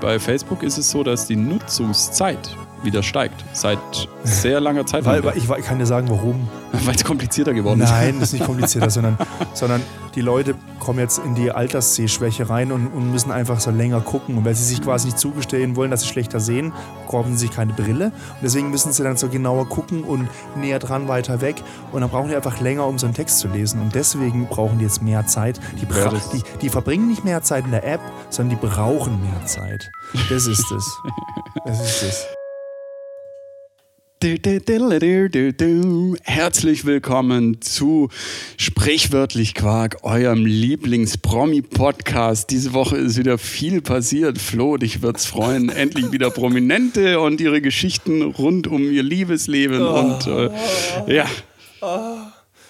Bei 0.00 0.18
Facebook 0.18 0.62
ist 0.62 0.78
es 0.78 0.90
so, 0.90 1.02
dass 1.02 1.26
die 1.26 1.36
Nutzungszeit 1.36 2.56
wieder 2.82 3.02
steigt. 3.02 3.44
Seit 3.52 3.78
sehr 4.24 4.60
langer 4.60 4.86
Zeit. 4.86 5.04
Weil, 5.04 5.22
ich, 5.36 5.48
kann 5.64 5.78
dir 5.78 5.86
sagen, 5.86 6.08
warum. 6.10 6.48
Weil 6.84 6.94
es 6.94 7.04
komplizierter 7.04 7.54
geworden 7.54 7.80
ist. 7.80 7.90
Nein, 7.90 8.20
das 8.20 8.28
ist 8.28 8.34
nicht 8.34 8.46
komplizierter, 8.46 8.90
sondern, 8.90 9.18
sondern 9.54 9.82
die 10.14 10.20
Leute 10.20 10.54
kommen 10.78 10.98
jetzt 10.98 11.18
in 11.18 11.34
die 11.34 11.50
Alterssehschwäche 11.50 12.48
rein 12.48 12.72
und, 12.72 12.88
und, 12.88 13.12
müssen 13.12 13.30
einfach 13.30 13.60
so 13.60 13.70
länger 13.70 14.00
gucken. 14.00 14.36
Und 14.36 14.44
weil 14.44 14.54
sie 14.54 14.64
sich 14.64 14.82
quasi 14.82 15.06
nicht 15.06 15.18
zugestehen 15.18 15.76
wollen, 15.76 15.90
dass 15.90 16.02
sie 16.02 16.08
schlechter 16.08 16.40
sehen, 16.40 16.72
kaufen 17.08 17.36
sie 17.36 17.46
sich 17.46 17.50
keine 17.50 17.72
Brille. 17.72 18.06
Und 18.06 18.42
deswegen 18.42 18.70
müssen 18.70 18.92
sie 18.92 19.02
dann 19.02 19.16
so 19.16 19.28
genauer 19.28 19.68
gucken 19.68 20.04
und 20.04 20.28
näher 20.56 20.78
dran, 20.78 21.08
weiter 21.08 21.40
weg. 21.40 21.56
Und 21.92 22.00
dann 22.00 22.10
brauchen 22.10 22.28
die 22.28 22.36
einfach 22.36 22.60
länger, 22.60 22.86
um 22.86 22.98
so 22.98 23.06
einen 23.06 23.14
Text 23.14 23.38
zu 23.38 23.48
lesen. 23.48 23.80
Und 23.80 23.94
deswegen 23.94 24.46
brauchen 24.46 24.78
die 24.78 24.84
jetzt 24.84 25.02
mehr 25.02 25.26
Zeit. 25.26 25.60
Die, 25.80 25.86
die, 25.86 26.42
die 26.62 26.68
verbringen 26.68 27.08
nicht 27.08 27.24
mehr 27.24 27.42
Zeit 27.42 27.64
in 27.64 27.70
der 27.70 27.86
App, 27.86 28.00
sondern 28.30 28.58
die 28.58 28.66
brauchen 28.66 29.20
mehr 29.20 29.46
Zeit. 29.46 29.90
Das 30.28 30.46
ist 30.46 30.70
es. 30.70 30.98
Das 31.64 31.80
ist 31.80 32.02
es. 32.02 32.37
Herzlich 36.24 36.84
willkommen 36.84 37.60
zu 37.60 38.08
Sprichwörtlich 38.56 39.54
Quark, 39.54 39.98
eurem 40.02 40.44
Lieblings-Promi-Podcast. 40.44 42.50
Diese 42.50 42.72
Woche 42.72 42.96
ist 42.96 43.16
wieder 43.16 43.38
viel 43.38 43.80
passiert. 43.80 44.38
Flo, 44.38 44.76
dich 44.76 45.02
wird's 45.02 45.24
freuen. 45.24 45.68
Endlich 45.74 46.10
wieder 46.10 46.30
Prominente 46.30 47.20
und 47.20 47.40
ihre 47.40 47.60
Geschichten 47.60 48.22
rund 48.22 48.66
um 48.66 48.90
ihr 48.90 49.04
Liebesleben. 49.04 49.82
Oh. 49.82 50.00
Und 50.00 50.26
äh, 50.26 50.50
ja, 51.14 51.26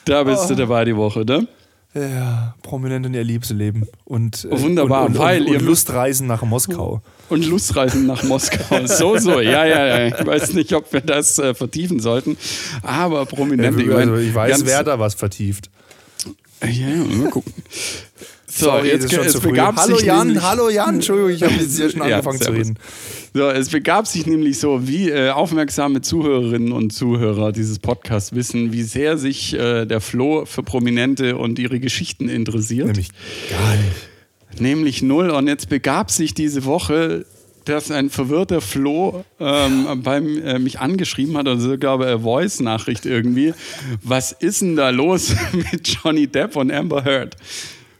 da 0.04 0.24
bist 0.24 0.50
du 0.50 0.54
dabei 0.54 0.84
die 0.84 0.96
Woche, 0.96 1.24
ne? 1.24 1.48
Ja, 1.98 2.54
prominent 2.62 3.06
in 3.06 3.14
ihr 3.14 3.24
Liebesleben. 3.24 3.86
Und, 4.04 4.46
äh, 4.50 4.60
Wunderbar, 4.60 5.06
und, 5.06 5.12
und, 5.12 5.18
weil 5.18 5.42
und, 5.42 5.52
ihr 5.52 5.60
Lustreisen 5.60 6.26
nach 6.26 6.42
Moskau. 6.42 7.02
Und 7.28 7.46
Lustreisen 7.46 8.06
nach 8.06 8.22
Moskau. 8.22 8.58
So, 8.86 9.18
so, 9.18 9.40
ja, 9.40 9.64
ja, 9.64 9.86
ja. 9.86 10.06
Ich 10.06 10.26
weiß 10.26 10.52
nicht, 10.54 10.72
ob 10.72 10.92
wir 10.92 11.00
das 11.00 11.38
äh, 11.38 11.54
vertiefen 11.54 12.00
sollten. 12.00 12.36
Aber 12.82 13.26
prominent. 13.26 13.80
Ja, 13.80 13.96
also 13.96 14.16
ich 14.16 14.34
weiß, 14.34 14.64
wer 14.64 14.84
da 14.84 14.98
was 14.98 15.14
vertieft. 15.14 15.70
Ja, 16.62 16.68
ja, 16.68 17.04
mal 17.04 17.30
gucken. 17.30 17.52
So, 18.58 18.66
Sorry, 18.66 18.88
jetzt, 18.88 19.12
jetzt 19.12 19.36
es 19.36 19.40
begab 19.40 19.76
Hallo 19.76 19.96
sich 19.96 20.06
Jan, 20.06 20.26
nämlich, 20.26 20.42
hallo 20.42 20.68
Jan, 20.68 20.96
Entschuldigung, 20.96 21.30
ich 21.30 21.44
habe 21.44 21.54
jetzt 21.54 21.76
hier 21.76 21.90
schon 21.90 22.02
angefangen 22.02 22.38
ja, 22.40 22.44
zu 22.44 22.50
reden. 22.50 22.78
So, 23.32 23.48
es 23.50 23.68
begab 23.68 24.08
sich 24.08 24.26
nämlich 24.26 24.58
so, 24.58 24.88
wie 24.88 25.10
äh, 25.10 25.30
aufmerksame 25.30 26.00
Zuhörerinnen 26.00 26.72
und 26.72 26.90
Zuhörer 26.92 27.52
dieses 27.52 27.78
Podcasts 27.78 28.34
wissen, 28.34 28.72
wie 28.72 28.82
sehr 28.82 29.16
sich 29.16 29.54
äh, 29.54 29.86
der 29.86 30.00
Flo 30.00 30.44
für 30.44 30.64
Prominente 30.64 31.36
und 31.36 31.60
ihre 31.60 31.78
Geschichten 31.78 32.28
interessiert. 32.28 32.88
Nämlich 32.88 33.10
gar 33.48 33.76
nicht. 33.76 34.60
Nämlich 34.60 35.02
null. 35.02 35.30
Und 35.30 35.46
jetzt 35.46 35.68
begab 35.68 36.10
sich 36.10 36.34
diese 36.34 36.64
Woche 36.64 37.24
dass 37.64 37.90
ein 37.90 38.08
verwirrter 38.08 38.62
Flo 38.62 39.24
ähm, 39.38 40.02
beim, 40.02 40.42
äh, 40.42 40.58
mich 40.58 40.80
angeschrieben 40.80 41.36
hat, 41.36 41.46
also 41.46 41.76
glaube 41.76 42.06
eine 42.06 42.20
Voice-Nachricht 42.20 43.04
irgendwie. 43.04 43.52
Was 44.02 44.32
ist 44.32 44.62
denn 44.62 44.74
da 44.74 44.88
los 44.88 45.34
mit 45.52 45.86
Johnny 45.86 46.26
Depp 46.26 46.56
und 46.56 46.72
Amber 46.72 47.04
Heard? 47.04 47.36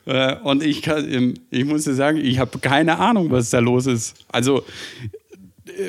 Äh, 0.08 0.36
und 0.42 0.62
ich, 0.62 0.80
kann, 0.80 1.34
ich 1.50 1.64
muss 1.66 1.84
dir 1.84 1.92
sagen, 1.92 2.16
ich 2.16 2.38
habe 2.38 2.58
keine 2.60 2.98
Ahnung, 2.98 3.30
was 3.30 3.50
da 3.50 3.58
los 3.58 3.86
ist. 3.86 4.14
Also 4.32 4.64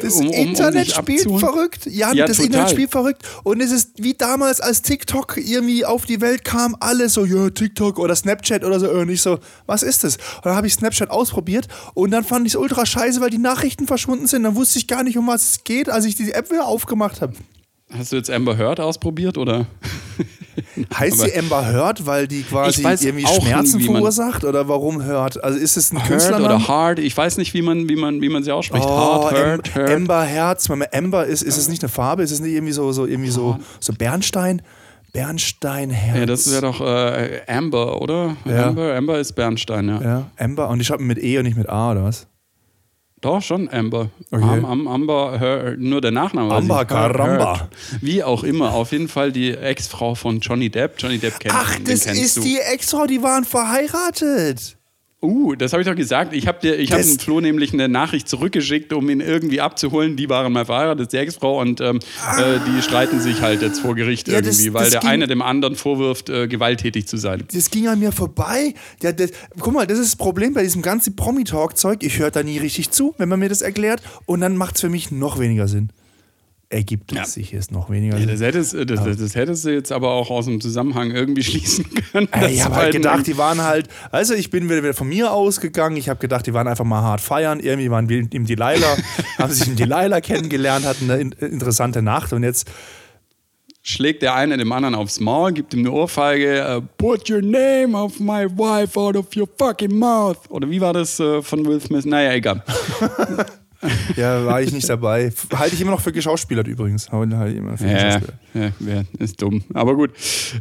das 0.01 0.15
um, 0.15 0.27
um, 0.27 0.33
Internet 0.33 0.89
um 0.89 0.93
spielt 1.03 1.39
verrückt. 1.39 1.85
Jan, 1.85 2.17
ja, 2.17 2.25
das 2.27 2.35
total. 2.35 2.47
Internet 2.47 2.71
spielt 2.71 2.91
verrückt. 2.91 3.21
Und 3.43 3.61
es 3.61 3.71
ist 3.71 3.91
wie 4.03 4.13
damals, 4.13 4.59
als 4.59 4.81
TikTok 4.81 5.37
irgendwie 5.37 5.85
auf 5.85 6.05
die 6.05 6.19
Welt 6.19 6.43
kam, 6.43 6.75
alle 6.81 7.07
so, 7.07 7.23
ja, 7.23 7.49
TikTok 7.49 7.97
oder 7.97 8.13
Snapchat 8.13 8.65
oder 8.65 8.81
so. 8.81 8.89
Und 8.89 9.07
ich 9.07 9.21
so, 9.21 9.39
was 9.67 9.83
ist 9.83 10.03
das? 10.03 10.17
Und 10.17 10.45
dann 10.45 10.55
habe 10.55 10.67
ich 10.67 10.73
Snapchat 10.73 11.09
ausprobiert 11.09 11.69
und 11.93 12.11
dann 12.11 12.25
fand 12.25 12.45
ich 12.45 12.53
es 12.53 12.57
ultra 12.57 12.85
scheiße, 12.85 13.21
weil 13.21 13.29
die 13.29 13.37
Nachrichten 13.37 13.87
verschwunden 13.87 14.27
sind. 14.27 14.43
Dann 14.43 14.55
wusste 14.55 14.79
ich 14.79 14.87
gar 14.87 15.03
nicht, 15.03 15.17
um 15.17 15.27
was 15.27 15.51
es 15.51 15.63
geht, 15.63 15.89
als 15.89 16.03
ich 16.03 16.15
die 16.15 16.33
App 16.33 16.51
wieder 16.51 16.65
aufgemacht 16.65 17.21
habe. 17.21 17.33
Hast 17.97 18.11
du 18.11 18.17
jetzt 18.17 18.29
Amber 18.29 18.57
Heard 18.57 18.79
ausprobiert 18.79 19.37
oder? 19.37 19.65
Heißt 20.93 21.19
sie 21.19 21.35
Amber 21.37 21.65
Heard, 21.65 22.05
weil 22.05 22.27
die 22.27 22.43
quasi 22.43 22.83
irgendwie 22.83 23.25
Schmerzen 23.25 23.79
verursacht 23.79 24.43
oder 24.43 24.67
warum 24.67 25.01
Heard? 25.01 25.43
Also 25.43 25.57
ist 25.57 25.75
es 25.75 25.91
ein 25.91 26.01
Künstler 26.03 26.43
oder 26.43 26.67
Hard? 26.67 26.99
Ich 26.99 27.15
weiß 27.17 27.37
nicht, 27.37 27.53
wie 27.53 27.61
man, 27.61 27.89
wie 27.89 27.95
man, 27.95 28.21
wie 28.21 28.29
man 28.29 28.43
sie 28.43 28.51
ausspricht. 28.51 28.85
Oh, 28.85 28.89
Hard, 28.89 29.33
Heard, 29.33 29.75
Heard. 29.75 29.89
Amber 29.89 30.23
Herz. 30.23 30.69
Amber 30.69 31.25
ist, 31.25 31.41
ist 31.41 31.57
es 31.57 31.67
nicht 31.67 31.83
eine 31.83 31.89
Farbe? 31.89 32.23
Ist 32.23 32.31
es 32.31 32.39
nicht 32.39 32.53
irgendwie 32.53 32.73
so, 32.73 32.91
so 32.91 33.05
irgendwie 33.05 33.31
so, 33.31 33.57
so 33.79 33.93
Bernstein? 33.93 34.61
Bernsteinherz. 35.11 36.17
Ja, 36.17 36.25
das 36.27 36.51
wäre 36.51 36.61
doch 36.61 36.81
äh, 36.81 37.41
Amber, 37.47 37.99
oder? 38.01 38.37
Ja. 38.45 38.67
Amber, 38.67 38.95
Amber 38.95 39.19
ist 39.19 39.33
Bernstein, 39.33 39.87
ja. 39.87 40.01
Ja, 40.01 40.31
Amber. 40.37 40.69
Und 40.69 40.79
ich 40.79 40.87
schreibe 40.87 41.03
mit 41.03 41.17
E 41.17 41.39
und 41.39 41.45
nicht 41.45 41.57
mit 41.57 41.67
A, 41.67 41.91
oder 41.91 42.03
was? 42.03 42.27
Doch, 43.21 43.41
schon 43.41 43.69
Amber. 43.69 44.09
Okay. 44.31 44.43
Am, 44.43 44.65
am, 44.65 44.87
Amber, 44.87 45.37
her, 45.39 45.75
nur 45.77 45.99
der 45.99 46.11
Nachname. 46.11 46.53
Amber 46.53 46.85
Caramba. 46.85 47.69
Wie 48.01 48.23
auch 48.23 48.43
immer, 48.43 48.73
auf 48.73 48.93
jeden 48.93 49.09
Fall 49.09 49.31
die 49.31 49.51
Ex-Frau 49.51 50.15
von 50.15 50.39
Johnny 50.39 50.69
Depp. 50.69 50.93
Johnny 50.97 51.17
Depp 51.17 51.39
kennt 51.39 51.53
Ach, 51.55 51.77
das 51.83 52.05
ist 52.05 52.37
du. 52.37 52.41
die 52.41 52.59
Ex-Frau, 52.59 53.07
die 53.07 53.21
waren 53.21 53.43
verheiratet. 53.43 54.77
Uh, 55.21 55.53
das 55.55 55.73
habe 55.73 55.81
ich 55.81 55.87
doch 55.87 55.95
gesagt. 55.95 56.33
Ich 56.33 56.47
habe 56.47 56.59
hab 56.65 57.01
dem 57.01 57.19
Flo 57.19 57.41
nämlich 57.41 57.73
eine 57.73 57.89
Nachricht 57.89 58.29
zurückgeschickt, 58.29 58.93
um 58.93 59.09
ihn 59.09 59.19
irgendwie 59.19 59.59
abzuholen. 59.59 60.15
Die 60.15 60.29
waren 60.29 60.53
mal 60.53 60.65
verheiratet, 60.65 61.11
die 61.11 61.17
Ex-Frau, 61.17 61.59
und 61.59 61.81
ähm, 61.81 61.99
ah. 62.25 62.39
äh, 62.39 62.59
die 62.65 62.81
streiten 62.81 63.19
sich 63.19 63.41
halt 63.41 63.61
jetzt 63.61 63.81
vor 63.81 63.95
Gericht 63.95 64.29
ja, 64.29 64.35
irgendwie, 64.35 64.65
das, 64.67 64.73
weil 64.73 64.83
das 64.83 64.91
der 64.91 64.99
ging, 65.01 65.09
eine 65.09 65.27
dem 65.27 65.41
anderen 65.41 65.75
vorwirft, 65.75 66.29
äh, 66.29 66.47
gewalttätig 66.47 67.05
zu 67.05 67.17
sein. 67.17 67.43
Das 67.51 67.69
ging 67.69 67.89
an 67.89 67.99
mir 67.99 68.13
vorbei. 68.13 68.73
Ja, 69.01 69.11
das, 69.11 69.31
guck 69.59 69.73
mal, 69.73 69.85
das 69.85 69.99
ist 69.99 70.13
das 70.13 70.15
Problem 70.15 70.53
bei 70.53 70.63
diesem 70.63 70.81
ganzen 70.81 71.17
Promi-Talk-Zeug. 71.17 72.01
Ich 72.01 72.17
höre 72.17 72.31
da 72.31 72.41
nie 72.41 72.57
richtig 72.57 72.91
zu, 72.91 73.13
wenn 73.17 73.27
man 73.27 73.39
mir 73.39 73.49
das 73.49 73.61
erklärt. 73.61 74.01
Und 74.25 74.39
dann 74.39 74.55
macht 74.55 74.75
es 74.75 74.81
für 74.81 74.89
mich 74.89 75.11
noch 75.11 75.37
weniger 75.37 75.67
Sinn 75.67 75.89
ergibt 76.69 77.11
ja. 77.11 77.25
sich 77.25 77.51
jetzt 77.51 77.71
noch 77.71 77.89
weniger. 77.89 78.17
Ja, 78.17 78.25
das, 78.27 78.41
hättest, 78.41 78.75
das, 78.75 79.03
das, 79.03 79.17
das, 79.17 79.35
hättest 79.35 79.65
du 79.65 79.73
jetzt 79.73 79.91
aber 79.91 80.11
auch 80.11 80.29
aus 80.29 80.45
dem 80.45 80.61
Zusammenhang 80.61 81.11
irgendwie 81.11 81.43
schließen 81.49 81.85
können. 82.11 82.29
Äh, 82.31 82.51
ich 82.51 82.63
habe 82.63 82.75
halt 82.75 82.93
gedacht, 82.93 83.25
die 83.25 83.37
waren 83.37 83.61
halt, 83.61 83.87
also 84.11 84.35
ich 84.35 84.51
bin 84.51 84.69
wieder 84.69 84.93
von 84.93 85.09
mir 85.09 85.33
ausgegangen, 85.33 85.97
ich 85.97 86.09
habe 86.09 86.19
gedacht, 86.19 86.45
die 86.45 86.53
waren 86.53 86.67
einfach 86.67 86.85
mal 86.85 87.01
hart 87.01 87.21
feiern, 87.21 87.59
irgendwie 87.59 87.89
waren 87.89 88.07
wir 88.07 88.19
im 88.31 88.45
Delilah, 88.45 88.97
haben 89.39 89.51
sich 89.51 89.67
im 89.67 89.75
Delilah 89.75 90.21
kennengelernt, 90.21 90.85
hatten 90.85 91.09
eine 91.09 91.21
interessante 91.21 92.03
Nacht 92.03 92.33
und 92.33 92.43
jetzt 92.43 92.69
schlägt 93.81 94.21
der 94.21 94.35
eine 94.35 94.55
dem 94.57 94.71
anderen 94.71 94.93
aufs 94.93 95.19
Maul, 95.19 95.53
gibt 95.53 95.73
ihm 95.73 95.79
eine 95.79 95.91
Ohrfeige, 95.91 96.77
uh, 96.77 96.81
put 96.97 97.31
your 97.31 97.41
name 97.41 97.97
of 97.97 98.19
my 98.19 98.45
wife 98.45 98.99
out 98.99 99.15
of 99.15 99.25
your 99.35 99.47
fucking 99.57 99.97
mouth. 99.97 100.37
Oder 100.49 100.69
wie 100.69 100.79
war 100.79 100.93
das 100.93 101.19
uh, 101.19 101.41
von 101.41 101.65
Will 101.65 101.81
Smith? 101.81 102.05
Naja, 102.05 102.33
egal. 102.33 102.63
ja, 104.15 104.45
war 104.45 104.61
ich 104.61 104.71
nicht 104.71 104.89
dabei. 104.89 105.31
Halte 105.53 105.75
ich 105.75 105.81
immer 105.81 105.91
noch 105.91 106.01
für 106.01 106.11
geschauspielert 106.11 106.67
übrigens. 106.67 107.11
Halte 107.11 107.51
ich 107.51 107.57
immer 107.57 107.77
für 107.77 107.87
ja, 107.87 108.21
ja, 108.53 109.03
ist 109.19 109.41
dumm. 109.41 109.63
Aber 109.73 109.95
gut. 109.95 110.11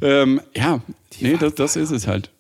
Ähm, 0.03 0.41
ja, 0.55 0.81
Die 1.15 1.25
nee, 1.25 1.37
das, 1.37 1.55
das 1.55 1.77
ist 1.77 1.91
es 1.91 2.07
halt. 2.07 2.31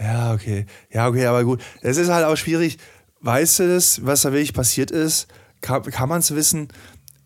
Ja, 0.00 0.32
okay. 0.32 0.66
Ja, 0.92 1.08
okay, 1.08 1.26
aber 1.26 1.44
gut. 1.44 1.60
Es 1.82 1.96
ist 1.96 2.08
halt 2.08 2.24
auch 2.24 2.36
schwierig. 2.36 2.78
Weißt 3.20 3.58
du 3.58 3.68
das, 3.68 4.04
was 4.06 4.22
da 4.22 4.32
wirklich 4.32 4.54
passiert 4.54 4.90
ist? 4.90 5.26
Kann, 5.60 5.82
kann 5.82 6.08
man 6.08 6.20
es 6.20 6.34
wissen? 6.34 6.68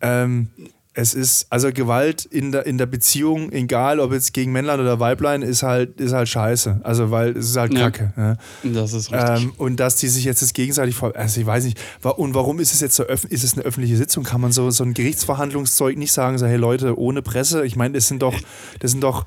Ähm, 0.01 0.49
es 0.95 1.15
ist, 1.15 1.47
also 1.49 1.71
Gewalt 1.71 2.25
in 2.25 2.51
der, 2.51 2.67
in 2.67 2.77
der 2.77 2.85
Beziehung, 2.85 3.51
egal 3.51 3.99
ob 3.99 4.13
jetzt 4.13 4.33
gegen 4.33 4.51
Männlein 4.51 4.79
oder 4.79 4.99
Weiblein, 4.99 5.41
ist 5.41 5.63
halt, 5.63 5.99
ist 5.99 6.13
halt 6.13 6.29
scheiße. 6.29 6.81
Also, 6.83 7.09
weil 7.09 7.35
es 7.35 7.49
ist 7.49 7.57
halt 7.57 7.73
Kacke. 7.73 8.13
Ja. 8.15 8.37
Das 8.63 8.93
ist 8.93 9.11
richtig. 9.11 9.43
Ähm, 9.43 9.53
und 9.57 9.79
dass 9.79 9.95
die 9.95 10.07
sich 10.07 10.23
jetzt 10.23 10.43
das 10.43 10.53
gegenseitig 10.53 10.95
vor, 10.95 11.15
also 11.15 11.41
ich 11.41 11.47
weiß 11.47 11.65
nicht, 11.65 11.79
und 12.17 12.35
warum 12.35 12.59
ist 12.59 12.73
es 12.73 12.79
jetzt 12.79 12.95
so 12.95 13.03
öffentlich, 13.03 13.33
ist 13.33 13.43
es 13.43 13.53
eine 13.53 13.63
öffentliche 13.63 13.97
Sitzung? 13.97 14.23
Kann 14.23 14.39
man 14.39 14.51
so, 14.51 14.69
so 14.69 14.83
ein 14.83 14.93
Gerichtsverhandlungszeug 14.93 15.97
nicht 15.97 16.11
sagen, 16.11 16.37
so, 16.37 16.45
hey 16.45 16.57
Leute, 16.57 16.97
ohne 16.99 17.23
Presse? 17.23 17.65
Ich 17.65 17.75
meine, 17.75 17.95
das 17.95 18.07
sind 18.07 18.21
doch, 18.21 18.35
das 18.79 18.91
sind 18.91 19.03
doch 19.03 19.25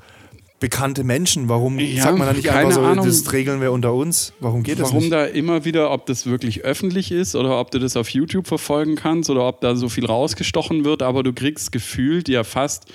bekannte 0.59 1.03
Menschen. 1.03 1.49
Warum 1.49 1.79
ja, 1.79 2.03
sagt 2.03 2.17
man 2.17 2.27
da 2.27 2.33
nicht 2.33 2.49
einfach 2.49 2.71
so, 2.71 2.81
Ahnung, 2.81 3.05
das 3.05 3.31
regeln 3.31 3.61
wir 3.61 3.71
unter 3.71 3.93
uns? 3.93 4.33
Warum 4.39 4.63
geht 4.63 4.79
das 4.79 4.91
nicht? 4.91 5.11
Warum 5.11 5.11
da 5.11 5.25
immer 5.25 5.65
wieder, 5.65 5.91
ob 5.91 6.05
das 6.07 6.25
wirklich 6.25 6.63
öffentlich 6.63 7.11
ist 7.11 7.35
oder 7.35 7.59
ob 7.59 7.71
du 7.71 7.79
das 7.79 7.95
auf 7.95 8.09
YouTube 8.09 8.47
verfolgen 8.47 8.95
kannst 8.95 9.29
oder 9.29 9.47
ob 9.47 9.61
da 9.61 9.75
so 9.75 9.89
viel 9.89 10.05
rausgestochen 10.05 10.83
wird, 10.83 11.03
aber 11.03 11.23
du 11.23 11.33
kriegst 11.33 11.71
gefühlt 11.71 12.27
ja 12.27 12.43
fast 12.43 12.85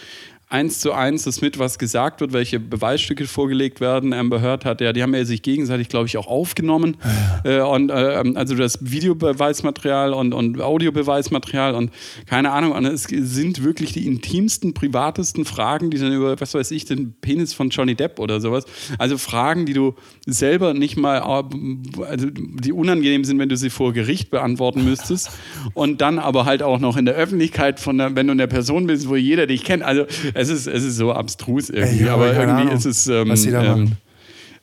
eins 0.53 0.81
zu 0.81 0.93
eins 0.93 1.25
das 1.25 1.41
mit, 1.41 1.59
was 1.59 1.79
gesagt 1.79 2.21
wird, 2.21 2.35
welche 2.35 2.61
Beweisstücke 2.61 3.27
vorgelegt 3.27 3.81
werden. 3.81 4.13
Amber 4.13 4.43
Heard 4.43 4.67
hat 4.67 4.83
ja, 4.83 4.93
die 4.93 5.03
haben 5.03 5.15
ja 5.15 5.25
sich 5.25 5.41
gegenseitig, 5.41 5.89
glaube 5.89 6.07
ich, 6.07 6.19
auch 6.19 6.27
aufgenommen. 6.27 6.99
Äh, 7.45 7.61
und 7.61 7.91
äh, 7.91 8.23
also 8.35 8.55
das 8.55 8.79
Videobeweismaterial 8.83 10.13
und, 10.13 10.35
und 10.35 10.61
Audiobeweismaterial 10.61 11.75
und 11.75 11.91
keine 12.27 12.53
Ahnung. 12.53 12.73
Und 12.73 12.85
es 12.85 13.05
sind 13.05 13.65
wirklich 13.65 13.93
die 13.93 14.07
intimsten, 14.07 14.75
privatesten 14.75 15.45
Fragen, 15.45 15.91
die 15.91 15.99
dann 15.99 16.13
über, 16.13 16.39
was 16.39 16.55
weiß 16.55 16.71
ich, 16.71 16.85
den 16.85 17.15
Penis 17.21 17.55
von 17.55 17.71
Johnny 17.71 17.95
Depp 17.95 18.19
oder 18.19 18.41
sowas. 18.41 18.65
Also 18.99 19.19
Fragen, 19.19 19.65
die 19.67 19.73
du 19.73 19.95
selber 20.27 20.75
nicht 20.75 20.97
mal, 20.97 21.21
also 21.21 22.27
die 22.31 22.73
unangenehm 22.73 23.25
sind, 23.25 23.39
wenn 23.39 23.49
du 23.49 23.57
sie 23.57 23.71
vor 23.71 23.93
Gericht 23.93 24.31
beantworten 24.31 24.85
müsstest. 24.85 25.31
Und 25.75 26.01
dann 26.03 26.19
aber 26.19 26.45
halt 26.45 26.63
auch 26.63 26.79
noch 26.79 26.97
in 26.97 27.07
der 27.07 27.15
Öffentlichkeit 27.15 27.81
von 27.81 27.97
der, 27.99 28.15
wenn 28.15 28.27
du 28.27 28.33
in 28.33 28.39
der 28.39 28.47
Person 28.47 28.87
bist, 28.87 29.09
wo 29.09 29.17
jeder 29.17 29.47
dich 29.47 29.65
kennt. 29.65 29.83
Also 29.83 30.05
es 30.43 30.49
ist, 30.51 30.67
es 30.67 30.85
ist 30.85 30.97
so 30.97 31.13
abstrus 31.13 31.71
irgendwie, 31.71 32.05
ja, 32.05 32.15
aber 32.15 32.35
irgendwie 32.35 32.75
ist 32.75 32.85
es. 32.85 33.07
Ähm, 33.07 33.29
was 33.29 33.43
sie 33.43 33.51
da 33.51 33.77
ähm, 33.77 33.93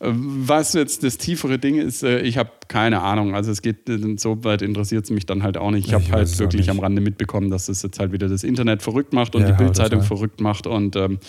Was 0.02 0.74
jetzt 0.74 1.04
das 1.04 1.18
tiefere 1.18 1.60
Ding 1.60 1.76
ist, 1.76 2.04
äh, 2.04 2.22
ich 2.22 2.38
habe 2.38 2.52
keine 2.70 3.02
Ahnung. 3.02 3.36
Also 3.36 3.52
es 3.52 3.62
geht, 3.62 3.90
äh, 3.90 4.00
so 4.18 4.44
weit 4.46 4.62
interessiert 4.62 5.04
es 5.04 5.12
mich 5.12 5.26
dann 5.26 5.44
halt 5.44 5.58
auch 5.58 5.72
nicht. 5.72 5.88
Ich 5.88 5.94
habe 5.94 6.06
halt 6.10 6.40
wirklich 6.40 6.70
am 6.70 6.80
Rande 6.80 7.02
mitbekommen, 7.02 7.50
dass 7.50 7.68
es 7.68 7.82
jetzt 7.82 8.00
halt 8.00 8.14
wieder 8.14 8.30
das 8.30 8.44
Internet 8.44 8.82
verrückt 8.82 9.12
macht 9.12 9.36
und 9.36 9.42
ja, 9.42 9.52
die 9.52 9.58
Bildzeitung 9.62 10.04
verrückt 10.04 10.40
macht. 10.40 10.68
Und, 10.68 10.96
ähm, 10.96 11.20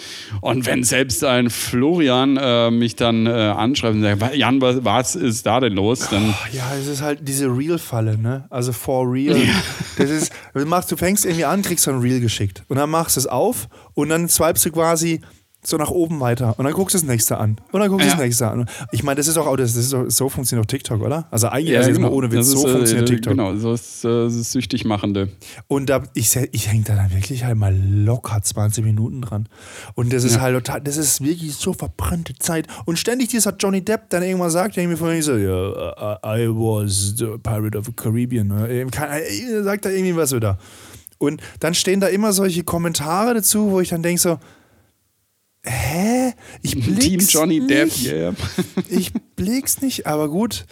und 0.41 0.67
wenn 0.67 0.85
selbst 0.85 1.25
ein 1.25 1.51
Florian 1.51 2.37
äh, 2.37 2.71
mich 2.71 2.95
dann 2.95 3.27
äh, 3.27 3.31
anschreibt 3.31 3.97
und 3.97 4.03
sagt, 4.03 4.37
Jan, 4.37 4.61
was, 4.61 4.85
was 4.85 5.17
ist 5.17 5.47
da 5.47 5.59
denn 5.59 5.73
los? 5.73 6.09
Dann 6.09 6.31
oh, 6.31 6.57
ja, 6.57 6.73
es 6.79 6.87
ist 6.87 7.03
halt 7.03 7.27
diese 7.27 7.47
Real-Falle, 7.47 8.19
ne? 8.19 8.45
Also 8.51 8.73
for 8.73 9.11
real. 9.11 9.37
Ja. 9.37 9.63
Das 9.99 10.11
ist, 10.11 10.33
du, 10.55 10.65
machst, 10.65 10.93
du 10.93 10.97
fängst 10.97 11.25
irgendwie 11.25 11.45
an, 11.45 11.63
kriegst 11.63 11.85
so 11.85 11.91
ein 11.91 11.99
Reel 11.99 12.21
geschickt. 12.21 12.63
Und 12.69 12.77
dann 12.77 12.91
machst 12.91 13.17
du 13.17 13.21
es 13.21 13.27
auf 13.27 13.69
und 13.95 14.11
dann 14.11 14.29
swipest 14.29 14.67
du 14.67 14.71
quasi 14.71 15.21
so 15.63 15.77
nach 15.77 15.91
oben 15.91 16.21
weiter 16.21 16.59
und 16.59 16.65
dann 16.65 16.73
guckst 16.73 16.95
du 16.95 16.99
das 16.99 17.07
nächste 17.07 17.37
an 17.37 17.57
und 17.71 17.81
dann 17.81 17.91
guckst 17.91 18.07
du 18.07 18.09
ja. 18.09 18.15
das 18.15 18.23
nächste 18.23 18.49
an. 18.49 18.67
Ich 18.93 19.03
meine, 19.03 19.17
das 19.17 19.29
ist 19.29 19.37
auch, 19.37 19.57
das 19.57 19.77
ist 19.77 19.93
auch, 19.93 20.05
so 20.09 20.31
funktioniert 20.31 20.67
auch 20.67 20.71
TikTok, 20.71 21.03
oder? 21.03 21.27
Also 21.31 21.49
eigentlich 21.49 21.75
ja, 21.75 21.81
also 21.81 21.93
genau. 21.93 22.11
ohne 22.11 22.33
Witz, 22.33 22.47
so 22.47 22.59
ist, 22.59 22.65
äh, 22.65 22.73
funktioniert 22.73 23.09
TikTok. 23.09 23.33
Genau, 23.33 23.55
so 23.57 23.75
ist 23.75 24.05
äh, 24.05 24.25
das 24.25 24.53
süchtig 24.53 24.87
machende. 24.87 25.29
Und 25.69 25.91
da, 25.91 26.03
ich, 26.15 26.35
ich 26.53 26.69
hänge 26.69 26.85
da 26.85 26.95
dann 26.95 27.13
wirklich 27.13 27.45
halt 27.45 27.57
mal 27.57 27.77
locker 27.77 28.41
20 28.41 28.85
Minuten 28.85 29.21
dran. 29.21 29.49
Und 29.95 30.13
das 30.13 30.25
ist 30.25 30.37
ja. 30.37 30.41
halt 30.41 30.55
total, 30.55 30.81
das 30.81 30.97
ist 30.97 31.23
wirklich 31.23 31.55
so 31.55 31.75
verbrannte 31.75 32.35
Zeit. 32.39 32.67
Und 32.87 32.99
ständig 32.99 33.29
dieser 33.29 33.55
Johnny 33.55 33.83
Depp 33.83 34.09
dann 34.09 34.23
irgendwann 34.23 34.51
sagt, 34.51 34.79
irgendwie 34.79 34.97
von 34.97 35.21
so, 35.21 35.37
ja, 35.37 36.19
I 36.25 36.49
was 36.49 37.15
the 37.19 37.37
Pirate 37.43 37.77
of 37.77 37.85
the 37.85 37.93
Caribbean. 37.93 38.49
Ne? 38.49 38.87
Sagt 39.63 39.85
da 39.85 39.91
irgendwie 39.91 40.17
was 40.17 40.35
wieder. 40.35 40.59
Und 41.19 41.43
dann 41.61 41.75
stehen 41.75 42.01
da 42.01 42.07
immer 42.07 42.33
solche 42.33 42.65
Kommentare 42.65 43.35
dazu, 43.35 43.71
wo 43.71 43.81
ich 43.81 43.91
dann 43.91 44.03
denke 44.03 44.21
so, 44.21 44.39
hä? 45.65 46.33
Ich 46.63 46.73
blick's 46.73 47.07
Team 47.07 47.21
Johnny 47.21 47.61
nicht. 47.61 48.07
Depp, 48.07 48.13
yeah. 48.13 48.35
ich 48.89 49.13
blick's 49.37 49.81
nicht, 49.81 50.07
aber 50.07 50.29
gut. 50.29 50.67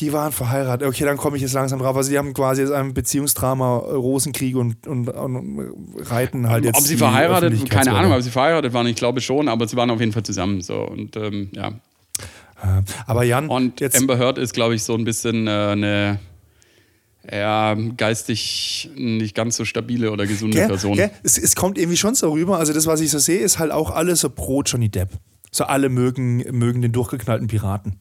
Die 0.00 0.12
waren 0.12 0.32
verheiratet. 0.32 0.88
Okay, 0.88 1.04
dann 1.04 1.16
komme 1.16 1.36
ich 1.36 1.42
jetzt 1.42 1.52
langsam 1.52 1.78
drauf. 1.78 1.96
Also 1.96 2.10
die 2.10 2.18
haben 2.18 2.34
quasi 2.34 2.62
jetzt 2.62 2.72
ein 2.72 2.94
Beziehungsdrama, 2.94 3.76
Rosenkrieg 3.76 4.56
und, 4.56 4.88
und, 4.88 5.08
und 5.08 5.72
reiten 6.10 6.48
halt 6.48 6.64
jetzt. 6.64 6.76
Ob 6.76 6.82
sie 6.82 6.96
verheiratet, 6.96 7.70
keine 7.70 7.92
Ahnung, 7.92 8.12
ob 8.12 8.20
sie 8.20 8.30
verheiratet 8.30 8.72
waren, 8.72 8.88
ich 8.88 8.96
glaube 8.96 9.20
schon, 9.20 9.48
aber 9.48 9.68
sie 9.68 9.76
waren 9.76 9.90
auf 9.90 10.00
jeden 10.00 10.10
Fall 10.10 10.24
zusammen. 10.24 10.62
So 10.62 10.80
und 10.80 11.16
ähm, 11.16 11.50
ja. 11.52 11.68
Äh, 11.68 12.82
aber 13.06 13.22
Jan. 13.22 13.48
Und 13.48 13.80
jetzt 13.80 13.96
Amber 13.96 14.18
Heard 14.18 14.38
ist, 14.38 14.52
glaube 14.52 14.74
ich, 14.74 14.82
so 14.82 14.94
ein 14.94 15.04
bisschen 15.04 15.46
äh, 15.46 15.50
eine 15.50 16.18
ja, 17.30 17.74
geistig 17.96 18.90
nicht 18.96 19.34
ganz 19.34 19.56
so 19.56 19.64
stabile 19.64 20.10
oder 20.10 20.26
gesunde 20.26 20.58
gell, 20.58 20.68
Person. 20.68 20.96
Gell? 20.96 21.10
Es, 21.22 21.38
es, 21.38 21.56
kommt 21.56 21.78
irgendwie 21.78 21.96
schon 21.96 22.14
so 22.14 22.32
rüber. 22.32 22.58
Also 22.58 22.72
das, 22.72 22.86
was 22.86 23.00
ich 23.00 23.10
so 23.10 23.18
sehe, 23.18 23.40
ist 23.40 23.58
halt 23.58 23.72
auch 23.72 23.90
alles 23.90 24.20
so 24.20 24.30
pro 24.30 24.62
Johnny 24.62 24.88
Depp. 24.88 25.10
So 25.50 25.64
alle 25.64 25.88
mögen, 25.88 26.38
mögen 26.50 26.82
den 26.82 26.92
durchgeknallten 26.92 27.46
Piraten. 27.46 28.00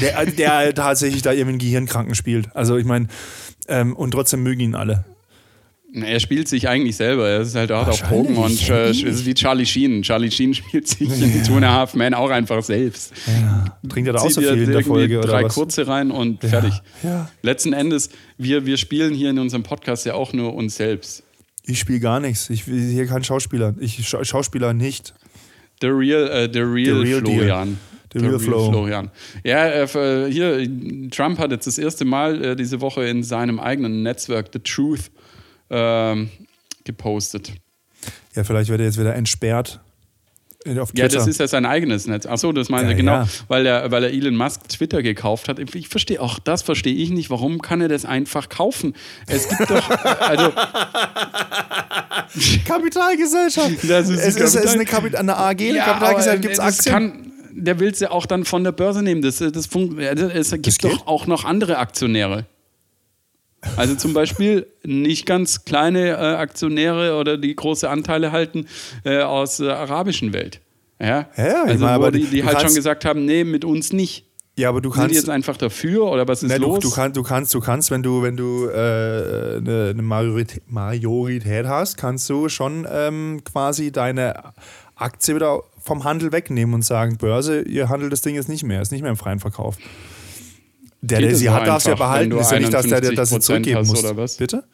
Der, 0.00 0.24
der 0.24 0.74
tatsächlich 0.74 1.22
da 1.22 1.32
irgendwie 1.32 1.50
einen 1.50 1.58
Gehirnkranken 1.58 2.14
spielt. 2.14 2.54
Also 2.54 2.76
ich 2.76 2.84
meine, 2.84 3.08
ähm, 3.68 3.96
und 3.96 4.12
trotzdem 4.12 4.42
mögen 4.42 4.60
ihn 4.60 4.74
alle. 4.74 5.04
Er 5.94 6.20
spielt 6.20 6.48
sich 6.48 6.68
eigentlich 6.68 6.96
selber. 6.96 7.28
Er 7.28 7.40
ist 7.40 7.54
halt 7.54 7.70
auch 7.70 7.86
auf 7.86 8.00
Drogen 8.02 8.36
und 8.36 8.70
äh, 8.70 8.90
ist 8.90 9.26
wie 9.26 9.34
Charlie 9.34 9.66
Sheen. 9.66 10.02
Charlie 10.02 10.30
Sheen 10.30 10.54
spielt 10.54 10.88
sich 10.88 11.08
ja. 11.08 11.14
in 11.26 11.44
Two 11.44 11.56
and 11.56 11.64
a 11.66 11.72
Half 11.72 11.94
Men 11.94 12.14
auch 12.14 12.30
einfach 12.30 12.62
selbst. 12.62 13.12
Ja. 13.26 13.64
Trinkt 13.88 14.06
er 14.06 14.14
da 14.14 14.20
auch 14.20 14.30
so 14.30 14.40
viel 14.40 14.62
in 14.62 14.70
der 14.70 14.82
Folge? 14.82 15.20
Drei 15.20 15.40
oder 15.40 15.44
was? 15.44 15.54
kurze 15.54 15.86
rein 15.86 16.10
und 16.10 16.42
ja. 16.42 16.48
fertig. 16.48 16.80
Ja. 17.02 17.30
Letzten 17.42 17.74
Endes, 17.74 18.08
wir, 18.38 18.64
wir 18.64 18.78
spielen 18.78 19.12
hier 19.12 19.30
in 19.30 19.38
unserem 19.38 19.64
Podcast 19.64 20.06
ja 20.06 20.14
auch 20.14 20.32
nur 20.32 20.54
uns 20.54 20.76
selbst. 20.76 21.24
Ich 21.64 21.78
spiele 21.78 22.00
gar 22.00 22.20
nichts. 22.20 22.48
Ich 22.48 22.64
bin 22.64 22.88
hier 22.88 23.06
kein 23.06 23.22
Schauspieler. 23.22 23.74
Ich 23.78 24.08
Scha 24.08 24.24
Schauspieler 24.24 24.72
nicht. 24.72 25.12
The 25.82 25.88
real, 25.88 26.24
uh, 26.24 26.50
the 26.50 26.60
real, 26.60 27.04
the 27.04 27.12
real 27.12 27.20
Florian. 27.20 27.78
The 28.12 28.18
real, 28.18 28.36
real 28.36 28.40
Florian. 28.40 29.10
Ja, 29.44 29.68
äh, 29.68 30.30
hier, 30.30 30.68
Trump 31.10 31.38
hat 31.38 31.50
jetzt 31.50 31.66
das 31.66 31.76
erste 31.76 32.04
Mal 32.04 32.42
äh, 32.42 32.56
diese 32.56 32.80
Woche 32.80 33.04
in 33.04 33.22
seinem 33.22 33.60
eigenen 33.60 34.02
Netzwerk 34.02 34.50
The 34.52 34.58
Truth 34.58 35.10
ähm, 35.72 36.30
gepostet. 36.84 37.52
Ja, 38.34 38.44
vielleicht 38.44 38.70
wird 38.70 38.80
er 38.80 38.86
jetzt 38.86 38.98
wieder 38.98 39.14
entsperrt. 39.14 39.80
Ja, 40.64 41.08
das 41.08 41.26
ist 41.26 41.40
ja 41.40 41.48
sein 41.48 41.66
eigenes 41.66 42.06
Netz. 42.06 42.24
Achso, 42.24 42.52
das 42.52 42.68
meine 42.68 42.90
ja, 42.90 42.96
genau, 42.96 43.12
ja. 43.12 43.26
weil 43.48 43.66
er, 43.66 43.90
weil 43.90 44.04
er 44.04 44.12
Elon 44.12 44.36
Musk 44.36 44.68
Twitter 44.68 45.02
gekauft 45.02 45.48
hat. 45.48 45.58
Ich 45.58 45.88
verstehe 45.88 46.20
auch 46.20 46.38
das 46.38 46.62
verstehe 46.62 46.94
ich 46.94 47.10
nicht. 47.10 47.30
Warum 47.30 47.60
kann 47.60 47.80
er 47.80 47.88
das 47.88 48.04
einfach 48.04 48.48
kaufen? 48.48 48.94
Es 49.26 49.48
gibt 49.48 49.68
doch 49.68 49.90
also 50.20 50.52
Kapitalgesellschaft. 52.64 53.78
Das 53.88 54.08
ist 54.08 54.20
es 54.20 54.36
ist, 54.36 54.54
ist 54.54 54.74
eine, 54.74 54.84
Kapit 54.84 55.16
eine 55.16 55.36
AG, 55.36 55.60
eine 55.60 55.78
ja, 55.78 55.84
Kapitalgesellschaft. 55.84 56.42
Gibt 56.42 56.54
es 56.54 56.60
Aktien? 56.60 56.92
Kann, 56.92 57.32
der 57.50 57.80
will 57.80 57.90
es 57.90 57.98
ja 57.98 58.12
auch 58.12 58.26
dann 58.26 58.44
von 58.44 58.62
der 58.62 58.72
Börse 58.72 59.02
nehmen. 59.02 59.22
Das, 59.22 59.38
das, 59.38 59.52
das, 59.52 59.66
es 59.66 60.52
gibt 60.52 60.66
das 60.66 60.78
doch 60.78 61.08
auch 61.08 61.26
noch 61.26 61.44
andere 61.44 61.78
Aktionäre. 61.78 62.46
Also 63.76 63.94
zum 63.94 64.12
Beispiel 64.12 64.66
nicht 64.82 65.24
ganz 65.24 65.64
kleine 65.64 66.10
äh, 66.10 66.14
Aktionäre 66.14 67.16
oder 67.16 67.38
die 67.38 67.54
große 67.54 67.88
Anteile 67.88 68.32
halten 68.32 68.66
äh, 69.04 69.20
aus 69.20 69.58
der 69.58 69.78
arabischen 69.78 70.32
Welt. 70.32 70.60
Ja, 71.00 71.28
ja 71.36 71.64
also 71.64 71.84
meine, 71.84 72.02
wo 72.02 72.10
die, 72.10 72.24
die 72.24 72.44
halt 72.44 72.60
schon 72.60 72.74
gesagt 72.74 73.04
haben, 73.04 73.24
nee, 73.24 73.44
mit 73.44 73.64
uns 73.64 73.92
nicht. 73.92 74.26
Ja, 74.56 74.68
aber 74.68 74.80
du 74.80 74.90
kannst. 74.90 75.02
Sind 75.02 75.10
die 75.12 75.16
jetzt 75.16 75.30
einfach 75.30 75.56
dafür 75.56 76.04
oder 76.04 76.28
was 76.28 76.42
ist 76.42 76.50
ne, 76.50 76.58
los? 76.58 76.80
Du, 76.80 76.88
du, 76.88 76.94
kann, 76.94 77.12
du, 77.12 77.22
kannst, 77.22 77.54
du 77.54 77.60
kannst, 77.60 77.90
wenn 77.90 78.02
du, 78.02 78.22
wenn 78.22 78.36
du 78.36 78.68
äh, 78.68 79.56
eine, 79.56 79.88
eine 79.90 80.02
Majorität, 80.02 80.62
Majorität, 80.70 81.66
hast, 81.66 81.96
kannst 81.96 82.28
du 82.28 82.48
schon 82.48 82.86
ähm, 82.90 83.40
quasi 83.44 83.92
deine 83.92 84.52
Aktie 84.94 85.34
wieder 85.34 85.62
vom 85.80 86.04
Handel 86.04 86.32
wegnehmen 86.32 86.74
und 86.74 86.82
sagen, 86.82 87.16
Börse, 87.16 87.62
ihr 87.62 87.88
handelt 87.88 88.12
das 88.12 88.20
Ding 88.20 88.34
jetzt 88.34 88.48
nicht 88.48 88.62
mehr, 88.62 88.82
ist 88.82 88.92
nicht 88.92 89.02
mehr 89.02 89.10
im 89.10 89.16
freien 89.16 89.40
Verkauf. 89.40 89.78
Der, 91.02 91.20
der 91.20 91.34
sie 91.34 91.50
hat, 91.50 91.66
darfst 91.66 91.86
du 91.86 91.90
ja 91.90 91.96
behalten. 91.96 92.32
Ist 92.38 92.52
ja 92.52 92.58
nicht, 92.60 92.72
dass 92.72 92.86
der 92.86 93.00
das 93.00 93.30
zurückgeben 93.40 93.86
muss. 93.86 94.04
Oder 94.04 94.16
was? 94.16 94.36
Bitte? 94.36 94.64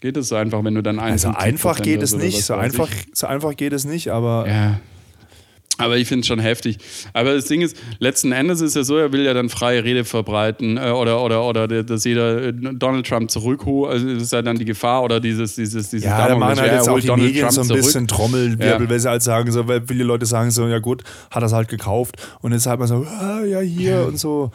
Geht 0.00 0.18
es 0.18 0.28
so 0.28 0.36
einfach, 0.36 0.62
wenn 0.62 0.74
du 0.74 0.82
dann 0.82 0.98
Also 0.98 1.30
einfach 1.30 1.80
geht 1.80 2.02
es 2.02 2.14
nicht. 2.14 2.44
So 2.44 2.54
einfach, 2.54 2.88
so 3.12 3.26
einfach 3.26 3.56
geht 3.56 3.72
es 3.72 3.84
nicht, 3.84 4.10
aber. 4.10 4.46
Ja. 4.46 4.80
Aber 5.76 5.96
ich 5.96 6.06
finde 6.06 6.20
es 6.20 6.28
schon 6.28 6.38
heftig. 6.38 6.78
Aber 7.14 7.34
das 7.34 7.46
Ding 7.46 7.60
ist, 7.60 7.76
letzten 7.98 8.30
Endes 8.30 8.60
ist 8.60 8.76
ja 8.76 8.84
so, 8.84 8.96
er 8.96 9.12
will 9.12 9.24
ja 9.24 9.34
dann 9.34 9.48
freie 9.48 9.82
Rede 9.82 10.04
verbreiten 10.04 10.76
äh, 10.76 10.90
oder, 10.90 11.20
oder, 11.20 11.44
oder 11.44 11.66
dass 11.66 12.04
jeder 12.04 12.44
äh, 12.44 12.52
Donald 12.52 13.06
Trump 13.06 13.30
zurückholt. 13.30 13.90
Also 13.90 14.14
das 14.14 14.22
ist 14.24 14.32
ja 14.32 14.42
dann 14.42 14.56
die 14.56 14.64
Gefahr 14.64 15.02
oder 15.02 15.18
dieses, 15.18 15.56
dieses, 15.56 15.90
dieses 15.90 16.06
Ja, 16.06 16.28
da 16.28 16.36
machen 16.36 16.60
halt 16.60 16.72
jetzt 16.72 16.88
auch 16.88 17.00
die 17.00 17.08
Donald 17.08 17.26
Medien 17.26 17.42
Trump 17.42 17.54
so 17.54 17.60
ein 17.62 17.66
zurück. 17.66 17.82
bisschen 17.82 18.06
Trommelwirbel, 18.06 18.86
ja. 18.86 18.90
weil 18.90 19.00
sie 19.00 19.08
halt 19.08 19.22
sagen, 19.22 19.50
so, 19.50 19.66
weil 19.66 19.82
viele 19.84 20.04
Leute 20.04 20.26
sagen 20.26 20.52
so, 20.52 20.68
ja 20.68 20.78
gut, 20.78 21.02
hat 21.30 21.42
er 21.42 21.46
es 21.46 21.52
halt 21.52 21.68
gekauft. 21.68 22.16
Und 22.40 22.52
jetzt 22.52 22.66
halt 22.66 22.78
man 22.78 22.86
so, 22.86 23.04
ah, 23.04 23.42
ja, 23.44 23.58
hier 23.58 23.90
ja. 23.90 24.02
und 24.02 24.18
so. 24.18 24.52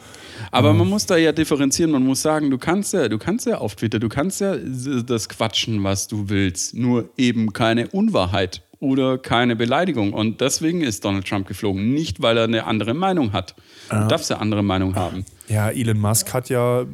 Aber 0.50 0.72
man 0.72 0.88
muss 0.88 1.06
da 1.06 1.16
ja 1.16 1.32
differenzieren. 1.32 1.92
Man 1.92 2.04
muss 2.04 2.22
sagen, 2.22 2.50
du 2.50 2.58
kannst 2.58 2.92
ja, 2.92 3.08
du 3.08 3.18
kannst 3.18 3.46
ja 3.46 3.58
auf 3.58 3.76
Twitter, 3.76 3.98
du 3.98 4.08
kannst 4.08 4.40
ja 4.40 4.56
das 4.56 5.28
quatschen, 5.28 5.82
was 5.84 6.08
du 6.08 6.28
willst. 6.28 6.74
Nur 6.74 7.08
eben 7.16 7.52
keine 7.52 7.88
Unwahrheit 7.88 8.62
oder 8.80 9.18
keine 9.18 9.56
Beleidigung. 9.56 10.12
Und 10.12 10.40
deswegen 10.40 10.80
ist 10.80 11.04
Donald 11.04 11.28
Trump 11.28 11.46
geflogen. 11.46 11.92
Nicht, 11.92 12.22
weil 12.22 12.36
er 12.36 12.44
eine 12.44 12.66
andere 12.66 12.94
Meinung 12.94 13.32
hat. 13.32 13.54
Du 13.90 14.08
darfst 14.08 14.30
ja 14.30 14.38
andere 14.38 14.62
Meinung 14.62 14.94
haben. 14.94 15.24
Ja, 15.48 15.68
Elon 15.68 15.98
Musk 15.98 16.32
hat 16.32 16.48
ja, 16.48 16.84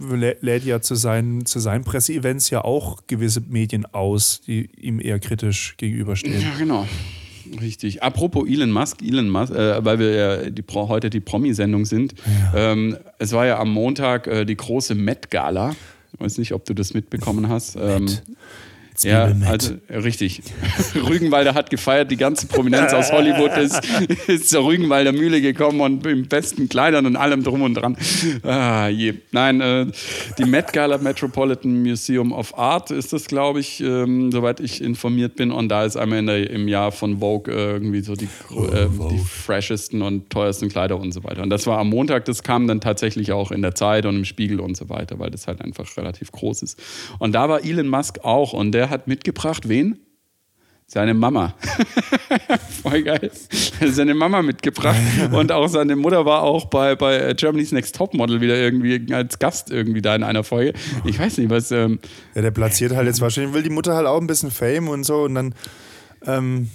lädt 0.40 0.64
ja 0.64 0.80
zu 0.80 0.94
seinen, 0.94 1.44
zu 1.46 1.58
seinen 1.58 1.84
Presseevents 1.84 2.50
ja 2.50 2.64
auch 2.64 2.98
gewisse 3.06 3.42
Medien 3.46 3.86
aus, 3.86 4.40
die 4.46 4.70
ihm 4.80 4.98
eher 5.00 5.18
kritisch 5.18 5.76
gegenüberstehen. 5.76 6.40
Ja, 6.40 6.56
genau. 6.58 6.86
Richtig. 7.60 8.02
Apropos 8.02 8.48
Elon 8.48 8.70
Musk, 8.70 9.02
Elon 9.02 9.28
Musk, 9.28 9.54
äh, 9.54 9.84
weil 9.84 9.98
wir 9.98 10.10
ja 10.14 10.50
die 10.50 10.62
Pro, 10.62 10.88
heute 10.88 11.10
die 11.10 11.20
Promi-Sendung 11.20 11.84
sind. 11.84 12.14
Ja. 12.52 12.72
Ähm, 12.72 12.96
es 13.18 13.32
war 13.32 13.46
ja 13.46 13.58
am 13.58 13.70
Montag 13.70 14.26
äh, 14.26 14.44
die 14.44 14.56
große 14.56 14.94
Met-Gala. 14.94 15.74
Ich 16.12 16.20
weiß 16.20 16.38
nicht, 16.38 16.52
ob 16.52 16.64
du 16.64 16.74
das 16.74 16.94
mitbekommen 16.94 17.48
hast. 17.48 17.76
Ähm, 17.76 18.06
ja, 19.04 19.32
also 19.46 19.74
richtig. 19.90 20.42
Rügenwalder 20.94 21.54
hat 21.54 21.70
gefeiert, 21.70 22.10
die 22.10 22.16
ganze 22.16 22.46
Prominenz 22.46 22.92
aus 22.92 23.12
Hollywood 23.12 23.56
ist, 23.56 23.80
ist 24.28 24.48
zur 24.50 24.66
Rügenwalder 24.66 25.12
Mühle 25.12 25.40
gekommen 25.40 25.80
und 25.80 26.06
im 26.06 26.26
besten 26.28 26.68
Kleidern 26.68 27.06
und 27.06 27.16
allem 27.16 27.42
drum 27.42 27.62
und 27.62 27.74
dran. 27.74 27.96
Ah, 28.42 28.88
je. 28.88 29.14
Nein, 29.32 29.60
äh, 29.60 29.86
die 30.38 30.44
Met 30.44 30.72
Gala 30.72 30.98
Metropolitan 30.98 31.82
Museum 31.82 32.32
of 32.32 32.56
Art 32.58 32.90
ist 32.90 33.12
das, 33.12 33.26
glaube 33.26 33.60
ich, 33.60 33.80
ähm, 33.80 34.32
soweit 34.32 34.60
ich 34.60 34.82
informiert 34.82 35.36
bin. 35.36 35.50
Und 35.50 35.68
da 35.68 35.84
ist 35.84 35.96
einmal 35.96 36.24
der, 36.24 36.50
im 36.50 36.68
Jahr 36.68 36.92
von 36.92 37.18
Vogue 37.20 37.52
äh, 37.52 37.72
irgendwie 37.72 38.00
so 38.00 38.14
die, 38.14 38.28
oh, 38.54 38.64
äh, 38.64 38.88
die 39.10 39.18
freshesten 39.18 40.02
und 40.02 40.30
teuersten 40.30 40.68
Kleider 40.68 40.98
und 40.98 41.12
so 41.12 41.24
weiter. 41.24 41.42
Und 41.42 41.50
das 41.50 41.66
war 41.66 41.78
am 41.78 41.90
Montag, 41.90 42.24
das 42.24 42.42
kam 42.42 42.66
dann 42.66 42.80
tatsächlich 42.80 43.32
auch 43.32 43.50
in 43.50 43.62
der 43.62 43.74
Zeit 43.74 44.06
und 44.06 44.16
im 44.16 44.24
Spiegel 44.24 44.60
und 44.60 44.76
so 44.76 44.88
weiter, 44.88 45.18
weil 45.18 45.30
das 45.30 45.46
halt 45.46 45.60
einfach 45.60 45.84
relativ 45.96 46.32
groß 46.32 46.62
ist. 46.62 46.80
Und 47.18 47.32
da 47.32 47.48
war 47.48 47.64
Elon 47.64 47.88
Musk 47.88 48.20
auch 48.22 48.52
und 48.52 48.72
der 48.72 48.85
hat 48.90 49.08
mitgebracht, 49.08 49.68
wen? 49.68 49.98
Seine 50.88 51.14
Mama. 51.14 51.54
Voll 52.82 53.02
geil. 53.02 53.30
Seine 53.84 54.14
Mama 54.14 54.42
mitgebracht. 54.42 54.96
Und 55.32 55.50
auch 55.50 55.66
seine 55.66 55.96
Mutter 55.96 56.24
war 56.24 56.42
auch 56.42 56.66
bei, 56.66 56.94
bei 56.94 57.34
Germany's 57.34 57.72
Next 57.72 57.96
Topmodel 57.96 58.40
wieder 58.40 58.56
irgendwie 58.56 59.12
als 59.12 59.40
Gast 59.40 59.72
irgendwie 59.72 60.00
da 60.00 60.14
in 60.14 60.22
einer 60.22 60.44
Folge. 60.44 60.74
Ich 61.04 61.18
weiß 61.18 61.38
nicht, 61.38 61.50
was. 61.50 61.72
Ähm 61.72 61.98
ja, 62.36 62.42
der 62.42 62.52
platziert 62.52 62.94
halt 62.94 63.08
jetzt 63.08 63.20
wahrscheinlich, 63.20 63.52
will 63.52 63.64
die 63.64 63.70
Mutter 63.70 63.96
halt 63.96 64.06
auch 64.06 64.20
ein 64.20 64.28
bisschen 64.28 64.52
Fame 64.52 64.88
und 64.88 65.02
so 65.02 65.22
und 65.22 65.34
dann. 65.34 65.54
Ähm, 66.24 66.70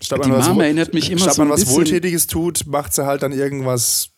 statt 0.00 0.24
die 0.24 0.28
man 0.28 0.40
Mama 0.40 0.56
was, 0.56 0.64
erinnert 0.64 0.92
mich 0.92 1.08
immer 1.08 1.20
statt 1.20 1.34
so 1.34 1.42
man 1.42 1.52
was 1.52 1.68
Wohltätiges 1.68 2.26
tut, 2.26 2.66
macht 2.66 2.92
sie 2.92 3.06
halt 3.06 3.22
dann 3.22 3.30
irgendwas 3.30 4.10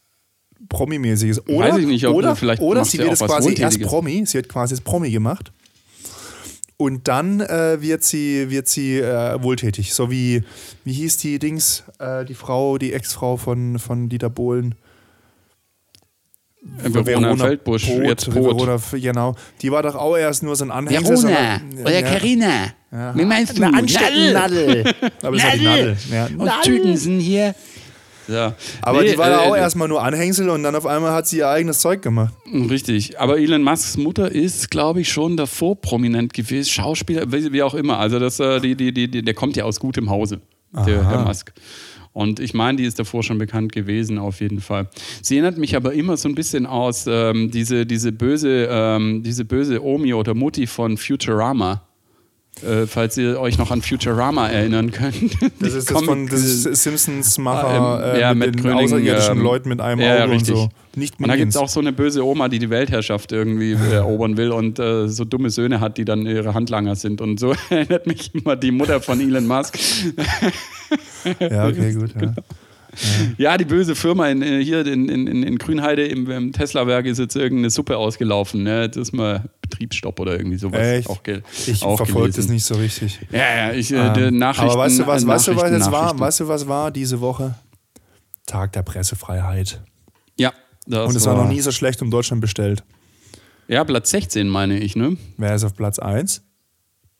Promi-mäßiges. 0.70 1.46
Oder, 1.46 1.72
Weiß 1.72 1.76
ich 1.76 1.86
nicht, 1.86 2.06
ob 2.06 2.14
oder, 2.14 2.36
vielleicht 2.36 2.62
oder 2.62 2.86
sie 2.86 2.98
wird 2.98 3.10
jetzt 3.10 3.24
quasi 3.24 3.54
erst. 3.54 3.80
Promi, 3.82 4.24
sie 4.24 4.38
hat 4.38 4.48
quasi 4.48 4.74
jetzt 4.74 4.84
Promi 4.84 5.10
gemacht. 5.10 5.52
Und 6.84 7.08
dann 7.08 7.40
äh, 7.40 7.80
wird 7.80 8.04
sie, 8.04 8.50
wird 8.50 8.68
sie 8.68 8.98
äh, 8.98 9.42
wohltätig. 9.42 9.94
So 9.94 10.10
wie, 10.10 10.42
wie 10.84 10.92
hieß 10.92 11.16
die 11.16 11.38
Dings, 11.38 11.82
äh, 11.98 12.26
die 12.26 12.34
Frau, 12.34 12.76
die 12.76 12.92
Ex-Frau 12.92 13.38
von, 13.38 13.78
von 13.78 14.10
Dieter 14.10 14.28
Bohlen. 14.28 14.74
Verona 16.60 17.36
Feldbusch, 17.36 17.86
Pot, 17.86 18.04
jetzt 18.04 18.26
Pot. 18.26 18.34
Verona, 18.34 18.78
genau. 18.92 19.34
Die 19.62 19.72
war 19.72 19.82
doch 19.82 19.94
auch 19.94 20.14
erst 20.14 20.42
nur 20.42 20.56
so 20.56 20.66
ein 20.66 20.70
Anhängsel. 20.70 21.22
Verona 21.22 21.60
oder 21.80 22.00
ja, 22.00 22.02
Carina. 22.02 22.74
Wie 23.14 23.24
meinst 23.24 23.56
du? 23.56 23.62
Eine 23.62 23.78
Anstecknadel. 23.78 24.84
Aber 25.22 25.36
das 25.36 25.44
war 25.46 25.56
die 25.56 25.64
Nadel. 25.64 25.96
Nadel. 26.10 26.38
Ja. 26.38 26.56
Aus 26.58 26.64
Tütensen 26.64 27.18
hier. 27.18 27.54
Ja. 28.28 28.54
Aber 28.82 29.02
Nee, 29.02 29.12
die 29.12 29.18
war 29.18 29.28
da 29.28 29.44
äh, 29.44 29.48
auch 29.48 29.56
erstmal 29.56 29.88
nur 29.88 30.02
Anhängsel 30.02 30.48
und 30.48 30.62
dann 30.62 30.74
auf 30.74 30.86
einmal 30.86 31.12
hat 31.12 31.26
sie 31.26 31.38
ihr 31.38 31.48
eigenes 31.48 31.80
Zeug 31.80 32.02
gemacht. 32.02 32.34
Richtig. 32.52 33.18
Aber 33.20 33.38
Elon 33.38 33.62
Musks 33.62 33.96
Mutter 33.96 34.30
ist, 34.30 34.70
glaube 34.70 35.00
ich, 35.00 35.10
schon 35.10 35.36
davor 35.36 35.80
prominent 35.80 36.32
gewesen. 36.32 36.70
Schauspieler, 36.70 37.30
wie, 37.30 37.62
auch 37.62 37.74
immer. 37.74 37.98
Also 37.98 38.18
das, 38.18 38.40
äh, 38.40 38.60
die, 38.60 38.74
die, 38.74 38.92
die, 38.92 39.10
die, 39.10 39.22
der 39.22 39.34
kommt 39.34 39.56
ja 39.56 39.64
aus 39.64 39.80
gutem 39.80 40.10
Hause, 40.10 40.40
der 40.86 41.08
Herr 41.08 41.24
Musk. 41.24 41.52
Und 42.14 42.38
ich 42.38 42.54
meine, 42.54 42.78
die 42.78 42.84
ist 42.84 42.98
davor 42.98 43.24
schon 43.24 43.38
bekannt 43.38 43.72
gewesen, 43.72 44.18
auf 44.18 44.40
jeden 44.40 44.60
Fall. 44.60 44.88
Sie 45.20 45.34
erinnert 45.36 45.58
mich 45.58 45.74
aber 45.74 45.92
immer 45.94 46.16
so 46.16 46.28
ein 46.28 46.36
bisschen 46.36 46.64
aus 46.64 47.06
ähm, 47.08 47.50
diese, 47.50 47.86
diese, 47.86 48.12
böse, 48.12 48.68
ähm, 48.70 49.24
diese 49.24 49.44
böse 49.44 49.84
Omi 49.84 50.14
oder 50.14 50.32
Mutti 50.32 50.68
von 50.68 50.96
Futurama. 50.96 51.82
Äh, 52.62 52.86
falls 52.86 53.16
ihr 53.16 53.40
euch 53.40 53.58
noch 53.58 53.70
an 53.70 53.82
Futurama 53.82 54.48
erinnern 54.48 54.90
könnt. 54.90 55.36
Das 55.58 55.74
ist 55.74 55.90
das 55.90 56.02
von 56.02 56.26
das 56.26 56.40
ist 56.40 56.82
Simpsons-Macher 56.82 57.66
Ah, 57.66 58.10
ähm, 58.10 58.16
äh, 58.16 58.20
ja, 58.20 58.34
mit, 58.34 58.46
mit 58.46 58.54
den 58.56 58.62
Gröning, 58.62 58.84
außerirdischen 58.84 59.36
ähm, 59.38 59.42
Leuten 59.42 59.68
mit 59.68 59.80
einem 59.80 60.00
ja, 60.00 60.06
ja, 60.06 60.24
Auge 60.24 60.32
und 60.32 60.38
richtig. 60.38 60.56
so. 60.56 60.68
Nicht 60.94 61.18
Und 61.18 61.28
da 61.28 61.36
gibt 61.36 61.50
es 61.50 61.56
auch 61.56 61.68
so 61.68 61.80
eine 61.80 61.92
böse 61.92 62.24
Oma, 62.24 62.48
die 62.48 62.58
die 62.58 62.70
Weltherrschaft 62.70 63.32
irgendwie 63.32 63.72
äh, 63.72 63.92
erobern 63.94 64.36
will 64.36 64.52
und 64.52 64.78
äh, 64.78 65.08
so 65.08 65.24
dumme 65.24 65.50
Söhne 65.50 65.80
hat, 65.80 65.98
die 65.98 66.04
dann 66.04 66.26
ihre 66.26 66.54
Handlanger 66.54 66.94
sind. 66.96 67.20
Und 67.20 67.40
so 67.40 67.54
erinnert 67.70 68.06
mich 68.06 68.34
immer 68.34 68.56
die 68.56 68.70
Mutter 68.70 69.00
von 69.00 69.20
Elon 69.20 69.46
Musk. 69.46 69.78
Ja, 71.40 71.66
okay, 71.66 71.92
gut. 71.92 72.10
Ja. 72.20 72.34
Ja, 73.38 73.56
die 73.56 73.64
böse 73.64 73.94
Firma 73.94 74.28
in, 74.28 74.42
äh, 74.42 74.62
hier 74.62 74.86
in, 74.86 75.08
in, 75.08 75.42
in 75.42 75.58
Grünheide 75.58 76.06
im, 76.06 76.30
im 76.30 76.52
Tesla-Werk 76.52 77.06
ist 77.06 77.18
jetzt 77.18 77.36
irgendeine 77.36 77.70
Suppe 77.70 77.96
ausgelaufen. 77.96 78.62
Ne? 78.62 78.82
Jetzt 78.82 78.96
ist 78.96 79.12
mal 79.12 79.48
Betriebsstopp 79.60 80.20
oder 80.20 80.36
irgendwie 80.36 80.58
sowas. 80.58 80.80
Echt? 80.80 81.08
Auch, 81.08 81.20
Ich 81.66 81.78
verfolge 81.80 82.34
das 82.34 82.48
nicht 82.48 82.64
so 82.64 82.74
richtig. 82.74 83.20
Ja, 83.30 83.68
ja, 83.68 83.72
ich, 83.72 83.92
äh, 83.92 83.96
Ähm, 83.96 84.14
die 84.14 84.30
Nachrichten. 84.30 84.70
Aber 84.70 84.80
weißt 84.80 84.98
du, 85.00 85.06
was, 85.06 85.24
äh, 85.24 85.26
weißt 85.26 85.48
du, 85.48 85.56
was 85.56 85.70
jetzt 85.70 85.90
war? 85.90 86.18
Weißt 86.18 86.40
du, 86.40 86.48
was 86.48 86.68
war 86.68 86.90
diese 86.90 87.20
Woche? 87.20 87.54
Tag 88.46 88.72
der 88.72 88.82
Pressefreiheit. 88.82 89.82
Ja, 90.38 90.52
das 90.86 91.08
und 91.08 91.16
es 91.16 91.26
war 91.26 91.36
noch 91.36 91.48
nie 91.48 91.60
so 91.60 91.72
schlecht 91.72 92.02
um 92.02 92.10
Deutschland 92.10 92.40
bestellt. 92.40 92.84
Ja, 93.68 93.84
Platz 93.84 94.10
16 94.10 94.48
meine 94.48 94.78
ich, 94.78 94.96
ne? 94.96 95.16
Wer 95.38 95.54
ist 95.54 95.64
auf 95.64 95.74
Platz 95.74 95.98
1? 95.98 96.42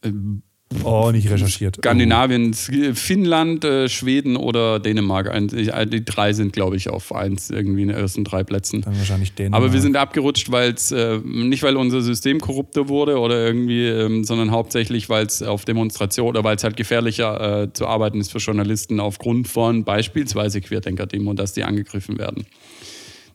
Ähm, 0.02 0.42
Oh, 0.82 1.10
nicht 1.12 1.30
recherchiert. 1.30 1.76
Skandinavien, 1.76 2.52
Finnland, 2.54 3.64
äh, 3.64 3.88
Schweden 3.88 4.36
oder 4.36 4.80
Dänemark. 4.80 5.30
Ein- 5.30 5.48
Die 5.48 6.04
drei 6.04 6.32
sind, 6.32 6.52
glaube 6.52 6.76
ich, 6.76 6.90
auf 6.90 7.14
eins 7.14 7.50
irgendwie 7.50 7.82
in 7.82 7.88
den 7.88 7.96
ersten 7.96 8.24
drei 8.24 8.42
Plätzen. 8.42 8.80
Dann 8.82 8.98
wahrscheinlich 8.98 9.32
den. 9.34 9.54
Aber 9.54 9.72
wir 9.72 9.80
sind 9.80 9.96
abgerutscht, 9.96 10.50
weil 10.50 10.72
es 10.72 10.90
äh, 10.90 11.18
nicht, 11.24 11.62
weil 11.62 11.76
unser 11.76 12.00
System 12.02 12.40
korrupter 12.40 12.88
wurde 12.88 13.18
oder 13.18 13.44
irgendwie, 13.46 13.86
ähm, 13.86 14.24
sondern 14.24 14.50
hauptsächlich, 14.50 15.08
weil 15.08 15.26
es 15.26 15.42
auf 15.42 15.64
Demonstration 15.64 16.28
oder 16.28 16.42
weil 16.44 16.56
es 16.56 16.64
halt 16.64 16.76
gefährlicher 16.76 17.62
äh, 17.64 17.72
zu 17.72 17.86
arbeiten 17.86 18.20
ist 18.20 18.32
für 18.32 18.38
Journalisten 18.38 18.98
aufgrund 19.00 19.48
von 19.48 19.84
beispielsweise 19.84 20.60
Querdenker-Demo, 20.60 21.34
dass 21.34 21.52
die 21.52 21.62
angegriffen 21.64 22.18
werden. 22.18 22.46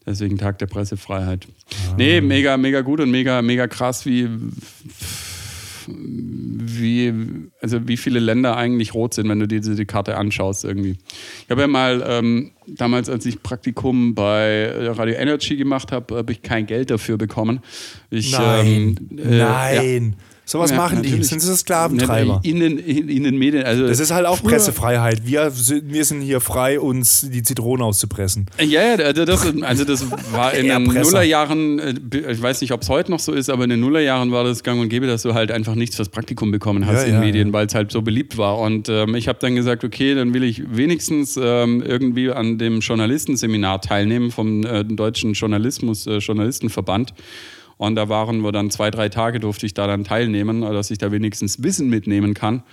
Deswegen 0.05 0.37
Tag 0.37 0.57
der 0.59 0.65
Pressefreiheit. 0.65 1.45
Nee, 1.97 2.21
mega, 2.21 2.57
mega 2.57 2.81
gut 2.81 2.99
und 2.99 3.11
mega, 3.11 3.41
mega 3.43 3.67
krass, 3.67 4.05
wie, 4.07 4.27
wie, 5.91 7.13
also 7.61 7.87
wie 7.87 7.97
viele 7.97 8.19
Länder 8.19 8.55
eigentlich 8.57 8.93
rot 8.93 9.13
sind, 9.13 9.29
wenn 9.29 9.39
du 9.39 9.47
dir 9.47 9.61
diese 9.61 9.85
Karte 9.85 10.17
anschaust 10.17 10.65
irgendwie. 10.65 10.97
Ich 11.43 11.49
habe 11.49 11.61
ja 11.61 11.67
mal 11.67 12.03
ähm, 12.07 12.51
damals, 12.67 13.09
als 13.09 13.25
ich 13.25 13.41
Praktikum 13.41 14.15
bei 14.15 14.71
Radio 14.91 15.15
Energy 15.15 15.55
gemacht 15.57 15.91
habe, 15.91 16.17
habe 16.17 16.31
ich 16.31 16.41
kein 16.41 16.65
Geld 16.65 16.91
dafür 16.91 17.17
bekommen. 17.17 17.59
Ich, 18.09 18.31
Nein. 18.31 18.95
ähm, 19.11 19.19
äh, 19.19 19.37
Ja. 19.37 19.81
Sowas 20.49 20.71
Ja, 20.71 20.77
machen 20.77 21.03
die. 21.03 21.21
Sind 21.23 21.41
sie 21.41 21.55
Sklaventreiber? 21.55 22.39
In 22.41 22.59
den, 22.59 22.79
in, 22.79 23.23
den 23.23 23.37
Medien. 23.37 23.63
Also 23.65 23.85
Das 23.85 23.99
ist 23.99 24.09
halt 24.09 24.25
auch 24.25 24.37
früher- 24.39 24.49
Pressefreiheit. 24.49 25.21
Wir, 25.23 25.51
sind- 25.51 25.93
wir 25.93 26.03
sind 26.03 26.21
hier 26.21 26.41
frei, 26.41 26.79
uns 26.79 27.21
die 27.29 27.43
Zitronen 27.43 27.83
auszupressen. 27.85 28.47
Ja, 28.57 28.81
ja, 28.95 28.95
also 29.05 29.25
das, 29.25 29.45
also 29.61 29.83
das 29.85 30.05
war 30.31 30.55
in 30.55 30.65
den. 30.69 30.83
Nullerjahren, 30.85 31.77
äh, 31.77 31.93
ich 32.31 32.41
weiß 32.41 32.61
nicht, 32.61 32.71
ob 32.71 32.81
es 32.81 32.89
heute 32.89 33.11
noch 33.11 33.19
so 33.19 33.31
ist, 33.31 33.51
aber 33.51 33.65
in 33.65 33.69
den 33.69 33.79
Nullerjahren 33.79 34.31
war 34.31 34.43
das 34.43 34.63
gang 34.63 34.81
und 34.81 34.89
gäbe, 34.89 35.05
dass 35.05 35.21
du 35.21 35.35
halt 35.35 35.51
einfach 35.51 35.75
nichts 35.75 35.97
fürs 35.97 36.09
Praktikum 36.09 36.49
bekommen 36.49 36.87
hast 36.87 37.01
Ja, 37.01 37.03
in 37.03 37.13
ja, 37.13 37.19
Medien, 37.19 37.53
weil 37.53 37.67
es 37.67 37.75
halt 37.75 37.91
so 37.91 38.01
beliebt 38.01 38.39
war. 38.39 38.57
Und 38.57 38.89
ähm, 38.89 39.13
ich 39.13 39.27
habe 39.27 39.37
dann 39.39 39.53
gesagt, 39.55 39.83
okay, 39.83 40.15
dann 40.15 40.33
will 40.33 40.43
ich 40.43 40.63
wenigstens 40.75 41.37
ähm, 41.39 41.83
irgendwie 41.85 42.31
an 42.31 42.57
dem 42.57 42.79
Journalistenseminar 42.79 43.81
teilnehmen 43.81 44.31
vom 44.31 44.63
äh, 44.65 44.83
Deutschen 44.83 45.33
Journalismus, 45.33 46.07
äh, 46.07 46.17
Journalistenverband. 46.17 47.13
Und 47.79 47.95
da 47.95 48.09
waren 48.09 48.41
wir 48.41 48.51
dann 48.51 48.69
zwei, 48.71 48.91
drei 48.91 49.07
Tage, 49.07 49.39
durfte 49.39 49.65
ich 49.65 49.73
da 49.73 49.87
dann 49.87 50.03
teilnehmen, 50.03 50.63
äh, 50.63 50.73
dass 50.73 50.91
ich 50.91 50.97
da 50.97 51.13
wenigstens 51.13 51.63
Wissen 51.63 51.89
mitnehmen 51.89 52.33
kann. 52.33 52.63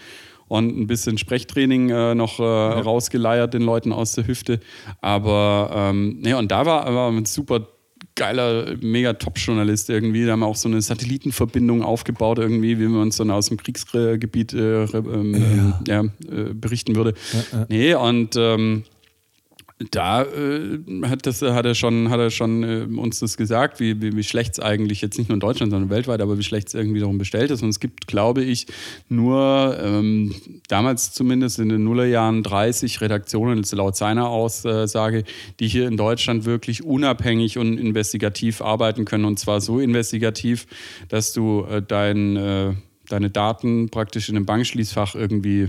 Und 0.48 0.76
ein 0.76 0.86
bisschen 0.88 1.16
Sprechtraining 1.16 1.90
äh, 1.90 2.14
noch 2.16 2.40
äh, 2.40 2.42
rausgeleiert 2.42 3.54
den 3.54 3.62
Leuten 3.62 3.92
aus 3.92 4.12
der 4.14 4.26
Hüfte. 4.26 4.58
Aber 5.00 5.70
ähm, 5.72 6.18
nee, 6.20 6.34
und 6.34 6.50
da 6.50 6.66
war 6.66 6.86
aber 6.86 7.08
ein 7.08 7.24
super 7.24 7.68
geiler, 8.16 8.74
mega 8.80 9.12
Top-Journalist 9.12 9.90
irgendwie. 9.90 10.26
Da 10.26 10.32
haben 10.32 10.40
wir 10.40 10.46
auch 10.46 10.56
so 10.56 10.68
eine 10.68 10.82
Satellitenverbindung 10.82 11.82
aufgebaut, 11.82 12.38
irgendwie, 12.38 12.80
wie 12.80 12.88
man 12.88 13.08
es 13.08 13.16
dann 13.16 13.30
aus 13.30 13.46
dem 13.46 13.58
Kriegsgebiet 13.58 14.54
äh, 14.54 14.84
ähm, 14.84 15.74
ja. 15.86 16.02
äh, 16.02 16.52
berichten 16.52 16.96
würde. 16.96 17.14
Nee, 17.68 17.94
und 17.94 18.34
ähm, 18.36 18.84
da 19.90 20.22
äh, 20.22 20.78
hat, 21.02 21.26
das, 21.26 21.42
hat 21.42 21.66
er 21.66 21.74
schon, 21.74 22.08
hat 22.08 22.18
er 22.18 22.30
schon 22.30 22.62
äh, 22.62 22.86
uns 22.98 23.18
das 23.18 23.36
gesagt, 23.36 23.78
wie, 23.78 24.00
wie, 24.00 24.16
wie 24.16 24.22
schlecht 24.22 24.54
es 24.54 24.60
eigentlich 24.60 25.02
jetzt 25.02 25.18
nicht 25.18 25.28
nur 25.28 25.34
in 25.34 25.40
Deutschland, 25.40 25.70
sondern 25.70 25.90
weltweit, 25.90 26.22
aber 26.22 26.38
wie 26.38 26.42
schlecht 26.42 26.68
es 26.68 26.74
irgendwie 26.74 27.00
darum 27.00 27.18
bestellt 27.18 27.50
ist. 27.50 27.62
Und 27.62 27.68
es 27.68 27.78
gibt, 27.78 28.06
glaube 28.06 28.42
ich, 28.42 28.66
nur 29.10 29.76
ähm, 29.78 30.34
damals 30.68 31.12
zumindest 31.12 31.58
in 31.58 31.68
den 31.68 31.84
Nullerjahren 31.84 32.42
30 32.42 33.02
Redaktionen, 33.02 33.64
laut 33.72 33.96
seiner 33.96 34.30
Aussage, 34.30 35.24
die 35.60 35.68
hier 35.68 35.88
in 35.88 35.98
Deutschland 35.98 36.46
wirklich 36.46 36.82
unabhängig 36.82 37.58
und 37.58 37.76
investigativ 37.76 38.62
arbeiten 38.62 39.04
können. 39.04 39.26
Und 39.26 39.38
zwar 39.38 39.60
so 39.60 39.78
investigativ, 39.78 40.66
dass 41.10 41.34
du 41.34 41.66
äh, 41.68 41.82
dein, 41.82 42.36
äh, 42.36 42.72
deine 43.10 43.28
Daten 43.28 43.90
praktisch 43.90 44.30
in 44.30 44.36
einem 44.36 44.46
Bankschließfach 44.46 45.14
irgendwie 45.14 45.68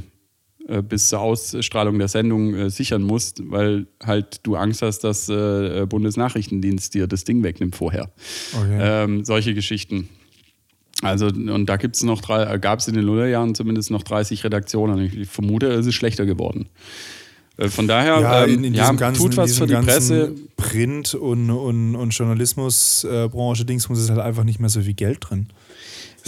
bis 0.82 1.10
zur 1.10 1.22
Ausstrahlung 1.22 1.98
der 1.98 2.08
Sendung 2.08 2.54
äh, 2.54 2.70
sichern 2.70 3.04
musst, 3.04 3.42
weil 3.50 3.88
halt 4.04 4.42
du 4.44 4.56
Angst 4.56 4.82
hast, 4.82 5.00
dass 5.00 5.30
äh, 5.30 5.86
Bundesnachrichtendienst 5.88 6.94
dir 6.94 7.08
das 7.08 7.24
Ding 7.24 7.44
wegnimmt 7.44 7.76
vorher. 7.76 8.10
Okay. 8.54 8.78
Ähm, 8.80 9.26
solche 9.26 9.54
Geschichten. 9.54 10.10
Also, 11.04 11.28
und 11.28 11.68
da 11.68 11.78
gibt's 11.78 12.04
noch 12.04 12.22
drei, 12.22 12.44
äh, 12.56 12.60
gab 12.60 12.80
es 12.80 12.88
in 12.88 12.96
den 12.96 13.06
Nullerjahren 13.06 13.54
zumindest 13.56 13.92
noch 13.92 14.04
30 14.04 14.44
Redaktionen. 14.44 15.00
Ich 15.00 15.30
vermute, 15.30 15.68
es 15.68 15.86
ist 15.86 15.96
schlechter 15.96 16.26
geworden. 16.26 16.68
Äh, 17.58 17.70
von 17.70 17.88
daher, 17.88 18.20
Ja, 18.20 18.44
ähm, 18.46 18.56
in, 18.56 18.64
in 18.66 18.74
ja, 18.74 18.92
ganzen, 18.94 19.22
tut 19.22 19.32
in 19.32 19.38
was 19.38 19.52
diesem 19.52 19.68
für 19.68 19.76
die 19.76 19.86
Presse. 19.86 20.36
Print- 20.56 21.14
und, 21.14 21.50
und, 21.52 21.96
und 21.96 22.10
Journalismusbranche 22.12 23.66
Dingsbums 23.66 24.00
ist 24.00 24.10
halt 24.10 24.20
einfach 24.20 24.44
nicht 24.44 24.60
mehr 24.60 24.70
so 24.70 24.82
viel 24.82 24.94
Geld 24.94 25.20
drin. 25.22 25.48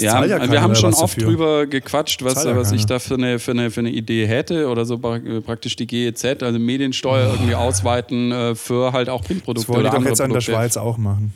Ja, 0.01 0.11
zahlt 0.11 0.51
wir 0.51 0.61
haben 0.61 0.75
schon 0.75 0.93
oft 0.93 1.17
dafür. 1.17 1.23
drüber 1.29 1.67
gequatscht, 1.67 2.23
was, 2.23 2.43
ja 2.43 2.55
was 2.55 2.71
ich 2.71 2.85
da 2.85 2.99
für 2.99 3.15
eine, 3.15 3.39
für, 3.39 3.51
eine, 3.51 3.71
für 3.71 3.79
eine 3.81 3.89
Idee 3.91 4.25
hätte 4.25 4.67
oder 4.67 4.85
so 4.85 4.95
pra- 4.95 5.41
praktisch 5.41 5.75
die 5.75 5.87
GEZ, 5.87 6.25
also 6.43 6.59
Mediensteuer 6.59 7.31
irgendwie 7.31 7.55
ausweiten 7.55 8.31
äh, 8.31 8.55
für 8.55 8.93
halt 8.93 9.09
auch 9.09 9.19
Das 9.21 9.27
Printprodukte 9.27 9.67
wollen 9.69 9.83
die 9.83 9.89
oder 9.89 9.99
doch 9.99 10.05
jetzt 10.05 10.21
an 10.21 10.31
der. 10.33 10.41
Schweiz 10.41 10.77
auch 10.77 10.97
machen. 10.97 11.33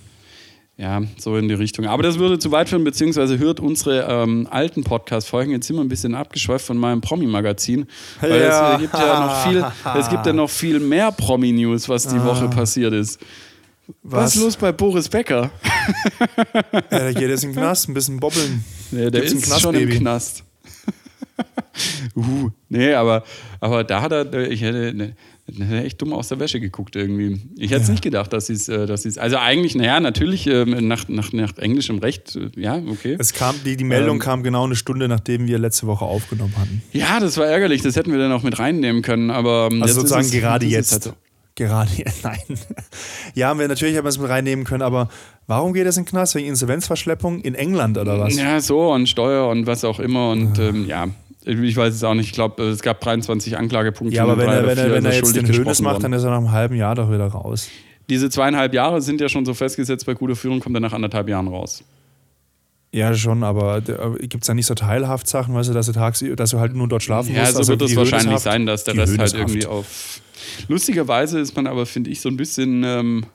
Ja, 0.76 1.04
so 1.20 1.38
in 1.38 1.48
die 1.48 1.54
Richtung. 1.54 1.86
Aber 1.86 2.02
das 2.02 2.18
würde 2.18 2.40
zu 2.40 2.52
weit 2.52 2.68
führen, 2.68 2.84
beziehungsweise 2.84 3.38
hört 3.38 3.60
unsere 3.60 4.08
ähm, 4.10 4.48
alten 4.50 4.84
Podcast-Folgen. 4.84 5.52
Jetzt 5.52 5.68
sind 5.68 5.76
wir 5.76 5.84
ein 5.84 5.88
bisschen 5.88 6.16
abgeschweift 6.16 6.66
von 6.66 6.78
meinem 6.78 7.00
Promi-Magazin. 7.00 7.86
Weil 8.22 8.42
Ja. 8.42 8.72
es, 8.74 8.78
äh, 8.80 8.82
gibt 8.82 8.94
ja 8.96 9.20
noch 9.20 9.44
viel, 9.48 9.66
es 10.00 10.10
gibt 10.10 10.26
ja 10.26 10.34
noch 10.34 10.50
viel 10.50 10.80
mehr 10.80 11.12
Promi-News, 11.12 11.90
was 11.90 12.08
die 12.08 12.22
Woche 12.24 12.48
passiert 12.50 12.92
ist. 12.94 13.20
Was? 14.04 14.22
Was? 14.24 14.36
ist 14.36 14.42
los 14.42 14.58
bei 14.58 14.72
Boris 14.72 15.10
Becker? 15.10 15.52
Ja, 16.92 17.00
der 17.00 17.14
geht 17.14 17.30
jetzt 17.30 17.44
in 17.44 17.50
den 17.52 17.58
Knast, 17.58 17.90
ein 17.90 17.94
bisschen 17.94 18.18
bobbeln. 18.20 18.64
Der, 18.92 19.12
der 19.12 19.22
Gibt's 19.22 19.34
ist 19.48 19.60
schon 19.62 19.76
im? 19.76 19.90
Knast. 19.90 20.44
uh, 22.16 22.50
nee, 22.70 22.94
aber, 22.94 23.24
aber 23.60 23.84
da 23.84 24.02
hat 24.02 24.12
er, 24.12 24.50
ich 24.50 24.62
hätte, 24.62 24.94
ne, 24.94 25.14
hätte 25.48 25.84
echt 25.84 26.02
dumm 26.02 26.14
aus 26.14 26.30
der 26.30 26.40
Wäsche 26.40 26.60
geguckt 26.60 26.96
irgendwie. 26.96 27.42
Ich 27.58 27.72
hätte 27.72 27.82
es 27.82 27.90
nicht 27.90 28.04
gedacht, 28.04 28.32
dass 28.32 28.48
sie 28.48 28.54
es, 28.54 28.70
äh, 28.70 28.86
dass 28.86 29.04
sie's- 29.04 29.18
also 29.18 29.38
eigentlich, 29.38 29.76
naja, 29.76 30.00
natürlich 30.00 30.48
ähm, 30.48 30.88
nach, 30.88 31.08
nach, 31.10 31.34
nach 31.34 31.58
englischem 31.58 31.98
Recht, 32.00 32.36
äh, 32.38 32.50
ja, 32.56 32.76
okay. 32.88 33.16
Es 33.20 33.34
kam, 33.34 33.56
die, 33.66 33.76
die 33.76 33.84
Meldung 33.84 34.18
Ähm. 34.18 34.22
kam 34.22 34.44
genau 34.44 34.64
eine 34.66 34.76
Stunde, 34.76 35.08
nachdem 35.08 35.48
wir 35.48 35.58
letzte 35.60 35.88
Woche 35.88 36.06
aufgenommen 36.06 36.54
hatten. 36.58 36.82
Ja, 36.94 37.20
das 37.20 37.38
war 37.38 37.48
ärgerlich, 37.48 37.82
das 37.82 37.96
hätten 37.96 38.12
wir 38.12 38.20
dann 38.20 38.32
auch 38.32 38.44
mit 38.44 38.60
reinnehmen 38.60 39.02
können, 39.02 39.32
aber 39.32 39.70
ähm, 39.72 39.82
Also 39.82 39.96
sozusagen 39.96 40.26
ist 40.26 40.32
gerade 40.32 40.66
ist 40.68 40.72
jetzt. 40.72 40.92
halt 40.94 41.04
so. 41.04 41.14
Gerade, 41.56 41.90
nein. 42.24 42.40
Ja, 43.36 43.58
wir 43.58 43.68
natürlich 43.68 43.94
hätten 43.96 44.06
wir 44.06 44.10
es 44.10 44.18
mit 44.18 44.30
reinnehmen 44.30 44.66
können, 44.66 44.82
aber 44.82 45.10
warum 45.46 45.74
geht 45.74 45.86
es 45.86 45.98
in 45.98 46.04
den 46.04 46.10
Knast? 46.10 46.34
Wegen 46.36 46.48
Insolvenzverschleppung 46.48 47.42
in 47.42 47.54
England 47.54 47.98
oder 47.98 48.20
was? 48.20 48.36
Ja, 48.36 48.60
so 48.60 48.92
und 48.92 49.08
Steuer 49.08 49.48
und 49.50 49.68
was 49.68 49.84
auch 49.84 50.00
immer 50.00 50.32
und 50.32 50.58
ähm, 50.60 50.88
ja. 50.88 51.08
Ich 51.46 51.76
weiß 51.76 51.94
es 51.94 52.04
auch 52.06 52.14
nicht. 52.14 52.28
Ich 52.28 52.32
glaube, 52.32 52.64
es 52.64 52.82
gab 52.82 53.02
23 53.02 53.58
Anklagepunkte. 53.58 54.16
Ja, 54.16 54.24
aber 54.24 54.38
wenn 54.38 54.48
er, 54.48 54.66
wenn 54.66 54.78
er, 54.78 54.94
wenn 54.94 55.06
er 55.06 55.14
jetzt 55.14 55.36
den 55.36 55.46
Hönes 55.46 55.82
macht, 55.82 55.96
worden. 55.96 56.04
dann 56.04 56.14
ist 56.14 56.24
er 56.24 56.30
nach 56.30 56.38
einem 56.38 56.52
halben 56.54 56.76
Jahr 56.76 56.96
doch 56.96 57.12
wieder 57.12 57.28
raus. 57.28 57.68
Diese 58.10 58.30
zweieinhalb 58.30 58.74
Jahre 58.74 59.02
sind 59.02 59.20
ja 59.20 59.28
schon 59.28 59.46
so 59.46 59.54
festgesetzt 59.54 60.06
bei 60.06 60.14
guter 60.14 60.38
Führung, 60.38 60.62
kommt 60.62 60.76
er 60.78 60.80
nach 60.80 60.94
anderthalb 60.94 61.28
Jahren 61.28 61.50
raus. 61.50 61.84
Ja, 62.94 63.14
schon, 63.16 63.44
aber 63.44 63.82
gibt 63.82 64.44
es 64.44 64.48
da 64.48 64.54
nicht 64.54 64.68
so 64.68 64.76
Teilhaftsachen, 64.76 65.54
weißt 65.56 65.70
du, 65.70 65.74
dass 65.74 65.88
du, 65.88 65.94
tagsüber, 65.94 66.36
dass 66.36 66.52
du 66.52 66.60
halt 66.60 66.76
nur 66.76 66.88
dort 66.88 67.02
schlafen 67.02 67.34
Ja, 67.34 67.42
musst? 67.42 67.54
so 67.54 67.58
Also 67.60 67.72
wird 67.72 67.82
es 67.82 67.96
wahrscheinlich 67.96 68.40
sein, 68.40 68.66
dass 68.66 68.84
der 68.84 68.96
Rest 68.96 69.18
halt 69.18 69.34
irgendwie 69.34 69.66
auf. 69.66 70.22
Lustigerweise 70.68 71.40
ist 71.40 71.56
man 71.56 71.68
aber, 71.68 71.86
finde 71.86 72.10
ich, 72.10 72.22
so 72.22 72.30
ein 72.30 72.38
bisschen 72.38 72.84
ähm, 72.84 73.26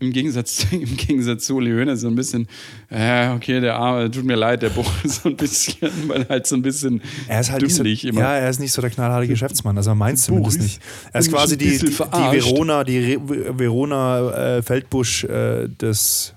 im, 0.00 0.12
Gegensatz, 0.12 0.66
im 0.70 0.96
Gegensatz 0.96 1.46
zu 1.46 1.56
Uli 1.56 1.72
Hoeneß 1.72 2.00
so 2.00 2.08
ein 2.08 2.14
bisschen, 2.14 2.46
äh, 2.90 3.30
okay, 3.30 3.60
der 3.60 3.76
Arme, 3.76 4.10
tut 4.10 4.24
mir 4.24 4.36
leid, 4.36 4.62
der 4.62 4.70
Buch 4.70 4.90
ist 5.02 5.22
so 5.22 5.28
ein 5.28 5.36
bisschen, 5.36 5.90
weil 6.08 6.28
halt 6.28 6.46
so 6.46 6.56
ein 6.56 6.62
bisschen 6.62 7.02
Er 7.26 7.40
ist 7.40 7.50
halt 7.50 7.62
nicht 7.62 7.74
so, 7.74 7.82
dümmlich 7.82 8.04
immer. 8.04 8.20
ja, 8.20 8.34
er 8.36 8.50
ist 8.50 8.60
nicht 8.60 8.72
so 8.72 8.80
der 8.80 8.90
knallharte 8.90 9.26
Geschäftsmann, 9.26 9.76
also 9.76 9.90
man 9.90 9.98
meint 9.98 10.18
es 10.18 10.24
zumindest 10.24 10.60
nicht. 10.60 10.80
Er 11.12 11.20
ist 11.20 11.30
quasi 11.30 11.56
die, 11.56 11.78
die. 11.78 11.98
Verona, 11.98 12.84
die 12.84 13.18
Verona 13.20 14.56
äh, 14.58 14.62
Feldbusch 14.62 15.24
äh, 15.24 15.68
des 15.68 16.34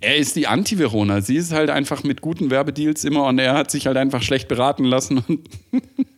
Er 0.00 0.16
ist 0.16 0.36
die 0.36 0.46
Anti-Verona. 0.46 1.20
Sie 1.20 1.36
ist 1.36 1.52
halt 1.52 1.70
einfach 1.70 2.04
mit 2.04 2.20
guten 2.20 2.50
Werbedeals 2.50 3.04
immer 3.04 3.26
und 3.26 3.38
er 3.38 3.54
hat 3.54 3.70
sich 3.70 3.86
halt 3.86 3.96
einfach 3.96 4.22
schlecht 4.22 4.48
beraten 4.48 4.84
lassen 4.84 5.18
und, 5.26 5.48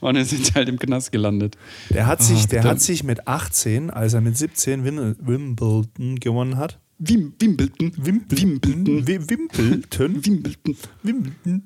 und 0.00 0.16
er 0.16 0.24
sind 0.24 0.54
halt 0.54 0.68
im 0.68 0.78
Knast 0.78 1.12
gelandet. 1.12 1.56
Der 1.90 2.06
hat 2.06 2.22
sich, 2.22 2.46
der 2.46 2.58
bitte. 2.58 2.68
hat 2.70 2.80
sich 2.80 3.02
mit 3.04 3.26
18, 3.28 3.90
als 3.90 4.14
er 4.14 4.20
mit 4.20 4.36
17 4.36 4.84
Win 4.84 5.16
Wimbledon 5.20 6.18
gewonnen 6.20 6.56
hat. 6.56 6.78
Wim 6.98 7.34
Wimbledon. 7.38 7.92
Wimbledon. 7.96 9.06
Wi- 9.06 9.28
Wimbledon. 9.28 10.24
Wimbledon. 10.24 10.76
Wimbledon. 11.02 11.62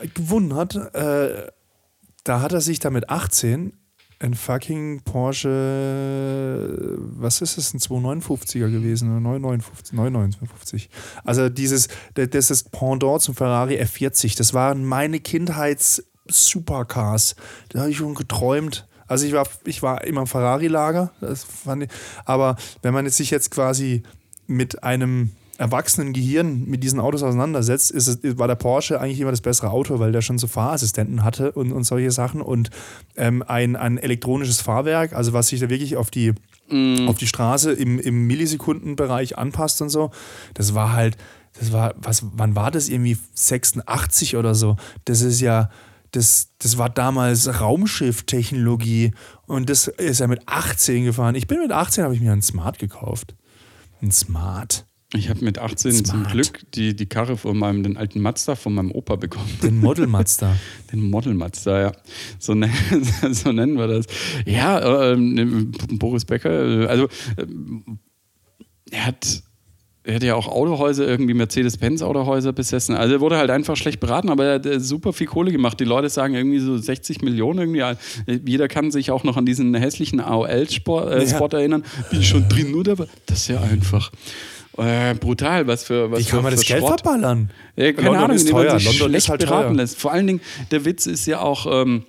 äh, 0.00 0.08
Gewonnen 0.08 0.54
hat. 0.54 0.74
Äh, 0.94 1.46
da 2.24 2.40
hat 2.40 2.52
er 2.52 2.60
sich 2.60 2.78
da 2.80 2.90
mit 2.90 3.08
18 3.08 3.72
ein 4.18 4.34
fucking 4.34 5.02
Porsche, 5.04 6.96
was 7.18 7.40
ist 7.42 7.58
es, 7.58 7.74
ein 7.74 7.80
259er 7.80 8.70
gewesen, 8.70 9.10
oder 9.10 9.20
959, 9.20 9.92
959. 9.92 10.88
Also 11.24 11.48
dieses, 11.48 11.88
das 12.14 12.50
ist 12.50 12.70
Pendant 12.72 13.20
zum 13.22 13.34
Ferrari 13.34 13.80
F40. 13.80 14.36
Das 14.36 14.54
waren 14.54 14.84
meine 14.84 15.20
Kindheits-Supercars. 16.26 17.36
Da 17.70 17.80
habe 17.80 17.90
ich 17.90 17.96
schon 17.96 18.14
geträumt. 18.14 18.86
Also 19.08 19.26
ich 19.26 19.32
war, 19.32 19.46
ich 19.64 19.82
war 19.82 20.04
immer 20.04 20.22
im 20.22 20.26
Ferrari-Lager, 20.26 21.12
aber 22.24 22.56
wenn 22.82 22.92
man 22.92 23.04
jetzt 23.04 23.16
sich 23.16 23.30
jetzt 23.30 23.52
quasi 23.52 24.02
mit 24.48 24.82
einem 24.82 25.30
erwachsenen 25.58 26.12
Gehirn 26.12 26.64
mit 26.66 26.82
diesen 26.82 27.00
Autos 27.00 27.22
auseinandersetzt, 27.22 27.90
ist 27.90 28.08
es, 28.08 28.38
war 28.38 28.48
der 28.48 28.56
Porsche 28.56 29.00
eigentlich 29.00 29.20
immer 29.20 29.30
das 29.30 29.40
bessere 29.40 29.70
Auto, 29.70 30.00
weil 30.00 30.12
der 30.12 30.20
schon 30.20 30.38
so 30.38 30.48
Fahrassistenten 30.48 31.24
hatte 31.24 31.52
und, 31.52 31.72
und 31.72 31.84
solche 31.84 32.10
Sachen 32.10 32.42
und 32.42 32.70
ähm, 33.16 33.42
ein, 33.46 33.74
ein 33.74 33.96
elektronisches 33.96 34.60
Fahrwerk, 34.60 35.14
also 35.14 35.32
was 35.32 35.48
sich 35.48 35.60
da 35.60 35.70
wirklich 35.70 35.96
auf 35.96 36.10
die, 36.10 36.34
auf 37.06 37.16
die 37.16 37.26
Straße 37.26 37.72
im, 37.72 37.98
im 37.98 38.26
Millisekundenbereich 38.26 39.38
anpasst 39.38 39.80
und 39.80 39.88
so. 39.88 40.10
Das 40.52 40.74
war 40.74 40.92
halt, 40.92 41.16
das 41.58 41.72
war, 41.72 41.94
was, 41.96 42.24
wann 42.34 42.54
war 42.54 42.70
das 42.70 42.88
irgendwie 42.88 43.16
86 43.34 44.36
oder 44.36 44.54
so? 44.54 44.76
Das 45.04 45.22
ist 45.22 45.40
ja, 45.40 45.70
das, 46.12 46.52
das 46.58 46.78
war 46.78 46.88
damals 46.90 47.60
Raumschifftechnologie 47.60 49.12
und 49.46 49.68
das 49.70 49.88
ist 49.88 50.20
er 50.20 50.28
mit 50.28 50.42
18 50.46 51.04
gefahren. 51.04 51.34
Ich 51.34 51.46
bin 51.46 51.60
mit 51.60 51.72
18, 51.72 52.04
habe 52.04 52.14
ich 52.14 52.20
mir 52.20 52.32
einen 52.32 52.42
Smart 52.42 52.78
gekauft. 52.78 53.34
Ein 54.02 54.10
Smart. 54.12 54.86
Ich 55.14 55.30
habe 55.30 55.44
mit 55.44 55.58
18 55.58 55.92
zum 56.04 56.04
Smart. 56.22 56.32
Glück 56.32 56.60
die, 56.72 56.94
die 56.96 57.06
Karre 57.06 57.36
von 57.36 57.56
meinem, 57.56 57.82
den 57.82 57.96
alten 57.96 58.20
Mazda 58.20 58.56
von 58.56 58.74
meinem 58.74 58.90
Opa 58.90 59.16
bekommen. 59.16 59.48
Den 59.62 59.78
Model 59.80 60.06
Mazda. 60.06 60.56
Den 60.92 61.10
Model 61.10 61.34
Mazda, 61.34 61.80
ja. 61.80 61.92
So, 62.38 62.54
nen- 62.54 62.72
so 63.32 63.52
nennen 63.52 63.76
wir 63.78 63.86
das. 63.86 64.06
Ja, 64.44 65.12
ähm, 65.12 65.72
Boris 65.92 66.24
Becker, 66.24 66.82
äh, 66.82 66.86
also 66.86 67.08
ähm, 67.38 68.00
er 68.90 69.06
hat. 69.06 69.42
Er 70.06 70.14
hat 70.14 70.22
ja 70.22 70.36
auch 70.36 70.46
Autohäuser, 70.46 71.04
irgendwie 71.04 71.34
Mercedes-Benz-Autohäuser 71.34 72.52
besessen. 72.52 72.94
Also 72.94 73.14
er 73.14 73.20
wurde 73.20 73.38
halt 73.38 73.50
einfach 73.50 73.76
schlecht 73.76 73.98
beraten, 73.98 74.30
aber 74.30 74.44
er 74.44 74.54
hat 74.54 74.66
äh, 74.66 74.78
super 74.78 75.12
viel 75.12 75.26
Kohle 75.26 75.50
gemacht. 75.50 75.80
Die 75.80 75.84
Leute 75.84 76.08
sagen 76.08 76.34
irgendwie 76.34 76.60
so 76.60 76.78
60 76.78 77.22
Millionen 77.22 77.58
irgendwie. 77.74 78.40
Jeder 78.48 78.68
kann 78.68 78.92
sich 78.92 79.10
auch 79.10 79.24
noch 79.24 79.36
an 79.36 79.46
diesen 79.46 79.74
hässlichen 79.74 80.20
AOL-Spot 80.20 81.08
äh, 81.08 81.24
Ja. 81.24 81.46
Erinnern. 81.46 81.84
Bin 82.10 82.20
ich 82.20 82.28
schon 82.28 82.48
drin, 82.48 82.72
oder? 82.76 82.94
Das 83.26 83.40
ist 83.40 83.48
ja 83.48 83.60
einfach. 83.60 84.12
Äh, 84.78 85.14
brutal, 85.14 85.66
was 85.66 85.84
für 85.84 86.10
was 86.10 86.20
Wie 86.20 86.24
kann 86.24 86.42
man 86.42 86.52
das 86.52 86.64
Geld 86.64 86.84
verballern? 86.84 87.50
Ja, 87.76 87.92
keine 87.92 88.08
London 88.08 88.24
Ahnung, 88.24 88.36
indem 88.38 88.52
man 88.54 88.78
sich 88.78 88.84
London 88.84 89.08
schlecht 89.08 89.16
ist 89.16 89.28
halt 89.28 89.40
beraten 89.40 89.68
teuer. 89.68 89.76
lässt. 89.76 89.98
Vor 89.98 90.12
allen 90.12 90.26
Dingen, 90.26 90.40
der 90.70 90.84
Witz 90.84 91.06
ist 91.06 91.26
ja 91.26 91.40
auch, 91.40 91.66
ähm, 91.82 92.04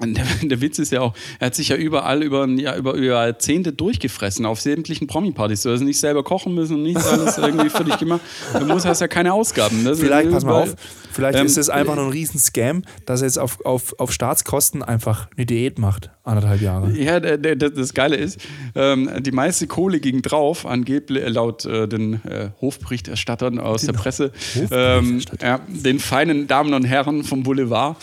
der, 0.00 0.24
der 0.42 0.60
Witz 0.60 0.78
ist 0.78 0.92
ja 0.92 1.00
auch, 1.00 1.14
er 1.38 1.46
hat 1.46 1.54
sich 1.54 1.68
ja 1.68 1.76
überall 1.76 2.22
über, 2.22 2.46
Jahr- 2.48 2.76
über, 2.76 2.94
über 2.94 3.24
Jahrzehnte 3.26 3.72
durchgefressen 3.72 4.46
auf 4.46 4.60
sämtlichen 4.60 5.06
Promi-Partys. 5.06 5.62
Du 5.62 5.70
hast 5.72 5.80
nicht 5.80 5.98
selber 5.98 6.22
kochen 6.22 6.54
müssen 6.54 6.76
und 6.76 6.82
nichts 6.82 7.06
alles 7.06 7.38
irgendwie 7.38 7.70
für 7.70 7.84
dich 7.84 7.98
gemacht. 7.98 8.20
Du 8.58 8.64
musst, 8.66 8.86
hast 8.86 9.00
ja 9.00 9.08
keine 9.08 9.32
Ausgaben. 9.32 9.84
Das 9.84 9.98
ist 9.98 10.04
Vielleicht, 10.04 10.30
pass 10.30 10.44
mal 10.44 10.62
auf, 10.62 10.74
vielleicht 11.12 11.38
Ähm, 11.38 11.46
ist 11.46 11.58
es 11.58 11.70
einfach 11.70 11.96
nur 11.96 12.04
ein 12.06 12.10
Riesen-Scam, 12.10 12.82
dass 13.06 13.22
er 13.22 13.28
jetzt 13.28 13.38
auf, 13.38 13.64
auf, 13.64 13.98
auf 13.98 14.12
Staatskosten 14.12 14.82
einfach 14.82 15.28
eine 15.36 15.46
Diät 15.46 15.78
macht. 15.78 16.10
Anderthalb 16.24 16.62
Jahre. 16.62 16.90
Ja, 16.92 17.20
der, 17.20 17.36
der, 17.36 17.54
das 17.54 17.92
Geile 17.92 18.16
ist, 18.16 18.40
ähm, 18.74 19.10
die 19.20 19.30
meiste 19.32 19.66
Kohle 19.66 20.00
ging 20.00 20.22
drauf, 20.22 20.64
angeblich 20.64 21.22
äh, 21.22 21.28
laut 21.28 21.66
äh, 21.66 21.86
den 21.86 22.14
äh, 22.24 22.48
Hofberichterstattern 22.62 23.58
aus 23.58 23.82
der 23.82 23.92
Presse, 23.92 24.32
ähm, 24.70 25.20
ja, 25.42 25.60
den 25.68 25.98
feinen 25.98 26.46
Damen 26.46 26.72
und 26.72 26.84
Herren 26.84 27.24
vom 27.24 27.42
Boulevard. 27.42 27.96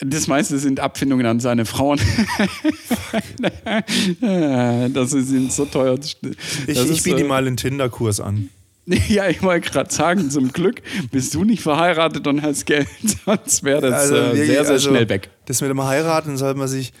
Das 0.00 0.26
meiste 0.26 0.58
sind 0.58 0.78
Abfindungen 0.78 1.24
an 1.24 1.40
seine 1.40 1.64
Frauen. 1.64 1.98
das 4.92 5.12
ist 5.14 5.30
ihm 5.32 5.48
so 5.48 5.64
teuer. 5.64 5.96
Das 5.96 6.16
Ich, 6.66 6.90
ich 6.90 7.02
biete 7.02 7.18
äh, 7.18 7.20
ihm 7.22 7.28
mal 7.28 7.46
einen 7.46 7.56
Tinder-Kurs 7.56 8.20
an. 8.20 8.50
Ja, 9.08 9.28
ich 9.28 9.42
wollte 9.42 9.68
gerade 9.68 9.92
sagen, 9.92 10.30
zum 10.30 10.52
Glück 10.52 10.82
bist 11.10 11.34
du 11.34 11.44
nicht 11.44 11.62
verheiratet 11.62 12.26
und 12.26 12.42
hast 12.42 12.66
Geld, 12.66 12.88
sonst 13.24 13.64
wäre 13.64 13.80
das 13.80 13.94
Also 13.94 14.14
äh, 14.14 14.36
sehr, 14.36 14.64
sehr 14.64 14.74
also, 14.74 14.90
schnell 14.90 15.08
weg. 15.08 15.30
Das 15.46 15.60
mit 15.60 15.70
dem 15.70 15.82
Heiraten 15.82 16.36
sollte 16.36 16.58
man 16.58 16.68
sich. 16.68 16.92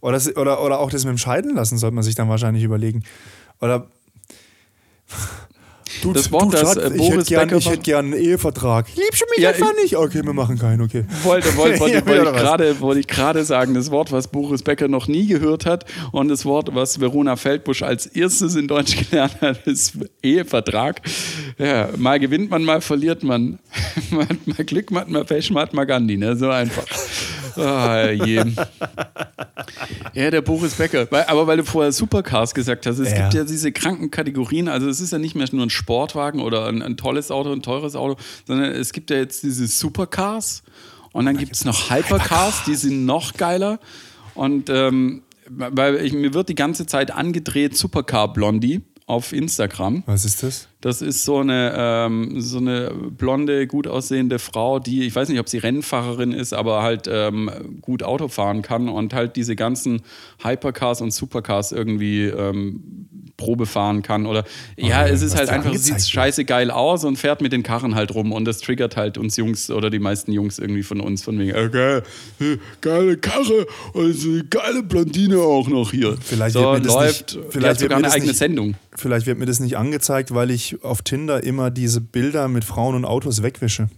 Oder, 0.00 0.20
oder, 0.36 0.62
oder 0.62 0.78
auch 0.78 0.90
das 0.90 1.04
mit 1.04 1.10
dem 1.10 1.18
Scheiden 1.18 1.54
lassen, 1.54 1.78
sollte 1.78 1.94
man 1.94 2.04
sich 2.04 2.14
dann 2.14 2.28
wahrscheinlich 2.28 2.64
überlegen. 2.64 3.02
Oder. 3.60 3.88
Du, 6.02 6.12
Das 6.12 6.30
Wort, 6.32 6.52
das, 6.52 6.60
Schatz, 6.60 6.76
äh, 6.76 6.88
ich 6.92 6.96
Boris 6.98 7.16
hätte 7.18 7.24
gern, 7.28 7.40
Becker 7.48 7.56
ich 7.58 7.66
hätte 7.70 7.78
gern 7.82 8.04
einen 8.06 8.14
Ehevertrag. 8.22 8.86
Liebst 8.94 9.20
du 9.22 9.24
mich 9.30 9.38
Ja, 9.40 9.50
einfach 9.50 9.72
ich- 9.76 9.82
nicht? 9.84 9.96
Okay, 9.96 10.22
wir 10.24 10.32
machen 10.32 10.58
keinen, 10.58 10.80
okay. 10.82 11.04
wollte, 11.22 11.56
wollte, 11.56 11.80
wollte, 11.80 11.96
Ja, 11.96 12.06
wollte, 12.06 12.30
ich 12.30 12.36
gerade, 12.36 12.80
wollte 12.80 13.00
ich 13.00 13.06
gerade 13.06 13.44
sagen, 13.44 13.74
das 13.74 13.90
Wort, 13.90 14.12
was 14.12 14.28
Boris 14.28 14.62
Becker 14.62 14.88
noch 14.88 15.08
nie 15.08 15.26
gehört 15.26 15.66
hat 15.66 15.84
und 16.12 16.28
das 16.28 16.44
Wort, 16.44 16.74
was 16.74 17.00
Verona 17.00 17.36
Feldbusch 17.36 17.82
als 17.82 18.06
erstes 18.06 18.54
in 18.56 18.68
Deutsch 18.68 18.96
gelernt 19.10 19.40
hat, 19.40 19.66
ist 19.66 19.94
Ehevertrag. 20.22 21.00
Ja, 21.58 21.88
mal 21.96 22.18
gewinnt 22.20 22.50
man, 22.50 22.64
mal 22.64 22.80
verliert 22.80 23.22
man. 23.22 23.58
man 24.10 24.28
hat 24.28 24.46
mal 24.46 24.64
Glück, 24.64 24.90
man 24.90 25.02
hat 25.02 25.08
mal 25.10 25.24
Pech, 25.24 25.50
man 25.50 25.62
hat 25.62 25.74
mal 25.74 25.84
Gandhi, 25.84 26.16
ne? 26.16 26.36
so 26.36 26.48
einfach. 26.50 26.84
Ah, 27.58 28.10
je. 28.10 28.44
Ja, 30.14 30.30
der 30.30 30.40
Boris 30.42 30.74
Becker. 30.74 31.06
Aber 31.28 31.46
weil 31.46 31.58
du 31.58 31.64
vorher 31.64 31.92
Supercars 31.92 32.54
gesagt 32.54 32.86
hast, 32.86 32.98
es 32.98 33.10
Ja. 33.10 33.22
gibt 33.22 33.34
ja 33.34 33.44
diese 33.44 33.72
kranken 33.72 34.10
Kategorien. 34.10 34.68
Also 34.68 34.88
es 34.88 35.00
ist 35.00 35.12
ja 35.12 35.18
nicht 35.18 35.34
mehr 35.34 35.46
nur 35.52 35.66
ein 35.66 35.70
Sportwagen 35.70 36.40
oder 36.40 36.66
ein, 36.66 36.82
ein 36.82 36.96
tolles 36.96 37.30
Auto, 37.30 37.52
ein 37.52 37.62
teures 37.62 37.96
Auto, 37.96 38.16
sondern 38.46 38.70
es 38.72 38.92
gibt 38.92 39.10
ja 39.10 39.16
jetzt 39.16 39.42
diese 39.42 39.66
Supercars 39.66 40.62
und 41.12 41.26
dann 41.26 41.36
gibt 41.36 41.54
es 41.54 41.64
noch 41.64 41.90
Hypercars, 41.90 42.64
die 42.64 42.74
sind 42.74 43.04
noch 43.06 43.34
geiler. 43.34 43.78
Und 44.34 44.70
ähm, 44.70 45.22
weil 45.48 45.96
ich, 45.96 46.12
mir 46.12 46.34
wird 46.34 46.48
die 46.48 46.54
ganze 46.54 46.86
Zeit 46.86 47.10
angedreht 47.10 47.76
Supercar 47.76 48.32
Blondie 48.32 48.82
auf 49.06 49.32
Instagram. 49.32 50.02
Was 50.06 50.24
ist 50.24 50.42
das? 50.42 50.68
Das 50.86 51.02
ist 51.02 51.24
so 51.24 51.38
eine, 51.38 51.74
ähm, 51.76 52.40
so 52.40 52.58
eine 52.58 52.92
blonde, 53.18 53.66
gut 53.66 53.88
aussehende 53.88 54.38
Frau, 54.38 54.78
die, 54.78 55.04
ich 55.04 55.16
weiß 55.16 55.28
nicht, 55.28 55.40
ob 55.40 55.48
sie 55.48 55.58
Rennfahrerin 55.58 56.30
ist, 56.30 56.52
aber 56.52 56.84
halt 56.84 57.08
ähm, 57.10 57.50
gut 57.80 58.04
Auto 58.04 58.28
fahren 58.28 58.62
kann 58.62 58.88
und 58.88 59.12
halt 59.12 59.34
diese 59.34 59.56
ganzen 59.56 60.02
Hypercars 60.44 61.00
und 61.00 61.10
Supercars 61.12 61.72
irgendwie 61.72 62.26
ähm, 62.26 63.08
Probe 63.36 63.66
fahren 63.66 64.02
kann. 64.02 64.26
Oder 64.26 64.44
ja, 64.76 65.06
es 65.08 65.22
ist 65.22 65.36
halt 65.36 65.48
einfach, 65.50 65.74
sieht 65.74 66.00
scheiße 66.00 66.44
geil 66.44 66.70
aus 66.70 67.04
und 67.04 67.16
fährt 67.18 67.42
mit 67.42 67.52
den 67.52 67.64
Karren 67.64 67.96
halt 67.96 68.14
rum 68.14 68.30
und 68.30 68.44
das 68.44 68.60
triggert 68.60 68.96
halt 68.96 69.18
uns 69.18 69.36
Jungs 69.36 69.70
oder 69.72 69.90
die 69.90 69.98
meisten 69.98 70.30
Jungs 70.32 70.58
irgendwie 70.60 70.84
von 70.84 71.00
uns 71.00 71.24
von 71.24 71.36
wegen, 71.38 71.50
äh, 71.50 71.68
geil, 71.68 72.02
äh, 72.40 72.56
geile 72.80 73.16
Karre 73.16 73.66
und 73.92 74.24
eine 74.24 74.44
geile 74.44 74.82
Blondine 74.84 75.38
auch 75.40 75.68
noch 75.68 75.90
hier. 75.90 76.16
Vielleicht 76.20 76.54
so, 76.54 76.60
wird 76.60 76.72
mir 76.74 76.80
das 76.86 76.94
läuft, 76.94 77.34
nicht- 77.34 77.46
vielleicht 77.50 77.80
wird 77.80 77.90
sogar 77.90 77.98
mir 77.98 78.04
eine 78.04 78.04
das 78.04 78.14
eigene 78.14 78.30
nicht- 78.30 78.38
Sendung. 78.38 78.74
Vielleicht 78.98 79.26
wird 79.26 79.38
mir 79.38 79.44
das 79.44 79.60
nicht 79.60 79.76
angezeigt, 79.76 80.32
weil 80.32 80.50
ich 80.50 80.75
auf 80.82 81.02
Tinder 81.02 81.42
immer 81.44 81.70
diese 81.70 82.00
Bilder 82.00 82.48
mit 82.48 82.64
Frauen 82.64 82.94
und 82.94 83.04
Autos 83.04 83.42
wegwische. 83.42 83.88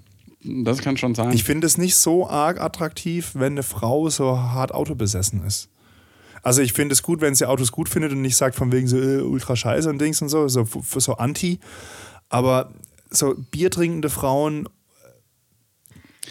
Das 0.45 0.79
kann 0.79 0.97
schon 0.97 1.15
sein. 1.15 1.33
Ich 1.33 1.43
finde 1.45 1.67
es 1.67 1.79
nicht 1.79 1.97
so 1.97 2.29
arg 2.29 2.61
attraktiv, 2.61 3.33
wenn 3.35 3.53
eine 3.55 3.63
Frau 3.63 4.09
so 4.09 4.39
hart 4.39 4.73
autobesessen 4.73 5.45
ist. 5.45 5.69
Also 6.43 6.63
ich 6.63 6.73
finde 6.73 6.93
es 6.93 7.03
gut, 7.03 7.21
wenn 7.21 7.35
sie 7.35 7.47
Autos 7.47 7.73
gut 7.73 7.89
findet 7.89 8.13
und 8.13 8.23
nicht 8.23 8.37
sagt 8.37 8.55
von 8.55 8.71
wegen 8.71 8.87
so 8.87 8.97
äh, 8.97 9.21
ultra 9.21 9.57
scheiße 9.57 9.91
und 9.91 10.01
Dings 10.01 10.23
und 10.23 10.29
so, 10.29 10.47
so 10.49 10.65
für 10.65 11.01
so 11.01 11.15
anti. 11.17 11.59
Aber 12.29 12.71
so 13.11 13.35
biertrinkende 13.51 14.09
Frauen, 14.11 14.69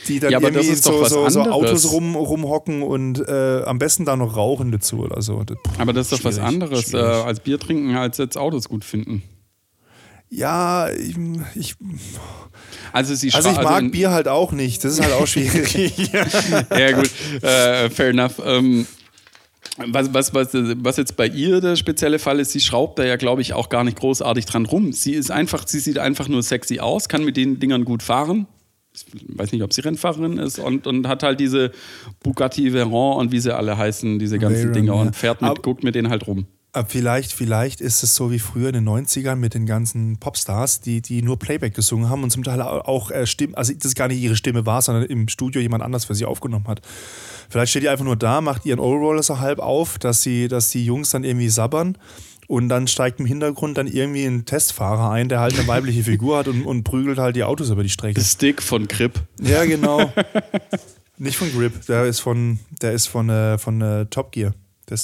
die 0.08 0.20
dann 0.20 0.32
Ja, 0.32 0.40
irgendwie 0.40 0.74
so, 0.76 1.04
so, 1.04 1.28
so. 1.28 1.42
Autos 1.42 1.92
rum, 1.92 2.16
rumhocken 2.16 2.84
und 2.84 3.20
äh, 3.28 3.64
am 3.66 3.78
besten 3.80 4.06
da 4.06 4.16
noch 4.16 4.38
rauchen 4.38 4.72
dazu 4.72 5.00
oder 5.00 5.22
so. 5.22 5.44
Das- 5.44 5.58
Aber 5.80 5.92
das 5.92 6.12
ist 6.12 6.20
doch 6.20 6.24
was 6.24 6.40
anderes 6.40 6.94
äh, 6.94 6.98
als 6.98 7.42
Bier 7.42 7.60
trinken, 7.60 7.96
als 7.96 8.18
jetzt 8.18 8.38
Autos 8.38 8.70
gut 8.70 8.86
finden. 8.86 9.24
Ja, 10.30 10.90
ich, 10.90 11.16
ich, 11.56 11.76
Also, 12.92 13.16
sie 13.16 13.32
also 13.34 13.50
ich 13.50 13.62
mag 13.62 13.82
in- 13.82 13.92
Bier 13.92 14.12
halt 14.12 14.28
auch 14.28 14.52
nicht. 14.52 14.84
Das 14.84 14.94
ist 14.94 15.02
halt 15.02 15.14
auch 15.14 15.28
schwierig. 15.28 15.74
Ja, 16.14 16.92
gut, 16.92 17.10
äh, 17.42 17.90
fair 17.90 18.10
enough. 18.10 18.42
Ähm, 18.46 18.86
was, 19.78 20.14
was, 20.14 20.34
was, 20.34 20.50
was 20.54 20.98
jetzt 20.98 21.16
bei 21.16 21.28
ihr 21.28 21.62
der 21.62 21.76
spezielle 21.76 22.20
Fall 22.20 22.40
ist, 22.40 22.52
sie 22.52 22.60
schraubt 22.60 22.98
da 23.00 23.06
ja, 23.06 23.16
glaube 23.16 23.42
ich, 23.42 23.54
auch 23.54 23.70
gar 23.70 23.84
nicht 23.84 24.00
großartig 24.00 24.46
dran 24.46 24.66
rum. 24.66 24.92
Sie 24.92 25.14
ist 25.14 25.30
einfach, 25.32 25.68
sie 25.68 25.80
sieht 25.80 26.00
einfach 26.00 26.28
nur 26.28 26.42
sexy 26.44 26.80
aus, 26.80 27.08
kann 27.10 27.24
mit 27.24 27.38
den 27.38 27.60
Dingern 27.60 27.86
gut 27.86 28.02
fahren. 28.04 28.48
Ich 28.94 29.06
weiß 29.38 29.52
nicht, 29.52 29.62
ob 29.62 29.74
sie 29.74 29.82
Rennfahrerin 29.82 30.40
ist 30.40 30.58
und, 30.58 30.88
und 30.88 31.08
hat 31.08 31.22
halt 31.22 31.40
diese 31.40 31.72
Bugatti 32.24 32.74
Veyron 32.74 33.18
und 33.18 33.32
wie 33.32 33.40
sie 33.40 33.56
alle 33.56 33.78
heißen, 33.78 34.18
diese 34.18 34.40
ganzen 34.40 34.62
Veyron, 34.70 34.74
Dinger 34.74 34.96
und 34.96 35.16
fährt 35.16 35.42
mit, 35.44 35.62
guckt 35.62 35.84
mit 35.84 35.94
denen 35.94 36.10
halt 36.10 36.26
rum. 36.26 36.48
Aber 36.78 36.88
vielleicht, 36.88 37.34
vielleicht 37.34 37.82
ist 37.82 38.04
es 38.04 38.14
so 38.14 38.30
wie 38.30 38.38
früher 38.38 38.70
in 38.70 38.76
den 38.76 38.88
90ern 38.88 39.36
mit 39.36 39.56
den 39.56 39.66
ganzen 39.66 40.18
Popstars, 40.18 40.80
die, 40.80 41.02
die 41.02 41.24
nur 41.24 41.40
Playback 41.40 41.74
gesungen 41.74 42.08
haben 42.08 42.22
und 42.22 42.30
zum 42.30 42.44
Teil 42.44 42.62
auch 42.62 43.10
äh, 43.10 43.26
Stimmen, 43.26 43.56
also 43.56 43.74
das 43.74 43.96
gar 43.96 44.08
nicht 44.10 44.22
ihre 44.22 44.36
Stimme 44.36 44.68
war, 44.68 44.84
sondern 44.84 45.06
im 45.06 45.28
Studio 45.28 45.60
jemand 45.60 45.84
anders 45.84 46.06
für 46.06 46.14
sie 46.14 46.26
aufgenommen 46.26 46.68
hat. 46.68 46.82
Vielleicht 47.50 47.72
steht 47.72 47.82
die 47.82 47.90
einfach 47.90 48.06
nur 48.06 48.16
da, 48.16 48.42
macht 48.42 48.64
ihren 48.68 48.80
Allroller 48.80 49.24
so 49.24 49.40
halb 49.40 49.58
auf, 49.58 49.98
dass, 49.98 50.22
sie, 50.22 50.48
dass 50.48 50.70
die 50.70 50.86
Jungs 50.86 51.10
dann 51.10 51.24
irgendwie 51.24 51.50
sabbern 51.50 51.98
und 52.46 52.70
dann 52.70 52.88
steigt 52.88 53.20
im 53.20 53.26
Hintergrund 53.26 53.80
dann 53.80 53.88
irgendwie 53.88 54.26
ein 54.26 54.46
Testfahrer 54.46 55.10
ein, 55.10 55.30
der 55.30 55.40
halt 55.40 55.58
eine 55.58 55.68
weibliche 55.68 56.04
Figur 56.04 56.38
hat 56.38 56.48
und, 56.48 56.64
und 56.64 56.84
prügelt 56.84 57.18
halt 57.18 57.36
die 57.36 57.44
Autos 57.44 57.72
über 57.72 57.82
die 57.82 57.90
Strecke. 57.90 58.22
Stick 58.22 58.62
von 58.62 58.88
Grip. 58.88 59.20
Ja, 59.42 59.66
genau. 59.66 60.14
nicht 61.18 61.38
von 61.38 61.52
Grip, 61.52 61.88
der 61.88 62.06
ist 62.06 62.20
von, 62.20 62.60
der 62.84 62.92
ist 62.92 63.08
von, 63.08 63.30
äh, 63.32 63.58
von 63.58 63.82
äh, 63.82 64.06
Top 64.06 64.32
Gear. 64.32 64.54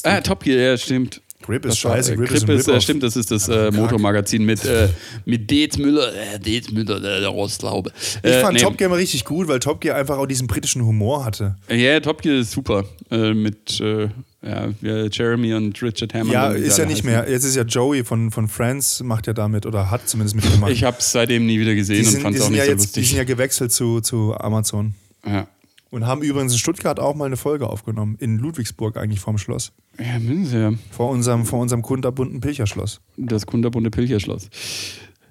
Ah, 0.04 0.22
Top 0.22 0.44
Gear, 0.44 0.60
ja, 0.60 0.78
stimmt. 0.78 1.22
Grip 1.44 1.66
ist 1.66 1.84
war- 1.84 1.96
scheiße, 1.96 2.14
äh, 2.14 2.16
Grip, 2.16 2.30
Grip 2.30 2.50
ist 2.50 2.60
ist, 2.60 2.68
äh, 2.68 2.82
stimmt, 2.82 3.04
das 3.04 3.16
ist 3.16 3.30
das 3.32 3.48
äh, 3.48 3.70
Motormagazin 3.72 4.44
mit, 4.44 4.66
äh, 4.66 4.90
mit 5.26 5.50
Deet 5.52 5.78
Müller, 5.78 6.12
äh, 6.14 6.40
Deet 6.40 6.72
Müller, 6.72 7.00
der, 7.00 7.20
der 7.20 7.30
Rostlaube. 7.30 7.92
Ich 8.24 8.30
Äh, 8.30 8.42
fand 8.42 8.56
nee, 8.56 8.62
Top 8.62 8.78
Gear 8.78 8.88
immer 8.90 8.98
richtig 8.98 9.26
gut, 9.26 9.48
weil 9.48 9.60
Top 9.60 9.82
Gear 9.82 9.96
einfach 9.96 10.18
auch 10.18 10.26
diesen 10.26 10.48
britischen 10.48 10.84
Humor 10.86 11.26
hatte. 11.26 11.56
Ja, 11.70 12.00
Top 12.00 12.22
Gear 12.22 12.38
ist 12.40 12.52
super. 12.52 12.86
Mit 13.10 13.80
ja, 13.80 15.08
Jeremy 15.10 15.54
und 15.54 15.82
Richard 15.82 16.14
Hammond. 16.14 16.34
Ja, 16.34 16.52
ist 16.52 16.78
ja 16.78 16.86
nicht 16.86 16.98
heißen. 16.98 17.10
mehr. 17.10 17.30
Jetzt 17.30 17.46
ist 17.46 17.56
ja 17.56 17.64
Joey 17.64 18.04
von, 18.04 18.30
von 18.30 18.50
Friends, 18.50 19.02
macht 19.02 19.26
ja 19.28 19.32
damit 19.34 19.66
oder 19.66 19.90
hat 19.90 20.10
zumindest 20.10 20.36
mitgemacht. 20.36 20.70
Ich 20.72 20.84
habe 20.84 20.98
es 21.00 21.12
seitdem 21.14 21.46
nie 21.46 21.60
wieder 21.62 21.76
gesehen 21.76 22.02
die 22.02 22.06
und 22.08 22.12
sind, 22.12 22.22
fand 22.24 22.36
die 22.36 22.40
es 22.40 22.44
auch 22.44 22.48
sind 22.48 22.54
nicht 22.56 22.60
ja 22.60 22.66
so 22.66 22.72
jetzt, 22.72 22.82
die 22.96 23.00
lustig. 23.00 23.08
sind 23.10 23.18
ja 23.20 23.24
gewechselt 23.24 23.72
zu, 23.72 24.02
zu 24.02 24.36
Amazon. 24.38 24.96
ja. 25.26 25.48
Und 25.94 26.08
haben 26.08 26.24
übrigens 26.24 26.54
in 26.54 26.58
Stuttgart 26.58 27.00
auch 27.00 27.14
mal 27.14 27.26
eine 27.26 27.38
Folge 27.38 27.70
aufgenommen. 27.70 28.16
In 28.20 28.40
Ludwigsburg 28.40 28.98
eigentlich 28.98 29.20
vorm 29.20 29.38
Schloss. 29.38 29.74
ja, 30.00 30.18
müssen 30.18 30.46
sie 30.48 30.58
ja. 30.58 30.72
Vor 30.90 31.10
unserem, 31.12 31.46
vor 31.46 31.60
unserem 31.60 31.84
kunterbunten 31.84 32.42
Pilcherschloss. 32.42 33.00
Das 33.16 33.46
kunterbunte 33.46 33.92
Pilcherschloss. 33.92 34.50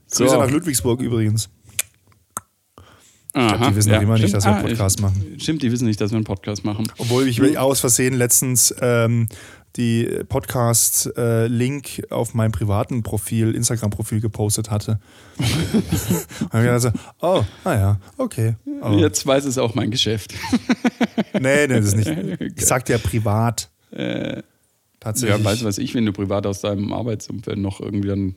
So. 0.07 0.23
Grüße 0.23 0.39
nach 0.39 0.49
Ludwigsburg 0.49 1.01
übrigens. 1.01 1.51
Aha, 3.35 3.71
die 3.71 3.77
wissen 3.77 3.91
noch 3.91 4.03
immer 4.03 4.13
nicht, 4.15 4.29
stimmt. 4.29 4.35
dass 4.37 4.45
wir 4.45 4.57
Ah, 4.57 4.63
Podcast 4.63 4.99
ich- 4.99 5.03
machen. 5.03 5.37
Stimmt, 5.39 5.63
die 5.63 5.73
wissen 5.73 5.87
nicht, 5.87 6.01
dass 6.01 6.13
wir 6.13 6.17
einen 6.17 6.25
Podcast 6.25 6.65
machen. 6.65 6.87
Obwohl 6.99 7.27
ich 7.27 7.59
aus 7.59 7.81
Versehen 7.81 8.15
letztens 8.15 8.73
ähm, 8.81 9.27
die 9.77 10.07
Podcast-Link 10.29 12.07
auf 12.11 12.35
meinem 12.35 12.53
privaten 12.53 13.03
Profil, 13.03 13.55
Instagram-Profil 13.55 14.21
gepostet 14.21 14.71
hatte. 14.71 15.01
Und 15.39 16.61
ich 16.61 16.67
dachte, 16.67 16.93
oh, 17.21 17.43
naja, 17.65 17.99
okay. 18.19 18.57
Aber, 18.81 18.97
Jetzt 18.97 19.27
weiß 19.27 19.45
es 19.45 19.59
auch 19.59 19.75
mein 19.75 19.91
Geschäft. 19.91 20.35
Nee, 21.35 21.67
nee, 21.67 21.81
das 21.81 21.87
ist 21.87 21.97
nicht. 21.97 22.11
Ich 22.57 22.67
sagte 22.67 22.93
ja 22.93 22.99
privat. 22.99 23.71
Äh, 23.91 24.43
Tatsächlich. 25.01 25.39
ja, 25.39 25.45
weißt 25.45 25.63
du 25.63 25.67
was 25.67 25.79
ich, 25.79 25.95
wenn 25.95 26.07
du 26.07 26.13
privat 26.13 26.47
aus 26.47 26.61
deinem 26.61 26.93
Arbeitsumfeld 26.93 27.59
noch 27.59 27.81
irgendwie 27.81 28.13
an, 28.13 28.35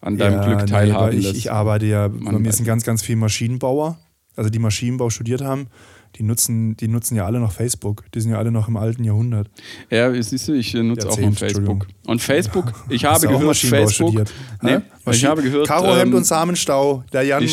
an 0.00 0.16
deinem 0.16 0.40
Ja, 0.40 0.46
Glück 0.46 0.60
nee, 0.60 0.66
teilhaben 0.66 1.06
weil 1.08 1.18
ich, 1.18 1.32
ich 1.34 1.52
arbeite 1.52 1.86
ja, 1.86 2.08
bei 2.08 2.38
mir 2.38 2.52
sind 2.52 2.64
ganz, 2.64 2.84
ganz 2.84 3.02
viele 3.02 3.18
Maschinenbauer, 3.18 3.98
also 4.34 4.50
die 4.50 4.58
Maschinenbau 4.58 5.10
studiert 5.10 5.42
haben, 5.42 5.68
die 6.16 6.22
nutzen, 6.22 6.76
die 6.76 6.88
nutzen 6.88 7.16
ja 7.16 7.24
alle 7.24 7.40
noch 7.40 7.52
Facebook. 7.52 8.04
Die 8.12 8.20
sind 8.20 8.32
ja 8.32 8.38
alle 8.38 8.50
noch 8.50 8.68
im 8.68 8.76
alten 8.76 9.02
Jahrhundert. 9.04 9.48
Ja, 9.90 10.12
siehst 10.22 10.46
du, 10.48 10.52
ich 10.52 10.74
äh, 10.74 10.82
nutze 10.82 11.08
auch 11.08 11.18
noch 11.18 11.32
Facebook. 11.38 11.86
Und 12.06 12.20
Facebook, 12.20 12.72
ich 12.90 13.04
habe 13.04 13.26
gehört, 13.26 13.56
Facebook. 13.56 14.24
Nee, 14.60 14.78
ich 15.10 15.24
habe 15.24 15.42
gehört. 15.42 15.66
Karohemd 15.66 16.12
ähm, 16.12 16.14
und 16.18 16.24
Samenstau. 16.24 17.02
Der 17.12 17.22
Jan 17.22 17.44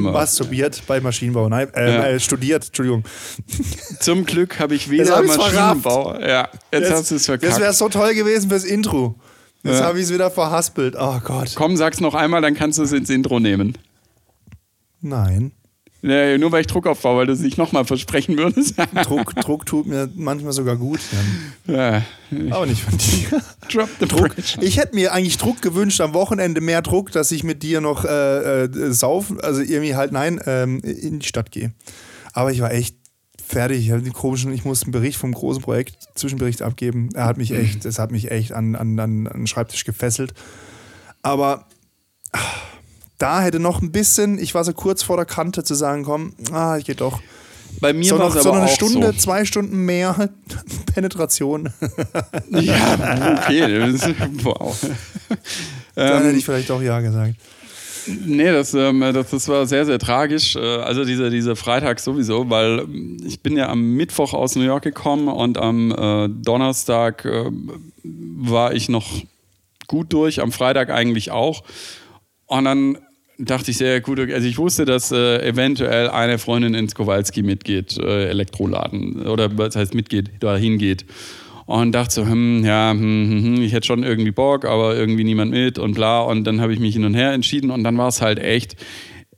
masturbiert 0.00 0.82
bei 0.86 1.00
Maschinenbau. 1.00 1.48
Nein, 1.48 1.68
äh, 1.74 1.94
Ja. 1.94 2.06
äh, 2.08 2.20
studiert, 2.20 2.66
Entschuldigung. 2.66 3.04
Zum 4.00 4.24
Glück 4.24 4.58
habe 4.58 4.74
ich 4.74 4.86
Jetzt 4.86 4.90
weder 5.08 5.16
hab 5.16 5.24
Maschinenbau. 5.26 6.18
Ja, 6.20 6.48
jetzt 6.72 6.90
hast 6.90 7.10
du 7.10 7.14
es 7.16 7.22
das 7.22 7.26
verkackt. 7.26 7.60
wäre 7.60 7.72
so 7.72 7.88
toll 7.88 8.14
gewesen 8.14 8.50
fürs 8.50 8.64
Intro. 8.64 9.14
Jetzt 9.62 9.78
Ja. 9.80 9.86
habe 9.86 9.98
ich 9.98 10.04
es 10.06 10.12
wieder 10.12 10.30
verhaspelt. 10.30 10.94
Oh 10.98 11.18
Gott. 11.24 11.52
Komm, 11.54 11.76
sag's 11.76 12.00
noch 12.00 12.14
einmal, 12.14 12.42
dann 12.42 12.54
kannst 12.54 12.78
du 12.78 12.82
es 12.82 12.92
ins 12.92 13.08
Intro 13.08 13.40
nehmen. 13.40 13.78
Nein. 15.00 15.52
Nee, 16.06 16.36
nur 16.36 16.52
weil 16.52 16.60
ich 16.60 16.66
Druck 16.66 16.86
aufbaue, 16.86 17.16
weil 17.16 17.26
du 17.26 17.32
es 17.32 17.40
nicht 17.40 17.56
nochmal 17.56 17.86
versprechen 17.86 18.36
würdest. 18.36 18.74
Druck, 19.04 19.34
Druck 19.36 19.64
tut 19.64 19.86
mir 19.86 20.10
manchmal 20.14 20.52
sogar 20.52 20.76
gut. 20.76 21.00
Ja, 21.66 22.02
Aber 22.50 22.66
nicht 22.66 22.82
von 22.82 22.98
dir. 22.98 23.40
drop 23.72 23.88
the 23.98 24.06
Druck. 24.06 24.36
Ich 24.60 24.76
hätte 24.76 24.94
mir 24.94 25.14
eigentlich 25.14 25.38
Druck 25.38 25.62
gewünscht, 25.62 26.02
am 26.02 26.12
Wochenende 26.12 26.60
mehr 26.60 26.82
Druck, 26.82 27.10
dass 27.12 27.32
ich 27.32 27.42
mit 27.42 27.62
dir 27.62 27.80
noch 27.80 28.04
äh, 28.04 28.64
äh, 28.64 28.92
saufen, 28.92 29.40
also 29.40 29.62
irgendwie 29.62 29.94
halt, 29.94 30.12
nein, 30.12 30.42
ähm, 30.44 30.80
in 30.80 31.20
die 31.20 31.26
Stadt 31.26 31.50
gehe. 31.50 31.72
Aber 32.34 32.52
ich 32.52 32.60
war 32.60 32.70
echt 32.70 32.96
fertig. 33.42 33.78
Ich 33.78 33.90
hatte 33.90 34.02
den 34.02 34.12
komischen, 34.12 34.52
ich 34.52 34.66
musste 34.66 34.84
einen 34.84 34.92
Bericht 34.92 35.16
vom 35.16 35.32
großen 35.32 35.62
Projekt, 35.62 35.96
Zwischenbericht 36.16 36.60
abgeben. 36.60 37.08
Er 37.14 37.24
hat 37.24 37.38
mich 37.38 37.50
echt, 37.50 37.86
es 37.86 37.98
hat 37.98 38.10
mich 38.10 38.30
echt 38.30 38.52
an, 38.52 38.74
an, 38.74 39.00
an, 39.00 39.26
an 39.26 39.40
den 39.40 39.46
Schreibtisch 39.46 39.84
gefesselt. 39.84 40.34
Aber 41.22 41.66
ah, 42.32 42.40
da 43.18 43.40
hätte 43.42 43.60
noch 43.60 43.80
ein 43.82 43.92
bisschen, 43.92 44.38
ich 44.38 44.54
war 44.54 44.64
so 44.64 44.72
kurz 44.72 45.02
vor 45.02 45.16
der 45.16 45.26
Kante 45.26 45.64
zu 45.64 45.74
sagen, 45.74 46.04
komm, 46.04 46.34
ah, 46.52 46.76
ich 46.78 46.84
gehe 46.84 46.94
doch. 46.94 47.20
Bei 47.80 47.92
mir 47.92 48.04
So 48.08 48.18
war 48.18 48.28
noch, 48.28 48.36
es 48.36 48.42
so 48.42 48.48
aber 48.50 48.58
noch 48.58 48.64
eine 48.64 48.70
auch 48.72 48.74
Stunde, 48.76 49.06
so. 49.12 49.18
zwei 49.18 49.44
Stunden 49.44 49.84
mehr 49.84 50.30
Penetration. 50.94 51.70
Ja, 52.50 53.36
okay. 53.46 53.94
Wow. 54.42 54.78
Dann 55.96 56.18
Ähm, 56.20 56.24
hätte 56.26 56.38
ich 56.38 56.44
vielleicht 56.44 56.70
auch 56.70 56.82
Ja 56.82 57.00
gesagt. 57.00 57.34
Nee, 58.06 58.52
das, 58.52 58.74
ähm, 58.74 59.00
das, 59.00 59.30
das 59.30 59.48
war 59.48 59.66
sehr, 59.66 59.86
sehr 59.86 59.98
tragisch. 59.98 60.56
Äh, 60.56 60.60
Also 60.60 61.04
dieser, 61.04 61.30
dieser 61.30 61.56
Freitag 61.56 62.00
sowieso, 62.00 62.50
weil 62.50 62.80
ähm, 62.80 63.16
ich 63.26 63.40
bin 63.40 63.56
ja 63.56 63.68
am 63.68 63.80
Mittwoch 63.94 64.34
aus 64.34 64.56
New 64.56 64.62
York 64.62 64.84
gekommen 64.84 65.28
und 65.28 65.56
am 65.58 65.90
äh, 65.90 66.28
Donnerstag 66.28 67.26
war 68.04 68.72
ich 68.74 68.88
noch 68.88 69.06
gut 69.86 70.12
durch, 70.12 70.40
am 70.42 70.52
Freitag 70.52 70.90
eigentlich 70.90 71.30
auch. 71.30 71.62
Und 72.54 72.66
dann 72.66 72.98
dachte 73.36 73.72
ich 73.72 73.78
sehr 73.78 74.00
gut, 74.00 74.20
also 74.20 74.46
ich 74.46 74.58
wusste, 74.58 74.84
dass 74.84 75.10
äh, 75.10 75.44
eventuell 75.44 76.08
eine 76.08 76.38
Freundin 76.38 76.74
ins 76.74 76.94
Kowalski 76.94 77.42
mitgeht, 77.42 77.98
äh, 77.98 78.28
Elektroladen, 78.28 79.26
oder 79.26 79.58
was 79.58 79.74
heißt 79.74 79.92
mitgeht, 79.92 80.30
da 80.38 80.56
hingeht. 80.56 81.04
Und 81.66 81.90
dachte 81.92 82.14
so, 82.14 82.24
hm, 82.24 82.64
ja, 82.64 82.92
hm, 82.92 83.00
hm, 83.00 83.44
hm, 83.56 83.62
ich 83.62 83.72
hätte 83.72 83.88
schon 83.88 84.04
irgendwie 84.04 84.30
Bock, 84.30 84.66
aber 84.66 84.94
irgendwie 84.94 85.24
niemand 85.24 85.50
mit 85.50 85.80
und 85.80 85.94
bla. 85.94 86.20
Und 86.20 86.44
dann 86.44 86.60
habe 86.60 86.72
ich 86.72 86.78
mich 86.78 86.94
hin 86.94 87.04
und 87.04 87.14
her 87.14 87.32
entschieden 87.32 87.72
und 87.72 87.82
dann 87.82 87.98
war 87.98 88.06
es 88.06 88.22
halt 88.22 88.38
echt 88.38 88.76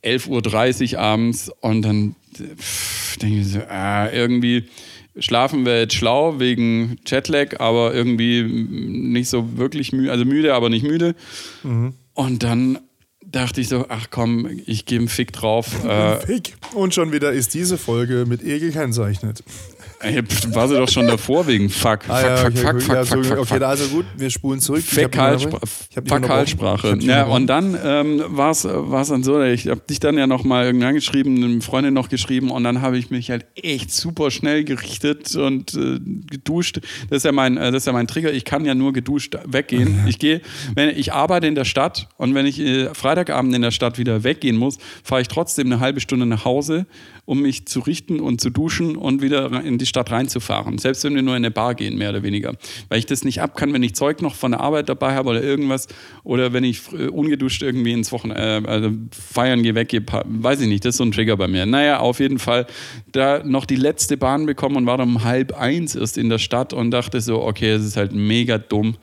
11.30 0.03 0.93
Uhr 0.93 0.99
abends 0.99 1.51
und 1.61 1.81
dann 1.81 2.15
pff, 2.35 3.17
denke 3.17 3.39
ich 3.39 3.47
so, 3.47 3.61
ah, 3.67 4.11
irgendwie 4.11 4.65
schlafen 5.17 5.65
wir 5.65 5.79
jetzt 5.79 5.95
schlau 5.95 6.39
wegen 6.39 6.97
Jetlag, 7.07 7.59
aber 7.59 7.95
irgendwie 7.95 8.43
nicht 8.43 9.27
so 9.27 9.57
wirklich 9.57 9.91
müde, 9.91 10.11
also 10.11 10.23
müde, 10.23 10.53
aber 10.53 10.69
nicht 10.69 10.83
müde. 10.83 11.15
Und 12.13 12.43
dann 12.43 12.77
dachte 13.31 13.61
ich 13.61 13.69
so, 13.69 13.85
ach 13.89 14.07
komm, 14.09 14.49
ich 14.65 14.85
gebe 14.85 15.01
einen 15.01 15.09
Fick 15.09 15.33
drauf. 15.33 15.83
Äh, 15.83 16.19
Fick. 16.21 16.55
Und 16.73 16.93
schon 16.93 17.11
wieder 17.11 17.31
ist 17.31 17.53
diese 17.53 17.77
Folge 17.77 18.25
mit 18.27 18.43
E 18.43 18.59
gekennzeichnet. 18.59 19.43
Ey, 19.99 20.21
war 20.53 20.67
sie 20.67 20.75
doch 20.75 20.89
schon 20.89 21.07
davor 21.07 21.47
wegen 21.47 21.69
Fuck, 21.69 22.03
fuck, 22.03 22.13
Ah, 22.13 22.21
ja, 22.21 22.37
fuck, 22.37 22.51
okay, 22.51 22.57
fuck, 22.57 22.81
fuck, 22.81 22.95
ja, 22.95 23.05
fuck, 23.05 23.23
so, 23.23 23.29
fuck, 23.29 23.37
okay, 23.39 23.53
fuck. 23.55 23.61
also 23.61 23.87
gut, 23.89 24.05
wir 24.15 24.29
spulen 24.29 24.59
zurück. 24.59 24.83
Fäkalsprache. 24.83 26.97
Ja, 27.01 27.25
und 27.25 27.47
dann 27.47 27.77
ähm, 27.83 28.23
war 28.27 28.51
es 28.51 28.61
dann 28.61 29.23
so, 29.23 29.41
ich 29.41 29.67
habe 29.67 29.81
dich 29.89 29.99
dann 29.99 30.17
ja 30.17 30.25
nochmal 30.25 30.65
irgendwie 30.65 30.85
angeschrieben, 30.85 31.43
eine 31.43 31.61
Freundin 31.61 31.93
noch 31.93 32.09
geschrieben 32.09 32.49
und 32.49 32.63
dann 32.63 32.81
habe 32.81 32.97
ich 32.97 33.09
mich 33.09 33.29
halt 33.29 33.45
echt 33.55 33.91
super 33.91 34.31
schnell 34.31 34.63
gerichtet 34.63 35.35
und 35.35 35.73
äh, 35.75 35.99
geduscht. 35.99 36.79
Das 37.09 37.17
ist, 37.17 37.25
ja 37.25 37.31
mein, 37.31 37.57
äh, 37.57 37.71
das 37.71 37.83
ist 37.83 37.87
ja 37.87 37.93
mein 37.93 38.07
Trigger. 38.07 38.33
Ich 38.33 38.45
kann 38.45 38.65
ja 38.65 38.73
nur 38.73 38.93
geduscht 38.93 39.35
weggehen. 39.45 40.05
Ich 40.07 40.19
gehe, 40.19 40.41
wenn 40.75 40.89
ich 40.89 41.13
arbeite 41.13 41.47
in 41.47 41.55
der 41.55 41.65
Stadt 41.65 42.07
und 42.17 42.33
wenn 42.33 42.45
ich 42.45 42.59
äh, 42.59 42.93
Freitag 42.93 43.17
Freitagabend 43.17 43.55
in 43.55 43.61
der 43.61 43.71
Stadt 43.71 43.97
wieder 43.97 44.23
weggehen 44.23 44.57
muss, 44.57 44.77
fahre 45.03 45.21
ich 45.21 45.27
trotzdem 45.27 45.67
eine 45.67 45.79
halbe 45.79 45.99
Stunde 45.99 46.25
nach 46.25 46.45
Hause, 46.45 46.85
um 47.27 47.41
mich 47.41 47.65
zu 47.65 47.81
richten 47.81 48.21
und 48.21 48.39
zu 48.39 48.49
duschen 48.49 48.95
und 48.95 49.21
wieder 49.21 49.61
in 49.61 49.77
die 49.77 49.85
Stadt 49.85 50.11
reinzufahren. 50.11 50.77
Selbst 50.77 51.03
wenn 51.03 51.13
wir 51.13 51.21
nur 51.21 51.35
in 51.35 51.43
eine 51.43 51.51
Bar 51.51 51.75
gehen, 51.75 51.97
mehr 51.97 52.11
oder 52.11 52.23
weniger. 52.23 52.53
Weil 52.87 52.99
ich 52.99 53.05
das 53.05 53.25
nicht 53.25 53.41
ab 53.41 53.57
kann, 53.57 53.73
wenn 53.73 53.83
ich 53.83 53.95
Zeug 53.95 54.21
noch 54.21 54.33
von 54.33 54.51
der 54.51 54.61
Arbeit 54.61 54.87
dabei 54.87 55.13
habe 55.13 55.31
oder 55.31 55.43
irgendwas. 55.43 55.89
Oder 56.23 56.53
wenn 56.53 56.63
ich 56.63 56.81
äh, 56.93 57.07
ungeduscht 57.09 57.63
irgendwie 57.63 57.91
ins 57.91 58.13
Wochen 58.13 58.31
äh, 58.31 58.61
also 58.65 58.91
feiern 59.11 59.61
gehe, 59.61 59.75
weggehe, 59.75 60.05
weiß 60.23 60.61
ich 60.61 60.69
nicht. 60.69 60.85
Das 60.85 60.95
ist 60.95 60.99
so 60.99 61.03
ein 61.03 61.11
Trigger 61.11 61.35
bei 61.35 61.49
mir. 61.49 61.65
Naja, 61.65 61.99
auf 61.99 62.21
jeden 62.21 62.39
Fall 62.39 62.65
da 63.11 63.43
noch 63.43 63.65
die 63.65 63.75
letzte 63.75 64.15
Bahn 64.15 64.45
bekommen 64.45 64.77
und 64.77 64.85
war 64.85 64.97
dann 64.97 65.09
um 65.09 65.23
halb 65.25 65.53
eins 65.59 65.95
erst 65.95 66.17
in 66.17 66.29
der 66.29 66.39
Stadt 66.39 66.71
und 66.71 66.91
dachte 66.91 67.19
so, 67.19 67.41
okay, 67.41 67.71
es 67.71 67.83
ist 67.83 67.97
halt 67.97 68.13
mega 68.13 68.57
dumm. 68.57 68.95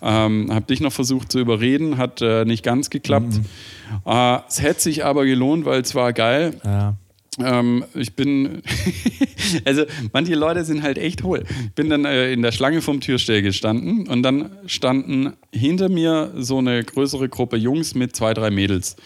Ähm, 0.00 0.48
hab 0.54 0.68
dich 0.68 0.80
noch 0.80 0.92
versucht 0.92 1.32
zu 1.32 1.40
überreden, 1.40 1.98
hat 1.98 2.22
äh, 2.22 2.44
nicht 2.44 2.62
ganz 2.62 2.88
geklappt. 2.88 3.32
Mhm. 3.32 3.44
Äh, 4.06 4.38
es 4.48 4.62
hätte 4.62 4.80
sich 4.80 5.04
aber 5.04 5.24
gelohnt, 5.24 5.64
weil 5.64 5.80
es 5.80 5.96
war 5.96 6.12
geil. 6.12 6.54
Ja. 6.64 6.94
Ähm, 7.40 7.84
ich 7.94 8.14
bin, 8.14 8.62
also 9.64 9.84
manche 10.12 10.34
Leute 10.34 10.64
sind 10.64 10.82
halt 10.82 10.98
echt 10.98 11.22
hohl. 11.22 11.44
Ich 11.66 11.72
bin 11.72 11.90
dann 11.90 12.04
äh, 12.04 12.32
in 12.32 12.42
der 12.42 12.52
Schlange 12.52 12.82
vom 12.82 13.00
Türsteher 13.00 13.42
gestanden 13.42 14.06
und 14.08 14.22
dann 14.22 14.50
standen 14.66 15.32
hinter 15.52 15.88
mir 15.88 16.32
so 16.36 16.58
eine 16.58 16.82
größere 16.82 17.28
Gruppe 17.28 17.56
Jungs 17.56 17.94
mit 17.94 18.14
zwei, 18.14 18.34
drei 18.34 18.50
Mädels. 18.50 18.96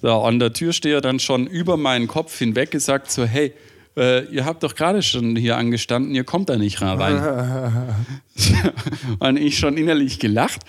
So, 0.00 0.14
und 0.14 0.38
der 0.38 0.52
Türsteher 0.52 1.00
dann 1.00 1.20
schon 1.20 1.46
über 1.46 1.76
meinen 1.76 2.08
Kopf 2.08 2.38
hinweg 2.38 2.70
gesagt 2.70 3.10
so, 3.10 3.24
hey, 3.24 3.52
äh, 3.96 4.24
ihr 4.26 4.44
habt 4.44 4.62
doch 4.62 4.74
gerade 4.74 5.02
schon 5.02 5.36
hier 5.36 5.56
angestanden, 5.56 6.14
ihr 6.14 6.24
kommt 6.24 6.48
da 6.48 6.56
nicht 6.56 6.80
rein. 6.80 7.94
und 9.18 9.36
ich 9.36 9.58
schon 9.58 9.76
innerlich 9.76 10.18
gelacht. 10.18 10.62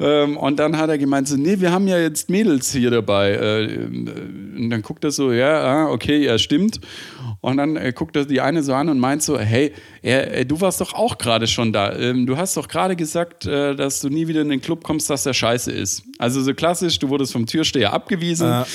Ähm, 0.00 0.36
und 0.36 0.58
dann 0.58 0.76
hat 0.76 0.90
er 0.90 0.98
gemeint, 0.98 1.28
so, 1.28 1.36
nee, 1.36 1.60
wir 1.60 1.70
haben 1.70 1.86
ja 1.86 1.98
jetzt 1.98 2.30
Mädels 2.30 2.72
hier 2.72 2.90
dabei. 2.90 3.32
Äh, 3.32 3.86
und 3.86 4.70
dann 4.70 4.82
guckt 4.82 5.04
er 5.04 5.12
so, 5.12 5.32
ja, 5.32 5.62
ah, 5.62 5.90
okay, 5.90 6.24
ja, 6.24 6.38
stimmt. 6.38 6.80
Und 7.40 7.58
dann 7.58 7.76
äh, 7.76 7.92
guckt 7.94 8.16
er 8.16 8.24
die 8.24 8.40
eine 8.40 8.62
so 8.62 8.74
an 8.74 8.88
und 8.88 8.98
meint 8.98 9.22
so, 9.22 9.38
hey, 9.38 9.72
äh, 10.02 10.44
du 10.44 10.60
warst 10.60 10.80
doch 10.80 10.94
auch 10.94 11.18
gerade 11.18 11.46
schon 11.46 11.72
da. 11.72 11.96
Ähm, 11.96 12.26
du 12.26 12.36
hast 12.36 12.56
doch 12.56 12.66
gerade 12.66 12.96
gesagt, 12.96 13.46
äh, 13.46 13.76
dass 13.76 14.00
du 14.00 14.08
nie 14.08 14.26
wieder 14.26 14.40
in 14.40 14.48
den 14.48 14.60
Club 14.60 14.82
kommst, 14.82 15.10
dass 15.10 15.22
der 15.22 15.34
scheiße 15.34 15.70
ist. 15.70 16.02
Also 16.18 16.42
so 16.42 16.54
klassisch, 16.54 16.98
du 16.98 17.08
wurdest 17.08 17.32
vom 17.32 17.46
Türsteher 17.46 17.92
abgewiesen. 17.92 18.48
Ja 18.48 18.66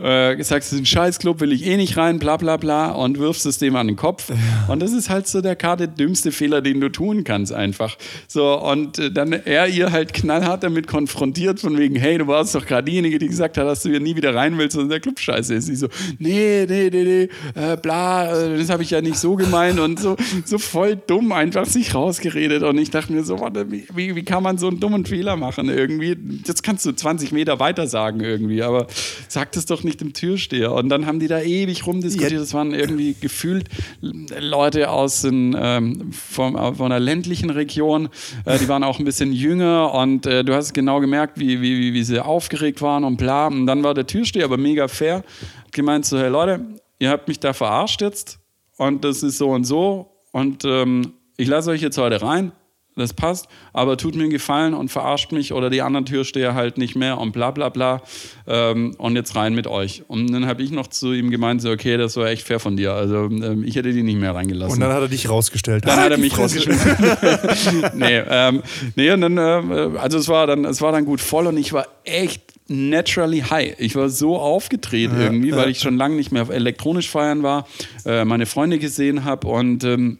äh, 0.00 0.42
sagst, 0.42 0.68
es 0.68 0.72
ist 0.74 0.80
ein 0.80 0.86
Scheißclub, 0.86 1.40
will 1.40 1.52
ich 1.52 1.66
eh 1.66 1.76
nicht 1.76 1.96
rein, 1.96 2.18
bla 2.18 2.36
bla 2.36 2.56
bla 2.56 2.90
und 2.92 3.18
wirfst 3.18 3.46
es 3.46 3.58
dem 3.58 3.76
an 3.76 3.86
den 3.86 3.96
Kopf. 3.96 4.32
Und 4.68 4.80
das 4.80 4.92
ist 4.92 5.10
halt 5.10 5.26
so 5.26 5.40
der 5.40 5.56
gerade 5.56 5.88
dümmste 5.88 6.32
Fehler, 6.32 6.60
den 6.60 6.80
du 6.80 6.88
tun 6.88 7.24
kannst 7.24 7.52
einfach. 7.52 7.96
So, 8.28 8.60
und 8.60 8.98
äh, 8.98 9.10
dann 9.10 9.32
er 9.32 9.68
ihr 9.68 9.92
halt 9.92 10.12
knallhart 10.12 10.62
damit 10.62 10.86
konfrontiert, 10.86 11.60
von 11.60 11.78
wegen, 11.78 11.96
hey, 11.96 12.18
du 12.18 12.26
warst 12.26 12.54
doch 12.54 12.66
gerade 12.66 12.90
diejenige, 12.90 13.18
die 13.18 13.28
gesagt 13.28 13.56
hat, 13.56 13.66
dass 13.66 13.82
du 13.82 13.90
hier 13.90 14.00
nie 14.00 14.16
wieder 14.16 14.34
rein 14.34 14.58
willst 14.58 14.76
und 14.76 14.88
der 14.88 15.00
Club 15.00 15.18
scheiße 15.18 15.54
ist. 15.54 15.66
Sie 15.66 15.76
so, 15.76 15.88
nee, 16.18 16.66
nee, 16.68 16.90
nee, 16.92 17.04
nee, 17.04 17.28
äh, 17.60 17.76
bla, 17.76 18.32
äh, 18.36 18.58
das 18.58 18.70
habe 18.70 18.82
ich 18.82 18.90
ja 18.90 19.00
nicht 19.00 19.18
so 19.18 19.36
gemeint 19.36 19.80
und 19.80 19.98
so, 19.98 20.16
so 20.44 20.58
voll 20.58 20.96
dumm 20.96 21.32
einfach 21.32 21.66
sich 21.66 21.94
rausgeredet. 21.94 22.62
Und 22.62 22.78
ich 22.78 22.90
dachte 22.90 23.12
mir 23.12 23.24
so, 23.24 23.40
warte, 23.40 23.70
wie, 23.70 23.86
wie 23.94 24.24
kann 24.24 24.42
man 24.42 24.58
so 24.58 24.68
einen 24.68 24.80
dummen 24.80 25.06
Fehler 25.06 25.36
machen 25.36 25.68
irgendwie? 25.68 26.16
Das 26.44 26.62
kannst 26.62 26.84
du 26.86 26.92
20 26.92 27.32
Meter 27.32 27.58
weiter 27.60 27.86
sagen 27.86 28.20
irgendwie, 28.20 28.62
aber 28.62 28.86
sag 29.28 29.52
das 29.52 29.66
doch 29.66 29.82
nicht 29.86 30.02
dem 30.02 30.12
Türsteher. 30.12 30.72
Und 30.72 30.90
dann 30.90 31.06
haben 31.06 31.18
die 31.18 31.28
da 31.28 31.40
ewig 31.40 31.86
rumdiskutiert. 31.86 32.40
Das 32.40 32.52
waren 32.52 32.74
irgendwie 32.74 33.16
gefühlt 33.18 33.68
Leute 34.00 34.90
aus 34.90 35.22
den, 35.22 35.56
ähm, 35.58 36.12
von, 36.12 36.54
von 36.74 36.92
einer 36.92 37.00
ländlichen 37.00 37.48
Region. 37.48 38.10
Äh, 38.44 38.58
die 38.58 38.68
waren 38.68 38.84
auch 38.84 38.98
ein 38.98 39.06
bisschen 39.06 39.32
jünger 39.32 39.94
und 39.94 40.26
äh, 40.26 40.44
du 40.44 40.54
hast 40.54 40.74
genau 40.74 41.00
gemerkt, 41.00 41.40
wie, 41.40 41.62
wie, 41.62 41.94
wie 41.94 42.04
sie 42.04 42.22
aufgeregt 42.22 42.82
waren 42.82 43.04
und 43.04 43.16
bla. 43.16 43.46
Und 43.46 43.66
dann 43.66 43.82
war 43.82 43.94
der 43.94 44.06
Türsteher 44.06 44.44
aber 44.44 44.58
mega 44.58 44.88
fair. 44.88 45.16
Hat 45.16 45.72
gemeint 45.72 46.04
so, 46.04 46.18
hey 46.18 46.28
Leute, 46.28 46.60
ihr 46.98 47.10
habt 47.10 47.28
mich 47.28 47.40
da 47.40 47.54
verarscht 47.54 48.02
jetzt 48.02 48.38
und 48.76 49.04
das 49.04 49.22
ist 49.22 49.38
so 49.38 49.50
und 49.50 49.64
so 49.64 50.12
und 50.32 50.64
ähm, 50.64 51.14
ich 51.36 51.48
lasse 51.48 51.70
euch 51.70 51.80
jetzt 51.80 51.98
heute 51.98 52.20
rein 52.20 52.52
das 52.96 53.12
passt, 53.12 53.46
aber 53.72 53.96
tut 53.96 54.14
mir 54.14 54.22
einen 54.22 54.30
Gefallen 54.30 54.74
und 54.74 54.90
verarscht 54.90 55.30
mich 55.32 55.52
oder 55.52 55.68
die 55.68 55.82
anderen 55.82 56.06
Türsteher 56.06 56.54
halt 56.54 56.78
nicht 56.78 56.96
mehr 56.96 57.18
und 57.18 57.32
bla 57.32 57.50
bla 57.50 57.68
bla 57.68 58.02
ähm, 58.46 58.94
und 58.96 59.16
jetzt 59.16 59.36
rein 59.36 59.54
mit 59.54 59.66
euch. 59.66 60.04
Und 60.08 60.32
dann 60.32 60.46
habe 60.46 60.62
ich 60.62 60.70
noch 60.70 60.86
zu 60.86 61.12
ihm 61.12 61.30
gemeint, 61.30 61.60
so, 61.60 61.70
okay, 61.70 61.98
das 61.98 62.16
war 62.16 62.28
echt 62.28 62.42
fair 62.42 62.58
von 62.58 62.76
dir, 62.76 62.94
also 62.94 63.26
ähm, 63.26 63.64
ich 63.64 63.76
hätte 63.76 63.92
die 63.92 64.02
nicht 64.02 64.18
mehr 64.18 64.34
reingelassen. 64.34 64.74
Und 64.74 64.80
dann 64.80 64.92
hat 64.92 65.02
er 65.02 65.08
dich 65.08 65.28
rausgestellt. 65.28 65.86
Dann 65.86 66.00
hat 66.00 66.10
er 66.10 66.18
mich 66.18 66.36
rausgestellt. 66.36 66.78
nee, 67.94 68.22
ähm, 68.28 68.62
nee, 68.94 69.10
und 69.10 69.20
dann, 69.20 69.36
äh, 69.36 69.98
also 69.98 70.18
es 70.18 70.28
war 70.28 70.46
dann, 70.46 70.64
es 70.64 70.80
war 70.80 70.92
dann 70.92 71.04
gut 71.04 71.20
voll 71.20 71.46
und 71.46 71.58
ich 71.58 71.72
war 71.72 71.86
echt 72.04 72.56
naturally 72.68 73.40
high. 73.40 73.74
Ich 73.78 73.94
war 73.94 74.08
so 74.08 74.38
aufgedreht 74.38 75.12
ja, 75.12 75.24
irgendwie, 75.24 75.52
weil 75.52 75.70
ich 75.70 75.80
schon 75.80 75.96
lange 75.96 76.16
nicht 76.16 76.32
mehr 76.32 76.48
elektronisch 76.50 77.10
feiern 77.10 77.42
war, 77.42 77.66
äh, 78.04 78.24
meine 78.24 78.46
Freunde 78.46 78.78
gesehen 78.78 79.24
habe 79.24 79.46
und 79.46 79.84
ähm, 79.84 80.18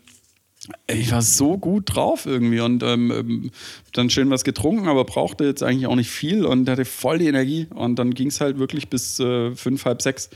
ich 0.87 1.13
war 1.13 1.23
so 1.23 1.59
gut 1.59 1.95
drauf 1.95 2.27
irgendwie 2.27 2.61
und 2.61 2.83
ähm, 2.83 3.11
ähm, 3.11 3.51
dann 3.93 4.11
schön 4.11 4.31
was 4.31 4.45
getrunken, 4.45 4.89
aber 4.89 5.05
brauchte 5.05 5.45
jetzt 5.45 5.63
eigentlich 5.63 5.87
auch 5.87 5.97
nicht 5.97 6.11
viel 6.11 6.45
und 6.45 6.69
hatte 6.69 6.85
voll 6.85 7.19
die 7.19 7.27
Energie. 7.27 7.67
Und 7.75 7.99
dann 7.99 8.15
ging 8.15 8.29
es 8.29 8.41
halt 8.41 8.59
wirklich 8.59 8.89
bis 8.89 9.21
äh, 9.21 9.55
fünf, 9.55 9.85
halb 9.85 10.03
sechs. 10.03 10.31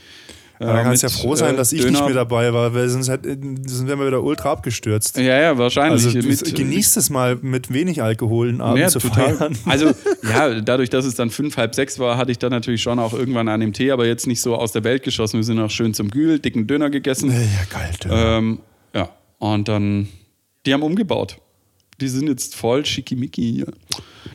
Äh, 0.60 0.66
ja, 0.66 0.72
da 0.74 0.82
kannst 0.82 1.02
ja 1.02 1.08
froh 1.08 1.34
sein, 1.36 1.56
dass 1.56 1.72
ich 1.72 1.80
Döner. 1.80 1.92
nicht 1.92 2.04
mehr 2.04 2.14
dabei 2.14 2.52
war, 2.52 2.74
weil 2.74 2.86
sonst, 2.88 3.08
halt, 3.08 3.24
sonst 3.24 3.86
wären 3.86 3.98
wir 3.98 4.06
wieder 4.06 4.22
ultra 4.22 4.52
abgestürzt. 4.52 5.16
Ja, 5.16 5.40
ja, 5.40 5.58
wahrscheinlich. 5.58 6.04
Also 6.04 6.18
mit, 6.18 6.54
genießt 6.54 6.98
es 6.98 7.08
mal 7.08 7.38
mit 7.40 7.72
wenig 7.72 8.02
Alkohol 8.02 8.50
einen 8.50 8.60
Abend 8.60 8.80
ja, 8.80 8.88
zu 8.88 8.98
total. 8.98 9.36
feiern. 9.36 9.58
Also 9.64 9.92
ja, 10.22 10.60
dadurch, 10.60 10.90
dass 10.90 11.06
es 11.06 11.14
dann 11.14 11.30
fünf, 11.30 11.56
halb 11.56 11.74
sechs 11.74 11.98
war, 11.98 12.18
hatte 12.18 12.30
ich 12.30 12.38
dann 12.38 12.50
natürlich 12.50 12.82
schon 12.82 12.98
auch 12.98 13.14
irgendwann 13.14 13.48
an 13.48 13.60
dem 13.60 13.72
Tee, 13.72 13.90
aber 13.90 14.06
jetzt 14.06 14.26
nicht 14.26 14.42
so 14.42 14.54
aus 14.54 14.72
der 14.72 14.84
Welt 14.84 15.02
geschossen. 15.02 15.38
Wir 15.38 15.44
sind 15.44 15.58
auch 15.60 15.70
schön 15.70 15.94
zum 15.94 16.10
Gül, 16.10 16.38
dicken 16.38 16.66
Döner 16.66 16.90
gegessen. 16.90 17.30
Ja, 17.30 17.38
geil, 17.70 17.92
Döner. 18.04 18.36
Ähm, 18.36 18.58
ja, 18.94 19.08
und 19.38 19.66
dann 19.68 20.08
die 20.66 20.72
haben 20.74 20.82
umgebaut. 20.82 21.38
Die 22.00 22.08
sind 22.08 22.28
jetzt 22.28 22.54
voll 22.54 22.86
schickimicki 22.86 23.52
hier. 23.52 23.66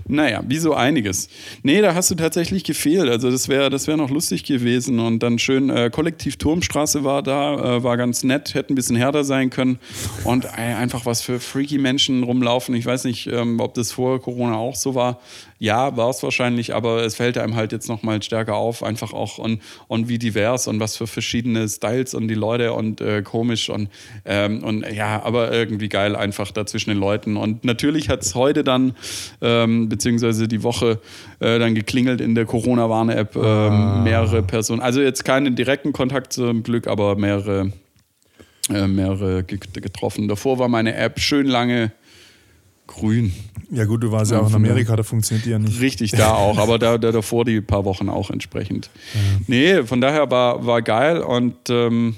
Naja, 0.07 0.43
wie 0.47 0.57
so 0.57 0.73
einiges. 0.73 1.29
Nee, 1.63 1.81
da 1.81 1.95
hast 1.95 2.11
du 2.11 2.15
tatsächlich 2.15 2.63
gefehlt. 2.63 3.09
Also 3.09 3.31
das 3.31 3.47
wäre 3.47 3.69
das 3.71 3.87
wär 3.87 3.97
noch 3.97 4.11
lustig 4.11 4.43
gewesen. 4.43 4.99
Und 4.99 5.23
dann 5.23 5.39
schön, 5.39 5.69
äh, 5.69 5.89
Kollektiv 5.91 6.37
Turmstraße 6.37 7.03
war 7.03 7.23
da, 7.23 7.77
äh, 7.77 7.83
war 7.83 7.97
ganz 7.97 8.23
nett, 8.23 8.53
hätte 8.53 8.73
ein 8.73 8.75
bisschen 8.75 8.95
härter 8.95 9.23
sein 9.23 9.49
können. 9.49 9.79
Und 10.23 10.45
äh, 10.45 10.49
einfach 10.49 11.05
was 11.05 11.21
für 11.21 11.39
freaky 11.39 11.79
Menschen 11.79 12.23
rumlaufen. 12.23 12.75
Ich 12.75 12.85
weiß 12.85 13.05
nicht, 13.05 13.27
ähm, 13.27 13.59
ob 13.59 13.73
das 13.73 13.91
vor 13.91 14.21
Corona 14.21 14.55
auch 14.55 14.75
so 14.75 14.93
war. 14.93 15.19
Ja, 15.57 15.95
war 15.95 16.09
es 16.09 16.21
wahrscheinlich, 16.21 16.75
aber 16.75 17.05
es 17.05 17.15
fällt 17.15 17.37
einem 17.37 17.55
halt 17.55 17.71
jetzt 17.71 17.87
nochmal 17.87 18.21
stärker 18.21 18.55
auf, 18.55 18.83
einfach 18.83 19.13
auch 19.13 19.37
und, 19.37 19.61
und 19.87 20.09
wie 20.09 20.19
divers 20.19 20.67
und 20.67 20.81
was 20.81 20.97
für 20.97 21.07
verschiedene 21.07 21.69
Styles 21.69 22.13
und 22.13 22.27
die 22.27 22.35
Leute 22.35 22.73
und 22.73 22.99
äh, 22.99 23.21
komisch 23.21 23.69
und, 23.69 23.89
ähm, 24.25 24.63
und 24.63 24.85
ja, 24.91 25.23
aber 25.23 25.53
irgendwie 25.53 25.87
geil 25.87 26.17
einfach 26.17 26.51
da 26.51 26.65
zwischen 26.65 26.89
den 26.89 26.99
Leuten. 26.99 27.37
Und 27.37 27.63
natürlich 27.63 28.09
hat 28.09 28.21
es 28.21 28.35
heute 28.35 28.65
dann 28.65 28.95
ähm, 29.41 29.87
beziehungsweise 29.87 30.49
die 30.49 30.61
Woche 30.61 30.99
äh, 31.39 31.57
dann 31.57 31.73
geklingelt 31.73 32.19
in 32.19 32.35
der 32.35 32.45
Corona-Warn-App. 32.45 33.35
Ähm, 33.37 33.43
ah. 33.43 34.01
Mehrere 34.03 34.43
Personen, 34.43 34.81
also 34.81 35.01
jetzt 35.01 35.23
keinen 35.23 35.55
direkten 35.55 35.93
Kontakt 35.93 36.33
zum 36.33 36.63
Glück, 36.63 36.87
aber 36.87 37.15
mehrere, 37.15 37.71
äh, 38.69 38.87
mehrere 38.87 39.43
getroffen. 39.43 40.27
Davor 40.27 40.59
war 40.59 40.67
meine 40.67 40.95
App 40.95 41.19
schön 41.19 41.47
lange 41.47 41.93
grün. 42.87 43.33
Ja 43.71 43.85
gut, 43.85 44.03
du 44.03 44.11
warst 44.11 44.31
ja 44.31 44.39
auch 44.39 44.49
in 44.49 44.55
Amerika, 44.55 44.95
da 44.95 45.03
funktioniert 45.03 45.45
die 45.45 45.49
ja 45.51 45.59
nicht. 45.59 45.81
Richtig, 45.81 46.11
da 46.11 46.33
auch, 46.35 46.57
aber 46.57 46.79
da, 46.79 46.97
da 46.97 47.11
davor 47.11 47.45
die 47.45 47.61
paar 47.61 47.85
Wochen 47.85 48.09
auch 48.09 48.29
entsprechend. 48.29 48.89
Ja. 49.13 49.19
Nee, 49.47 49.83
von 49.83 50.01
daher 50.01 50.29
war, 50.29 50.65
war 50.65 50.81
geil 50.81 51.19
und 51.21 51.55
ähm, 51.69 52.15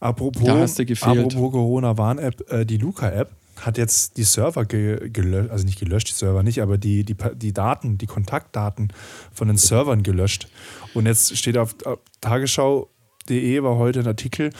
apropos, 0.00 0.78
apropos 1.00 1.52
Corona-Warn-App, 1.52 2.52
äh, 2.52 2.66
die 2.66 2.76
Luca-App, 2.76 3.30
hat 3.60 3.78
jetzt 3.78 4.16
die 4.16 4.24
Server 4.24 4.64
ge 4.64 5.10
gelöscht, 5.10 5.50
also 5.50 5.64
nicht 5.64 5.78
gelöscht, 5.78 6.08
die 6.08 6.14
Server 6.14 6.42
nicht, 6.42 6.62
aber 6.62 6.78
die, 6.78 7.04
die, 7.04 7.16
die 7.36 7.52
Daten, 7.52 7.98
die 7.98 8.06
Kontaktdaten 8.06 8.92
von 9.32 9.48
den 9.48 9.56
Servern 9.56 10.02
gelöscht. 10.02 10.48
Und 10.94 11.06
jetzt 11.06 11.36
steht 11.36 11.58
auf, 11.58 11.74
auf 11.84 11.98
tagesschau.de 12.20 13.62
war 13.62 13.76
heute 13.76 14.00
ein 14.00 14.06
Artikel 14.06 14.50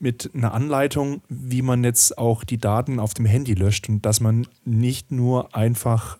mit 0.00 0.30
einer 0.34 0.52
Anleitung, 0.54 1.22
wie 1.28 1.62
man 1.62 1.84
jetzt 1.84 2.18
auch 2.18 2.42
die 2.42 2.58
Daten 2.58 2.98
auf 2.98 3.14
dem 3.14 3.26
Handy 3.26 3.54
löscht 3.54 3.88
und 3.88 4.04
dass 4.04 4.20
man 4.20 4.46
nicht 4.64 5.12
nur 5.12 5.54
einfach 5.54 6.18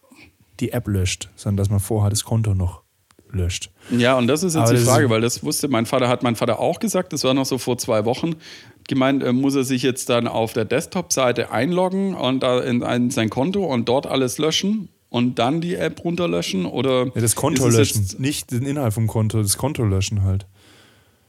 die 0.61 0.73
App 0.73 0.87
löscht, 0.87 1.31
sondern 1.35 1.57
dass 1.57 1.71
man 1.71 1.81
vorher 1.81 2.11
das 2.11 2.25
Konto 2.25 2.55
noch 2.55 2.83
löscht. 3.33 3.71
Ja, 3.90 4.19
und 4.19 4.27
das 4.27 4.43
ist 4.43 4.55
jetzt 4.55 4.69
Aber 4.69 4.75
die 4.75 4.85
Frage, 4.85 5.11
weil 5.11 5.21
das 5.21 5.43
wusste 5.43 5.69
mein 5.69 5.87
Vater, 5.87 6.09
hat 6.09 6.23
mein 6.23 6.37
Vater 6.37 6.61
auch 6.61 6.79
gesagt, 6.79 7.12
das 7.12 7.25
war 7.25 7.33
noch 7.33 7.47
so 7.47 7.59
vor 7.59 7.79
zwei 7.79 8.05
Wochen, 8.05 8.37
gemeint, 8.88 9.23
äh, 9.23 9.33
muss 9.33 9.55
er 9.55 9.64
sich 9.64 9.83
jetzt 9.83 10.09
dann 10.11 10.29
auf 10.29 10.53
der 10.53 10.64
Desktop-Seite 10.64 11.51
einloggen 11.51 12.14
und 12.14 12.43
da 12.43 12.61
in, 12.61 12.83
in 12.83 13.11
sein 13.11 13.31
Konto 13.31 13.64
und 13.64 13.88
dort 13.88 14.07
alles 14.07 14.38
löschen 14.38 14.88
und 15.09 15.38
dann 15.38 15.61
die 15.61 15.75
App 15.75 16.05
runterlöschen? 16.05 16.66
Oder 16.66 17.07
ja, 17.07 17.21
das 17.21 17.35
Konto 17.35 17.69
löschen, 17.69 18.09
nicht 18.19 18.51
den 18.51 18.66
Inhalt 18.66 18.93
vom 18.93 19.07
Konto, 19.07 19.40
das 19.40 19.57
Konto 19.57 19.85
löschen 19.85 20.25
halt. 20.25 20.47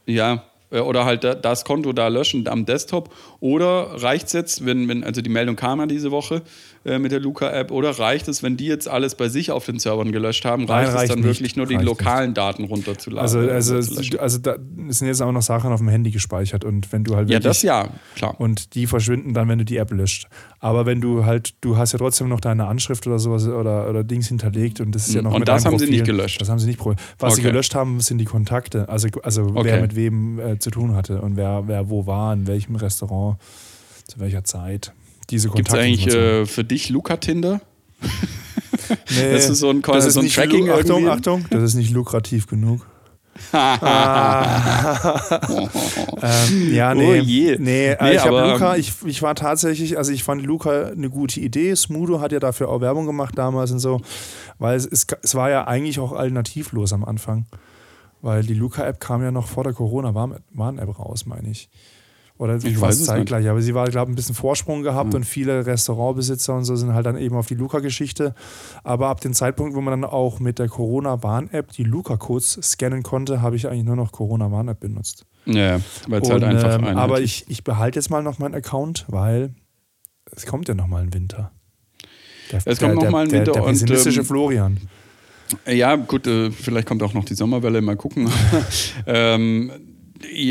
Ja, 0.06 0.44
oder 0.80 1.04
halt 1.04 1.24
das 1.42 1.64
Konto 1.64 1.92
da 1.92 2.08
löschen 2.08 2.46
am 2.48 2.64
Desktop. 2.64 3.14
Oder 3.40 4.02
reicht 4.02 4.26
es 4.26 4.32
jetzt, 4.32 4.66
wenn, 4.66 4.88
wenn, 4.88 5.04
also 5.04 5.20
die 5.20 5.30
Meldung 5.30 5.56
kam 5.56 5.80
ja 5.80 5.86
diese 5.86 6.10
Woche 6.10 6.42
äh, 6.84 6.98
mit 6.98 7.12
der 7.12 7.20
Luca-App, 7.20 7.70
oder 7.70 7.90
reicht 7.90 8.28
es, 8.28 8.42
wenn 8.42 8.56
die 8.56 8.66
jetzt 8.66 8.88
alles 8.88 9.14
bei 9.14 9.28
sich 9.28 9.50
auf 9.50 9.66
den 9.66 9.78
Servern 9.78 10.12
gelöscht 10.12 10.44
haben, 10.44 10.64
reicht, 10.64 10.88
Nein, 10.88 10.96
reicht 10.96 11.04
es 11.04 11.08
dann 11.10 11.18
nicht. 11.20 11.28
wirklich 11.28 11.56
nur 11.56 11.66
die 11.66 11.76
lokalen 11.76 12.30
nicht. 12.30 12.38
Daten 12.38 12.64
runterzuladen? 12.64 13.22
Also, 13.22 13.38
also, 13.38 13.76
also, 13.76 14.18
also 14.18 14.38
da 14.38 14.56
sind 14.88 15.06
jetzt 15.06 15.22
auch 15.22 15.32
noch 15.32 15.42
Sachen 15.42 15.72
auf 15.72 15.80
dem 15.80 15.88
Handy 15.88 16.10
gespeichert 16.10 16.64
und 16.64 16.92
wenn 16.92 17.04
du 17.04 17.14
halt 17.14 17.30
Ja, 17.30 17.38
das 17.38 17.62
ja, 17.62 17.88
klar. 18.16 18.40
Und 18.40 18.74
die 18.74 18.86
verschwinden 18.86 19.34
dann, 19.34 19.48
wenn 19.48 19.58
du 19.58 19.64
die 19.64 19.76
App 19.76 19.92
löscht. 19.92 20.28
Aber 20.58 20.86
wenn 20.86 21.00
du 21.00 21.24
halt, 21.24 21.54
du 21.60 21.76
hast 21.76 21.92
ja 21.92 21.98
trotzdem 21.98 22.28
noch 22.28 22.40
deine 22.40 22.66
Anschrift 22.66 23.06
oder 23.06 23.18
sowas 23.18 23.46
oder, 23.46 23.88
oder 23.88 24.04
Dings 24.04 24.28
hinterlegt 24.28 24.80
und 24.80 24.94
das 24.94 25.08
ist 25.08 25.14
ja 25.14 25.22
noch 25.22 25.32
Und 25.32 25.40
mit 25.40 25.48
das 25.48 25.64
haben 25.64 25.72
Profil. 25.72 25.86
sie 25.86 25.92
nicht 25.92 26.04
gelöscht. 26.04 26.40
Das 26.40 26.48
haben 26.48 26.58
sie 26.58 26.66
nicht 26.66 26.80
Was 26.80 26.94
okay. 27.20 27.34
sie 27.34 27.42
gelöscht 27.42 27.74
haben, 27.74 28.00
sind 28.00 28.18
die 28.18 28.24
Kontakte. 28.24 28.88
Also, 28.88 29.08
also 29.22 29.42
okay. 29.42 29.62
wer 29.64 29.80
mit 29.80 29.96
wem 29.96 30.38
äh, 30.38 30.58
zu 30.62 30.70
tun 30.70 30.94
hatte 30.94 31.20
und 31.20 31.36
wer, 31.36 31.64
wer 31.66 31.90
wo 31.90 32.06
war, 32.06 32.32
in 32.32 32.46
welchem 32.46 32.76
Restaurant, 32.76 33.38
zu 34.06 34.20
welcher 34.20 34.44
Zeit. 34.44 34.92
Diese 35.30 35.48
Kontakte. 35.48 35.62
Gibt 35.86 36.08
es 36.08 36.14
eigentlich 36.14 36.14
äh, 36.14 36.46
für 36.46 36.64
dich 36.64 36.88
Luca 36.88 37.16
Tinder? 37.16 37.60
nee, 39.10 39.32
das 39.32 39.48
ist 39.48 39.58
so 39.58 39.70
ein, 39.70 39.82
das 39.82 40.06
ist 40.06 40.14
so 40.14 40.20
ein 40.20 40.28
Tracking. 40.28 40.70
Achtung, 40.70 41.08
Achtung, 41.08 41.44
das 41.50 41.62
ist 41.62 41.74
nicht 41.74 41.90
lukrativ 41.90 42.46
genug 42.46 42.86
ah. 43.52 45.20
ähm, 46.22 46.74
ja, 46.74 46.94
nee. 46.94 47.20
Oh. 47.20 47.24
Nee, 47.24 47.88
äh, 47.88 47.96
nee 48.00 48.16
ich, 48.16 48.24
Luca, 48.24 48.74
ähm, 48.74 48.80
ich, 48.80 48.92
ich 49.06 49.22
war 49.22 49.34
tatsächlich, 49.34 49.96
also 49.96 50.12
ich 50.12 50.22
fand 50.22 50.44
Luca 50.44 50.88
eine 50.88 51.08
gute 51.08 51.40
Idee. 51.40 51.74
Smudo 51.74 52.20
hat 52.20 52.32
ja 52.32 52.40
dafür 52.40 52.68
auch 52.68 52.80
Werbung 52.80 53.06
gemacht 53.06 53.36
damals 53.36 53.70
und 53.72 53.78
so, 53.78 54.00
weil 54.58 54.76
es, 54.76 54.86
es, 54.86 55.06
es 55.22 55.34
war 55.34 55.50
ja 55.50 55.66
eigentlich 55.66 55.98
auch 55.98 56.12
alternativlos 56.12 56.92
am 56.92 57.04
Anfang. 57.04 57.46
Weil 58.22 58.44
die 58.44 58.54
Luca-App 58.54 59.00
kam 59.00 59.22
ja 59.22 59.30
noch 59.30 59.48
vor 59.48 59.64
der 59.64 59.72
Corona-Warn-App 59.72 60.98
raus, 60.98 61.26
meine 61.26 61.50
ich. 61.50 61.68
Oder 62.38 62.56
ich 62.56 62.78
fast 62.78 63.04
zeitgleich. 63.04 63.48
Aber 63.48 63.60
sie 63.60 63.74
war, 63.74 63.88
glaube 63.88 64.10
ich, 64.10 64.14
ein 64.14 64.16
bisschen 64.16 64.34
Vorsprung 64.34 64.82
gehabt 64.82 65.10
mhm. 65.10 65.16
und 65.16 65.24
viele 65.24 65.66
Restaurantbesitzer 65.66 66.56
und 66.56 66.64
so 66.64 66.74
sind 66.76 66.94
halt 66.94 67.04
dann 67.06 67.18
eben 67.18 67.36
auf 67.36 67.46
die 67.46 67.54
Luca-Geschichte. 67.54 68.34
Aber 68.84 69.08
ab 69.08 69.20
dem 69.20 69.34
Zeitpunkt, 69.34 69.76
wo 69.76 69.80
man 69.80 70.00
dann 70.00 70.10
auch 70.10 70.40
mit 70.40 70.58
der 70.58 70.68
Corona-Warn-App 70.68 71.72
die 71.72 71.84
Luca-Codes 71.84 72.58
scannen 72.62 73.02
konnte, 73.02 73.42
habe 73.42 73.56
ich 73.56 73.68
eigentlich 73.68 73.84
nur 73.84 73.96
noch 73.96 74.12
Corona-Warn-App 74.12 74.80
benutzt. 74.80 75.26
Ja, 75.44 75.80
weil 76.08 76.22
es 76.22 76.30
halt 76.30 76.44
einfach 76.44 76.78
ähm, 76.78 76.96
Aber 76.96 77.20
ich, 77.20 77.44
ich 77.48 77.64
behalte 77.64 77.98
jetzt 77.98 78.08
mal 78.08 78.22
noch 78.22 78.38
meinen 78.38 78.54
Account, 78.54 79.04
weil 79.08 79.54
es 80.34 80.46
kommt 80.46 80.68
ja 80.68 80.74
noch 80.74 80.86
mal 80.86 81.02
ein 81.02 81.12
Winter. 81.12 81.52
Der, 82.50 82.60
es 82.64 82.78
kommt 82.78 82.94
noch 82.94 83.10
mal 83.10 83.24
ein 83.24 83.30
Winter. 83.30 83.52
Der, 83.52 83.62
der 83.62 83.68
pessimistische 83.68 84.20
ähm, 84.20 84.26
Florian. 84.26 84.80
Ja, 85.66 85.96
gut, 85.96 86.26
äh, 86.26 86.50
vielleicht 86.50 86.86
kommt 86.86 87.02
auch 87.02 87.14
noch 87.14 87.24
die 87.24 87.34
Sommerwelle, 87.34 87.80
mal 87.80 87.96
gucken. 87.96 88.28
ähm, 89.06 89.70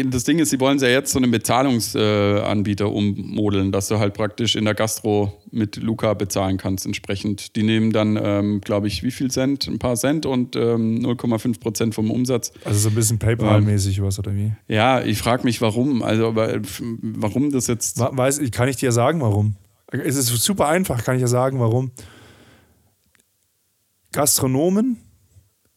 das 0.06 0.24
Ding 0.24 0.40
ist, 0.40 0.50
sie 0.50 0.60
wollen 0.60 0.78
ja 0.80 0.88
jetzt 0.88 1.12
so 1.12 1.20
einen 1.20 1.32
Bezahlungsanbieter 1.32 2.86
äh, 2.86 2.88
ummodeln, 2.88 3.72
dass 3.72 3.88
du 3.88 4.00
halt 4.00 4.14
praktisch 4.14 4.56
in 4.56 4.66
der 4.66 4.74
Gastro 4.74 5.42
mit 5.52 5.78
Luca 5.78 6.14
bezahlen 6.14 6.58
kannst 6.58 6.86
entsprechend. 6.86 7.56
Die 7.56 7.64
nehmen 7.64 7.92
dann, 7.92 8.20
ähm, 8.22 8.62
glaube 8.62 8.88
ich, 8.88 9.04
wie 9.04 9.12
viel 9.12 9.32
Cent? 9.32 9.68
Ein 9.68 9.80
paar 9.80 9.96
Cent 9.96 10.26
und 10.26 10.56
ähm, 10.56 11.00
0,5 11.00 11.60
Prozent 11.60 11.96
vom 11.96 12.12
Umsatz. 12.12 12.52
Also 12.66 12.80
so 12.80 12.90
ein 12.90 12.96
bisschen 12.96 13.20
PayPal-mäßig 13.20 13.98
ähm, 13.98 14.04
was 14.04 14.20
oder 14.20 14.36
wie? 14.36 14.52
Ja, 14.68 15.02
ich 15.02 15.18
frage 15.18 15.44
mich, 15.44 15.62
warum. 15.62 16.04
Also, 16.04 16.28
aber, 16.28 16.60
warum 17.02 17.52
das 17.52 17.68
jetzt. 17.68 18.00
Weiß, 18.00 18.40
kann 18.52 18.68
ich 18.68 18.78
dir 18.78 18.92
sagen, 18.92 19.22
warum? 19.22 19.56
Es 19.92 20.16
ist 20.16 20.28
super 20.28 20.68
einfach, 20.68 21.04
kann 21.04 21.16
ich 21.16 21.22
ja 21.22 21.28
sagen, 21.28 21.60
warum. 21.60 21.92
Gastronomen 24.12 24.98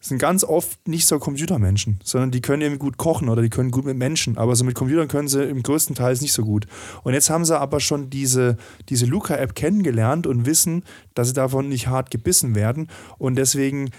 sind 0.00 0.18
ganz 0.18 0.44
oft 0.44 0.86
nicht 0.86 1.06
so 1.06 1.18
Computermenschen, 1.18 1.98
sondern 2.04 2.30
die 2.30 2.42
können 2.42 2.60
irgendwie 2.60 2.80
gut 2.80 2.98
kochen 2.98 3.30
oder 3.30 3.40
die 3.40 3.48
können 3.48 3.70
gut 3.70 3.86
mit 3.86 3.96
Menschen, 3.96 4.36
aber 4.36 4.54
so 4.54 4.64
mit 4.64 4.74
Computern 4.74 5.08
können 5.08 5.28
sie 5.28 5.42
im 5.44 5.62
größten 5.62 5.96
Teil 5.96 6.14
nicht 6.20 6.34
so 6.34 6.44
gut. 6.44 6.66
Und 7.04 7.14
jetzt 7.14 7.30
haben 7.30 7.46
sie 7.46 7.58
aber 7.58 7.80
schon 7.80 8.10
diese, 8.10 8.58
diese 8.90 9.06
Luca-App 9.06 9.54
kennengelernt 9.54 10.26
und 10.26 10.44
wissen, 10.44 10.84
dass 11.14 11.28
sie 11.28 11.34
davon 11.34 11.70
nicht 11.70 11.86
hart 11.86 12.10
gebissen 12.10 12.54
werden 12.54 12.88
und 13.16 13.36
deswegen 13.36 13.90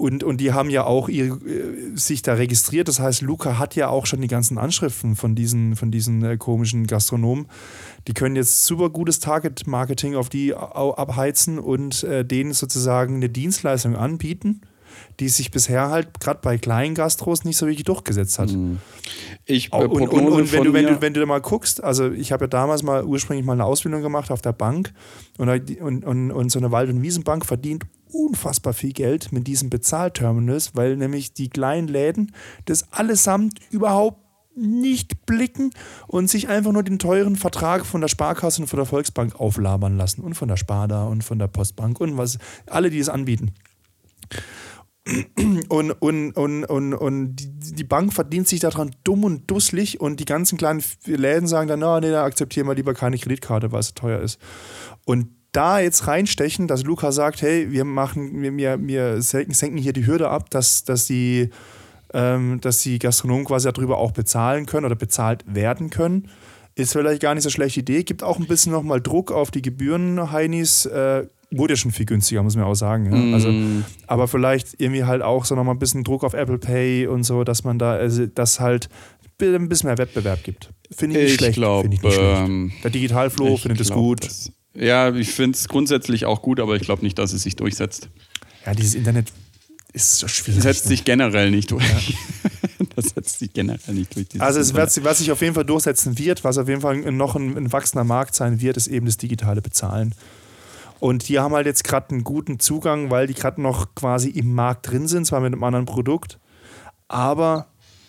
und, 0.00 0.24
und 0.24 0.38
die 0.38 0.54
haben 0.54 0.70
ja 0.70 0.84
auch 0.84 1.10
ihre, 1.10 1.36
äh, 1.46 1.94
sich 1.94 2.22
da 2.22 2.32
registriert. 2.32 2.88
Das 2.88 3.00
heißt, 3.00 3.20
Luca 3.20 3.58
hat 3.58 3.76
ja 3.76 3.88
auch 3.88 4.06
schon 4.06 4.22
die 4.22 4.28
ganzen 4.28 4.56
Anschriften 4.56 5.14
von 5.14 5.34
diesen, 5.34 5.76
von 5.76 5.90
diesen 5.90 6.24
äh, 6.24 6.38
komischen 6.38 6.86
Gastronomen. 6.86 7.48
Die 8.06 8.14
können 8.14 8.36
jetzt 8.36 8.64
super 8.64 8.90
gutes 8.90 9.20
Target-Marketing 9.20 10.16
auf 10.16 10.28
die 10.28 10.54
abheizen 10.54 11.58
und 11.58 12.02
äh, 12.04 12.24
denen 12.24 12.52
sozusagen 12.52 13.16
eine 13.16 13.28
Dienstleistung 13.28 13.96
anbieten 13.96 14.62
die 15.18 15.28
sich 15.28 15.50
bisher 15.50 15.90
halt 15.90 16.20
gerade 16.20 16.40
bei 16.42 16.58
kleinen 16.58 16.94
Gastros 16.94 17.44
nicht 17.44 17.56
so 17.56 17.66
wirklich 17.66 17.84
durchgesetzt 17.84 18.38
hat. 18.38 18.52
Mhm. 18.52 18.78
Ich, 19.44 19.72
äh, 19.72 19.76
und, 19.76 20.08
und, 20.08 20.28
und 20.28 20.52
wenn, 20.52 20.64
du, 20.64 20.72
wenn, 20.72 20.86
du, 20.86 21.00
wenn 21.00 21.14
du 21.14 21.20
da 21.20 21.26
mal 21.26 21.40
guckst, 21.40 21.82
also 21.82 22.10
ich 22.10 22.32
habe 22.32 22.44
ja 22.44 22.48
damals 22.48 22.82
mal 22.82 23.04
ursprünglich 23.04 23.44
mal 23.44 23.54
eine 23.54 23.64
Ausbildung 23.64 24.02
gemacht 24.02 24.30
auf 24.30 24.42
der 24.42 24.52
Bank 24.52 24.92
und, 25.38 25.48
und, 25.80 26.04
und, 26.04 26.30
und 26.30 26.52
so 26.52 26.58
eine 26.58 26.72
Wald- 26.72 26.90
und 26.90 27.02
Wiesenbank 27.02 27.46
verdient 27.46 27.84
unfassbar 28.12 28.72
viel 28.72 28.92
Geld 28.92 29.32
mit 29.32 29.46
diesen 29.46 29.70
Bezahlterminals, 29.70 30.74
weil 30.74 30.96
nämlich 30.96 31.32
die 31.32 31.48
kleinen 31.48 31.86
Läden 31.86 32.32
das 32.64 32.92
allesamt 32.92 33.60
überhaupt 33.70 34.18
nicht 34.60 35.26
blicken 35.26 35.70
und 36.06 36.28
sich 36.28 36.48
einfach 36.48 36.72
nur 36.72 36.82
den 36.82 36.98
teuren 36.98 37.36
Vertrag 37.36 37.86
von 37.86 38.00
der 38.00 38.08
Sparkasse 38.08 38.62
und 38.62 38.68
von 38.68 38.78
der 38.78 38.86
Volksbank 38.86 39.40
auflabern 39.40 39.96
lassen 39.96 40.22
und 40.22 40.34
von 40.34 40.48
der 40.48 40.56
Sparda 40.56 41.04
und 41.04 41.24
von 41.24 41.38
der 41.38 41.48
Postbank 41.48 42.00
und 42.00 42.16
was 42.16 42.38
alle, 42.66 42.90
die 42.90 42.98
es 42.98 43.08
anbieten. 43.08 43.52
Und, 45.68 45.92
und, 45.92 46.32
und, 46.32 46.64
und, 46.64 46.94
und 46.94 47.36
die 47.36 47.84
Bank 47.84 48.12
verdient 48.12 48.46
sich 48.46 48.60
daran 48.60 48.94
dumm 49.02 49.24
und 49.24 49.50
dusselig 49.50 50.00
und 50.00 50.20
die 50.20 50.24
ganzen 50.24 50.58
kleinen 50.58 50.82
Läden 51.06 51.48
sagen 51.48 51.68
dann, 51.68 51.80
no, 51.80 51.98
nee, 51.98 52.10
da 52.10 52.24
akzeptieren 52.24 52.66
wir 52.66 52.74
lieber 52.74 52.92
keine 52.94 53.16
Kreditkarte, 53.16 53.72
weil 53.72 53.80
es 53.80 53.94
teuer 53.94 54.20
ist. 54.20 54.38
Und 55.06 55.28
da 55.52 55.80
jetzt 55.80 56.06
reinstechen, 56.06 56.68
dass 56.68 56.84
Luca 56.84 57.12
sagt, 57.12 57.42
hey, 57.42 57.72
wir 57.72 57.84
machen, 57.84 58.40
wir, 58.42 58.56
wir, 58.56 58.78
wir 58.80 59.22
senken 59.22 59.78
hier 59.78 59.92
die 59.92 60.06
Hürde 60.06 60.28
ab, 60.28 60.50
dass, 60.50 60.84
dass 60.84 61.06
die, 61.06 61.50
ähm, 62.12 62.60
dass 62.60 62.82
die 62.82 62.98
Gastronomen 62.98 63.44
quasi 63.44 63.70
darüber 63.72 63.98
auch 63.98 64.12
bezahlen 64.12 64.66
können 64.66 64.86
oder 64.86 64.96
bezahlt 64.96 65.44
werden 65.46 65.90
können, 65.90 66.28
ist 66.74 66.92
vielleicht 66.92 67.22
gar 67.22 67.34
nicht 67.34 67.42
so 67.42 67.48
eine 67.48 67.52
schlechte 67.52 67.80
Idee. 67.80 68.02
Gibt 68.04 68.22
auch 68.22 68.38
ein 68.38 68.46
bisschen 68.46 68.72
nochmal 68.72 69.00
Druck 69.00 69.32
auf 69.32 69.50
die 69.50 69.62
Gebühren, 69.62 70.30
Heinis. 70.32 70.86
Äh, 70.86 71.26
wurde 71.50 71.72
ja 71.72 71.76
schon 71.76 71.90
viel 71.90 72.06
günstiger, 72.06 72.42
muss 72.42 72.56
man 72.56 72.64
auch 72.64 72.74
sagen. 72.74 73.06
Ja? 73.06 73.16
Mm. 73.16 73.34
Also, 73.34 73.52
aber 74.06 74.28
vielleicht 74.28 74.80
irgendwie 74.80 75.04
halt 75.04 75.22
auch 75.22 75.44
so 75.44 75.54
nochmal 75.54 75.74
ein 75.74 75.78
bisschen 75.78 76.04
Druck 76.04 76.24
auf 76.24 76.34
Apple 76.34 76.58
Pay 76.58 77.06
und 77.06 77.24
so, 77.24 77.44
dass 77.44 77.64
man 77.64 77.78
da, 77.78 77.92
also, 77.92 78.26
das 78.26 78.60
halt 78.60 78.88
ein 79.40 79.68
bisschen 79.68 79.88
mehr 79.88 79.98
Wettbewerb 79.98 80.44
gibt. 80.44 80.70
Finde 80.90 81.16
ich 81.16 81.22
nicht 81.22 81.32
ich 81.32 81.38
schlecht. 81.38 81.54
Glaub, 81.54 81.82
Find 81.82 81.94
ich 81.94 82.02
nicht 82.02 82.18
ähm, 82.18 82.68
schlecht. 82.68 82.84
Der 82.84 82.90
Digitalflow 82.90 83.56
findet 83.56 83.80
es 83.80 83.90
gut. 83.90 84.24
Das, 84.24 84.52
ja, 84.74 85.14
ich 85.14 85.30
finde 85.30 85.56
es 85.56 85.68
grundsätzlich 85.68 86.26
auch 86.26 86.42
gut, 86.42 86.60
aber 86.60 86.76
ich 86.76 86.82
glaube 86.82 87.02
nicht, 87.02 87.18
dass 87.18 87.32
es 87.32 87.42
sich 87.42 87.56
durchsetzt. 87.56 88.10
Ja, 88.66 88.74
dieses 88.74 88.94
Internet 88.94 89.32
ist 89.92 90.18
so 90.18 90.28
schwierig. 90.28 90.62
Das 90.62 90.76
setzt 90.76 90.84
ne? 90.86 90.88
sich 90.90 91.04
generell 91.04 91.50
nicht 91.50 91.70
durch. 91.70 91.88
Ja. 91.88 92.50
das 92.96 93.06
setzt 93.10 93.38
sich 93.38 93.52
generell 93.52 93.94
nicht 93.94 94.14
durch. 94.14 94.26
Also 94.40 94.60
es 94.60 94.74
wird, 94.74 95.04
was 95.04 95.18
sich 95.18 95.30
auf 95.32 95.40
jeden 95.40 95.54
Fall 95.54 95.64
durchsetzen 95.64 96.18
wird, 96.18 96.44
was 96.44 96.58
auf 96.58 96.68
jeden 96.68 96.80
Fall 96.80 96.96
noch 97.12 97.36
ein, 97.36 97.56
ein 97.56 97.72
wachsender 97.72 98.04
Markt 98.04 98.34
sein 98.34 98.60
wird, 98.60 98.76
ist 98.76 98.86
eben 98.86 99.06
das 99.06 99.16
digitale 99.16 99.62
Bezahlen. 99.62 100.14
Und 101.00 101.28
die 101.28 101.38
haben 101.38 101.54
halt 101.54 101.66
jetzt 101.66 101.82
gerade 101.84 102.10
einen 102.10 102.24
guten 102.24 102.60
Zugang, 102.60 103.10
weil 103.10 103.26
die 103.26 103.34
gerade 103.34 103.60
noch 103.60 103.94
quasi 103.94 104.28
im 104.28 104.54
Markt 104.54 104.90
drin 104.90 105.08
sind, 105.08 105.26
zwar 105.26 105.40
mit 105.40 105.52
einem 105.52 105.64
anderen 105.64 105.86
Produkt, 105.86 106.38
aber 107.08 107.66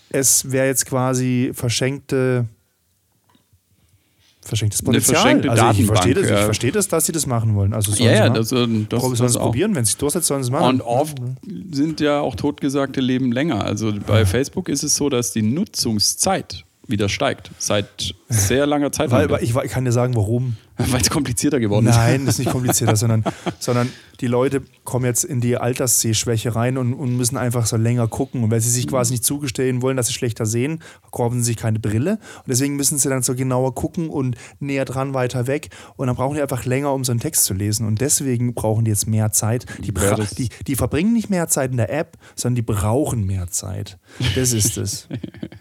es 0.10 0.52
wäre 0.52 0.68
jetzt 0.68 0.86
quasi 0.86 1.52
verschenkte 1.54 2.46
verschenktes 4.42 4.82
Potenzial. 4.82 5.16
Eine 5.16 5.42
verschenkte 5.42 5.52
also 5.52 5.82
ich 5.82 5.88
verstehe 5.88 6.14
das, 6.14 6.30
ja. 6.30 6.38
ich 6.40 6.46
verstehe 6.46 6.72
das, 6.72 6.88
dass 6.88 7.06
sie 7.06 7.12
das 7.12 7.26
machen 7.26 7.56
wollen. 7.56 7.74
Also 7.74 7.92
sollen 7.92 8.10
ja, 8.10 8.16
ja, 8.26 8.30
das, 8.30 8.50
das, 8.50 8.68
das 8.90 9.02
sollen 9.02 9.30
sie 9.30 9.40
probieren, 9.40 9.76
wenn 9.76 9.84
es 9.84 9.90
sich 9.90 9.98
durchsetzt, 9.98 10.28
sollen 10.28 10.44
sie 10.44 10.48
es 10.48 10.52
machen. 10.52 10.76
Und 10.76 10.82
oft 10.82 11.18
sind 11.72 12.00
ja 12.00 12.20
auch 12.20 12.36
totgesagte 12.36 13.02
Leben 13.02 13.32
länger. 13.32 13.64
Also 13.64 13.94
bei. 14.06 14.26
Facebook 14.26 14.70
ist 14.70 14.84
es 14.84 14.96
so, 14.96 15.10
dass 15.10 15.32
die 15.32 15.42
Nutzungszeit 15.42 16.66
wieder 16.92 17.10
steigt. 17.10 17.52
Seit 17.58 18.14
sehr 18.30 18.66
langer 18.66 18.92
Zeit. 18.92 19.12
Weil, 19.12 19.32
ich, 19.42 19.56
ich, 19.56 19.72
kann 19.72 19.86
dir 19.86 19.92
sagen, 19.92 20.16
warum. 20.16 20.56
Weil 20.78 21.02
es 21.02 21.10
komplizierter 21.10 21.60
geworden 21.60 21.88
ist. 21.88 21.96
Nein, 21.96 22.26
das 22.26 22.36
ist 22.36 22.40
nicht 22.40 22.52
komplizierter, 22.52 22.96
sondern, 22.96 23.24
sondern 23.60 23.92
die 24.20 24.28
Leute 24.28 24.62
kommen 24.84 25.06
jetzt 25.06 25.24
in 25.24 25.42
die 25.42 25.58
Alterssehschwäche 25.58 26.56
rein 26.56 26.78
und, 26.78 26.94
und, 26.94 27.18
müssen 27.18 27.38
einfach 27.38 27.66
so 27.66 27.78
länger 27.78 28.08
gucken. 28.08 28.44
Und 28.44 28.52
weil 28.52 28.62
sie 28.62 28.70
sich 28.70 28.88
quasi 28.88 29.14
nicht 29.14 29.26
zugestehen 29.26 29.82
wollen, 29.82 29.98
dass 29.98 30.08
sie 30.08 30.14
schlechter 30.14 30.46
sehen, 30.46 30.82
kaufen 31.12 31.40
sie 31.40 31.48
sich 31.48 31.58
keine 31.58 31.80
Brille. 31.80 32.14
Und 32.38 32.48
deswegen 32.48 32.76
müssen 32.76 32.98
sie 32.98 33.10
dann 33.10 33.22
so 33.22 33.36
genauer 33.36 33.76
gucken 33.76 34.10
und 34.10 34.36
näher 34.60 34.86
dran, 34.86 35.14
weiter 35.14 35.48
weg. 35.48 35.70
Und 35.98 36.08
dann 36.08 36.16
brauchen 36.16 36.36
die 36.36 36.42
einfach 36.42 36.66
länger, 36.66 36.94
um 36.94 37.04
so 37.04 37.12
einen 37.12 37.20
Text 37.20 37.46
zu 37.46 37.54
lesen. 37.54 37.86
Und 37.86 38.02
deswegen 38.02 38.54
brauchen 38.54 38.86
die 38.86 38.92
jetzt 38.92 39.08
mehr 39.08 39.32
Zeit. 39.32 39.66
Die, 39.80 39.94
die, 40.38 40.50
die 40.66 40.76
verbringen 40.76 41.14
nicht 41.14 41.30
mehr 41.30 41.48
Zeit 41.48 41.72
in 41.72 41.78
der 41.78 41.92
App, 41.92 42.18
sondern 42.36 42.56
die 42.56 42.62
brauchen 42.62 43.26
mehr 43.26 43.50
Zeit. 43.50 43.98
Das 44.36 44.54
ist 44.54 44.78
es. 44.78 45.08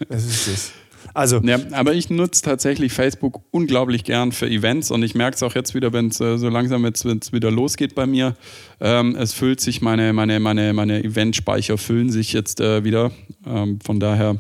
Das 0.09 0.25
ist 0.25 0.49
es. 0.49 0.73
Also. 1.15 1.41
Ja, 1.43 1.59
aber 1.73 1.95
ich 1.95 2.11
nutze 2.11 2.43
tatsächlich 2.43 2.93
Facebook 2.93 3.41
unglaublich 3.51 4.05
gern 4.05 4.33
für 4.33 4.47
Events 4.49 4.91
und 4.91 5.03
ich 5.03 5.15
merke 5.15 5.35
es 5.37 5.43
auch 5.43 5.55
jetzt 5.55 5.75
wieder, 5.75 5.93
wenn 5.93 6.09
es 6.09 6.21
äh, 6.21 6.39
so 6.39 6.49
langsam 6.49 6.85
jetzt 6.85 7.33
wieder 7.33 7.51
losgeht 7.51 7.95
bei 7.95 8.07
mir. 8.07 8.37
Ähm, 8.81 9.17
es 9.17 9.33
füllt 9.33 9.61
sich, 9.61 9.81
meine, 9.83 10.13
meine, 10.13 10.39
meine, 10.41 10.73
meine 10.73 11.03
Eventspeicher 11.03 11.79
füllen 11.79 12.11
sich 12.11 12.33
jetzt 12.33 12.61
äh, 12.61 12.85
wieder. 12.85 13.11
Ähm, 13.47 13.79
von 13.85 13.99
daher. 14.01 14.37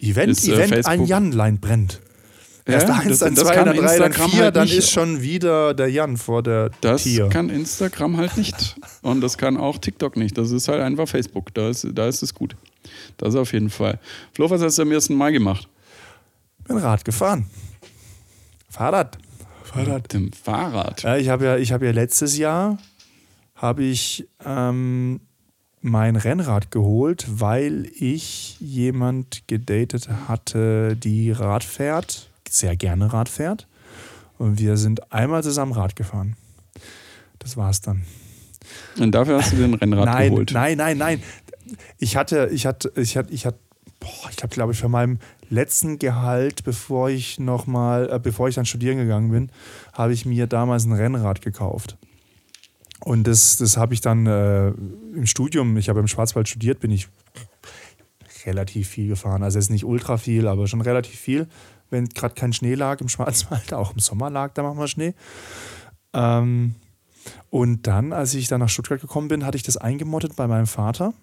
Event, 0.00 0.32
ist, 0.32 0.46
äh, 0.48 0.52
Event, 0.54 0.72
ein 0.72 0.82
Facebook. 0.84 1.08
Janlein 1.08 1.58
brennt. 1.60 2.00
Erst 2.66 2.88
Ja, 2.88 2.94
eins, 2.94 3.08
das- 3.08 3.18
dann 3.20 3.34
das 3.34 3.44
zwei, 3.44 3.54
dann 3.56 3.76
drei, 3.76 3.98
dann 3.98 4.12
vier, 4.14 4.44
halt 4.44 4.56
dann 4.56 4.64
nicht. 4.64 4.78
ist 4.78 4.90
schon 4.90 5.20
wieder 5.20 5.74
der 5.74 5.88
Jan 5.90 6.16
vor 6.16 6.42
der 6.42 6.70
Das 6.80 7.02
Tier. 7.02 7.28
kann 7.28 7.50
Instagram 7.50 8.16
halt 8.16 8.38
nicht. 8.38 8.76
Und 9.02 9.20
das 9.20 9.36
kann 9.36 9.58
auch 9.58 9.76
TikTok 9.78 10.16
nicht. 10.16 10.38
Das 10.38 10.50
ist 10.50 10.68
halt 10.68 10.80
einfach 10.80 11.06
Facebook. 11.06 11.52
Da 11.52 11.68
ist, 11.68 11.86
da 11.94 12.08
ist 12.08 12.22
es 12.22 12.32
gut. 12.34 12.56
Das 13.18 13.34
auf 13.34 13.52
jeden 13.52 13.68
Fall. 13.70 13.98
Flo, 14.32 14.48
was 14.48 14.62
hast 14.62 14.78
du 14.78 14.82
am 14.82 14.90
1. 14.92 15.10
Mai 15.10 15.32
gemacht? 15.32 15.68
Bin 16.64 16.78
Rad 16.78 17.04
gefahren. 17.04 17.46
Fahrrad. 18.68 19.18
Fahrrad. 19.62 20.02
Mit 20.02 20.12
dem 20.12 20.32
Fahrrad. 20.32 21.02
Ja, 21.02 21.16
ich 21.16 21.28
habe 21.28 21.44
ja, 21.44 21.56
ich 21.56 21.72
habe 21.72 21.86
ja 21.86 21.92
letztes 21.92 22.36
Jahr 22.36 22.78
habe 23.54 23.84
ich 23.84 24.28
ähm, 24.44 25.20
mein 25.80 26.16
Rennrad 26.16 26.70
geholt, 26.70 27.26
weil 27.28 27.90
ich 27.94 28.58
jemand 28.60 29.46
gedatet 29.46 30.08
hatte, 30.28 30.96
die 30.96 31.30
Rad 31.30 31.62
fährt, 31.62 32.30
sehr 32.48 32.76
gerne 32.76 33.12
Rad 33.12 33.28
fährt. 33.28 33.68
Und 34.38 34.58
wir 34.58 34.76
sind 34.76 35.12
einmal 35.12 35.42
zusammen 35.42 35.72
Rad 35.72 35.94
gefahren. 35.94 36.36
Das 37.38 37.56
war's 37.56 37.80
dann. 37.80 38.04
Und 38.98 39.12
dafür 39.12 39.36
hast 39.36 39.52
du 39.52 39.56
dir 39.56 39.64
ein 39.64 39.74
Rennrad 39.74 40.06
nein, 40.06 40.30
geholt. 40.30 40.52
nein, 40.52 40.78
nein, 40.78 40.98
nein. 40.98 41.22
Ich 41.98 42.16
hatte, 42.16 42.48
ich 42.52 42.66
hatte, 42.66 42.92
ich 42.96 43.16
hatte, 43.16 43.32
ich 43.32 43.46
hatte, 43.46 43.58
boah, 44.04 44.30
ich 44.30 44.42
habe, 44.42 44.54
glaube 44.54 44.72
ich, 44.72 44.78
von 44.78 44.90
meinem 44.90 45.18
letzten 45.48 45.98
Gehalt, 45.98 46.64
bevor 46.64 47.08
ich 47.08 47.38
noch 47.38 47.66
mal, 47.66 48.10
äh, 48.10 48.18
bevor 48.18 48.48
ich 48.48 48.54
dann 48.54 48.66
studieren 48.66 48.98
gegangen 48.98 49.30
bin, 49.30 49.50
habe 49.92 50.12
ich 50.12 50.26
mir 50.26 50.46
damals 50.46 50.84
ein 50.84 50.92
Rennrad 50.92 51.40
gekauft. 51.40 51.96
Und 53.00 53.26
das, 53.26 53.56
das 53.56 53.76
habe 53.76 53.94
ich 53.94 54.00
dann 54.00 54.26
äh, 54.26 54.68
im 54.68 55.26
Studium, 55.26 55.76
ich 55.76 55.88
habe 55.88 56.00
im 56.00 56.08
Schwarzwald 56.08 56.48
studiert, 56.48 56.80
bin 56.80 56.90
ich 56.90 57.08
relativ 58.46 58.88
viel 58.88 59.08
gefahren. 59.08 59.42
Also 59.42 59.58
jetzt 59.58 59.70
nicht 59.70 59.84
ultra 59.84 60.16
viel, 60.16 60.46
aber 60.48 60.66
schon 60.66 60.80
relativ 60.80 61.18
viel. 61.18 61.48
Wenn 61.90 62.08
gerade 62.08 62.34
kein 62.34 62.52
Schnee 62.52 62.74
lag 62.74 63.00
im 63.00 63.08
Schwarzwald, 63.08 63.72
auch 63.74 63.92
im 63.92 63.98
Sommer 63.98 64.30
lag 64.30 64.52
da 64.54 64.62
manchmal 64.62 64.88
Schnee. 64.88 65.14
Ähm, 66.12 66.74
und 67.50 67.86
dann, 67.86 68.12
als 68.12 68.34
ich 68.34 68.48
dann 68.48 68.60
nach 68.60 68.68
Stuttgart 68.68 69.00
gekommen 69.00 69.28
bin, 69.28 69.46
hatte 69.46 69.56
ich 69.56 69.62
das 69.62 69.76
eingemottet 69.76 70.36
bei 70.36 70.46
meinem 70.46 70.66
Vater. 70.66 71.14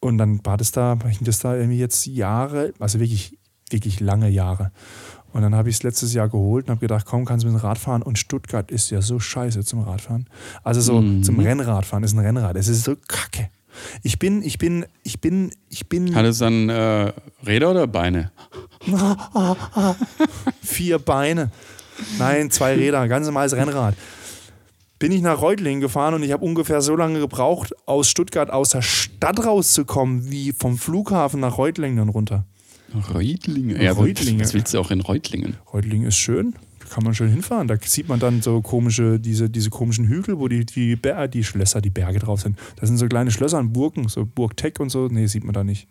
Und 0.00 0.18
dann 0.18 0.44
war 0.44 0.56
das 0.56 0.72
da, 0.72 0.98
hing 1.04 1.18
das 1.22 1.40
da 1.40 1.54
irgendwie 1.54 1.78
jetzt 1.78 2.06
Jahre, 2.06 2.72
also 2.78 3.00
wirklich, 3.00 3.38
wirklich 3.70 4.00
lange 4.00 4.28
Jahre. 4.28 4.72
Und 5.32 5.42
dann 5.42 5.54
habe 5.54 5.68
ich 5.68 5.76
es 5.76 5.82
letztes 5.82 6.12
Jahr 6.12 6.28
geholt 6.28 6.66
und 6.66 6.70
habe 6.70 6.80
gedacht, 6.80 7.06
komm, 7.06 7.24
kannst 7.24 7.44
du 7.44 7.50
mit 7.50 7.60
dem 7.60 7.64
Rad 7.64 7.78
fahren. 7.78 8.02
Und 8.02 8.18
Stuttgart 8.18 8.70
ist 8.70 8.90
ja 8.90 9.00
so 9.00 9.20
scheiße 9.20 9.64
zum 9.64 9.80
Radfahren. 9.80 10.26
Also 10.64 10.80
so 10.80 11.20
zum 11.22 11.38
Rennradfahren 11.38 12.02
ist 12.02 12.14
ein 12.14 12.18
Rennrad. 12.18 12.56
Es 12.56 12.68
ist 12.68 12.84
so 12.84 12.96
kacke. 13.06 13.48
Ich 14.02 14.18
bin, 14.18 14.42
ich 14.42 14.58
bin, 14.58 14.84
ich 15.04 15.20
bin, 15.20 15.52
ich 15.68 15.88
bin 15.88 16.14
Hat 16.14 16.26
es 16.26 16.38
dann 16.38 16.68
äh, 16.68 17.12
Räder 17.46 17.70
oder 17.70 17.86
Beine? 17.86 18.32
vier 20.62 20.98
Beine. 20.98 21.52
Nein, 22.18 22.50
zwei 22.50 22.74
Räder, 22.74 23.06
ganz 23.06 23.26
normales 23.26 23.54
Rennrad. 23.54 23.94
Bin 25.00 25.12
ich 25.12 25.22
nach 25.22 25.40
Reutlingen 25.40 25.80
gefahren 25.80 26.12
und 26.12 26.22
ich 26.22 26.30
habe 26.30 26.44
ungefähr 26.44 26.82
so 26.82 26.94
lange 26.94 27.20
gebraucht, 27.20 27.72
aus 27.86 28.08
Stuttgart 28.08 28.50
aus 28.50 28.68
der 28.68 28.82
Stadt 28.82 29.44
rauszukommen, 29.44 30.30
wie 30.30 30.52
vom 30.52 30.76
Flughafen 30.76 31.40
nach 31.40 31.56
Reutlingen 31.56 31.96
dann 31.96 32.10
runter. 32.10 32.44
Reutlingen. 33.14 33.80
Ja, 33.80 33.92
Reutlingen. 33.92 34.42
Was 34.42 34.52
willst 34.52 34.74
du 34.74 34.78
auch 34.78 34.90
in 34.90 35.00
Reutlingen? 35.00 35.56
Reutlingen 35.72 36.06
ist 36.08 36.18
schön, 36.18 36.54
da 36.80 36.86
kann 36.94 37.02
man 37.02 37.14
schön 37.14 37.30
hinfahren. 37.30 37.66
Da 37.66 37.76
sieht 37.82 38.08
man 38.08 38.20
dann 38.20 38.42
so 38.42 38.60
komische, 38.60 39.18
diese, 39.18 39.48
diese 39.48 39.70
komischen 39.70 40.06
Hügel, 40.06 40.38
wo 40.38 40.48
die, 40.48 40.66
die, 40.66 40.96
Ber 40.96 41.28
die 41.28 41.44
Schlösser, 41.44 41.80
die 41.80 41.88
Berge 41.90 42.18
drauf 42.18 42.42
sind. 42.42 42.58
Das 42.76 42.88
sind 42.90 42.98
so 42.98 43.08
kleine 43.08 43.30
Schlösser 43.30 43.58
und 43.58 43.72
Burgen, 43.72 44.06
so 44.08 44.26
Burg 44.26 44.54
Teck 44.58 44.80
und 44.80 44.90
so. 44.90 45.08
Nee, 45.08 45.26
sieht 45.28 45.44
man 45.44 45.54
da 45.54 45.64
nicht. 45.64 45.88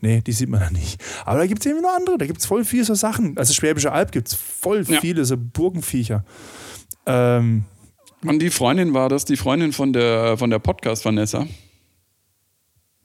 Nee, 0.00 0.20
die 0.20 0.32
sieht 0.32 0.48
man 0.48 0.58
da 0.60 0.70
nicht. 0.70 1.00
Aber 1.24 1.38
da 1.38 1.46
gibt 1.46 1.64
es 1.64 1.70
eben 1.70 1.80
noch 1.80 1.94
andere, 1.96 2.18
da 2.18 2.26
gibt 2.26 2.40
es 2.40 2.46
voll 2.46 2.64
viele 2.64 2.84
so 2.84 2.94
Sachen. 2.94 3.36
Also 3.38 3.52
Schwäbische 3.54 3.92
Alb 3.92 4.10
gibt 4.10 4.28
es 4.28 4.34
voll 4.34 4.84
Ja. 4.88 5.00
viele 5.00 5.24
so 5.24 5.36
Burgenviecher. 5.36 6.24
Ähm, 7.06 7.64
Und 8.24 8.40
die 8.40 8.50
Freundin 8.50 8.94
war 8.94 9.08
das, 9.08 9.24
die 9.24 9.36
Freundin 9.36 9.72
von 9.72 9.92
der, 9.92 10.36
von 10.36 10.50
der 10.50 10.58
Podcast 10.58 11.04
Vanessa? 11.04 11.46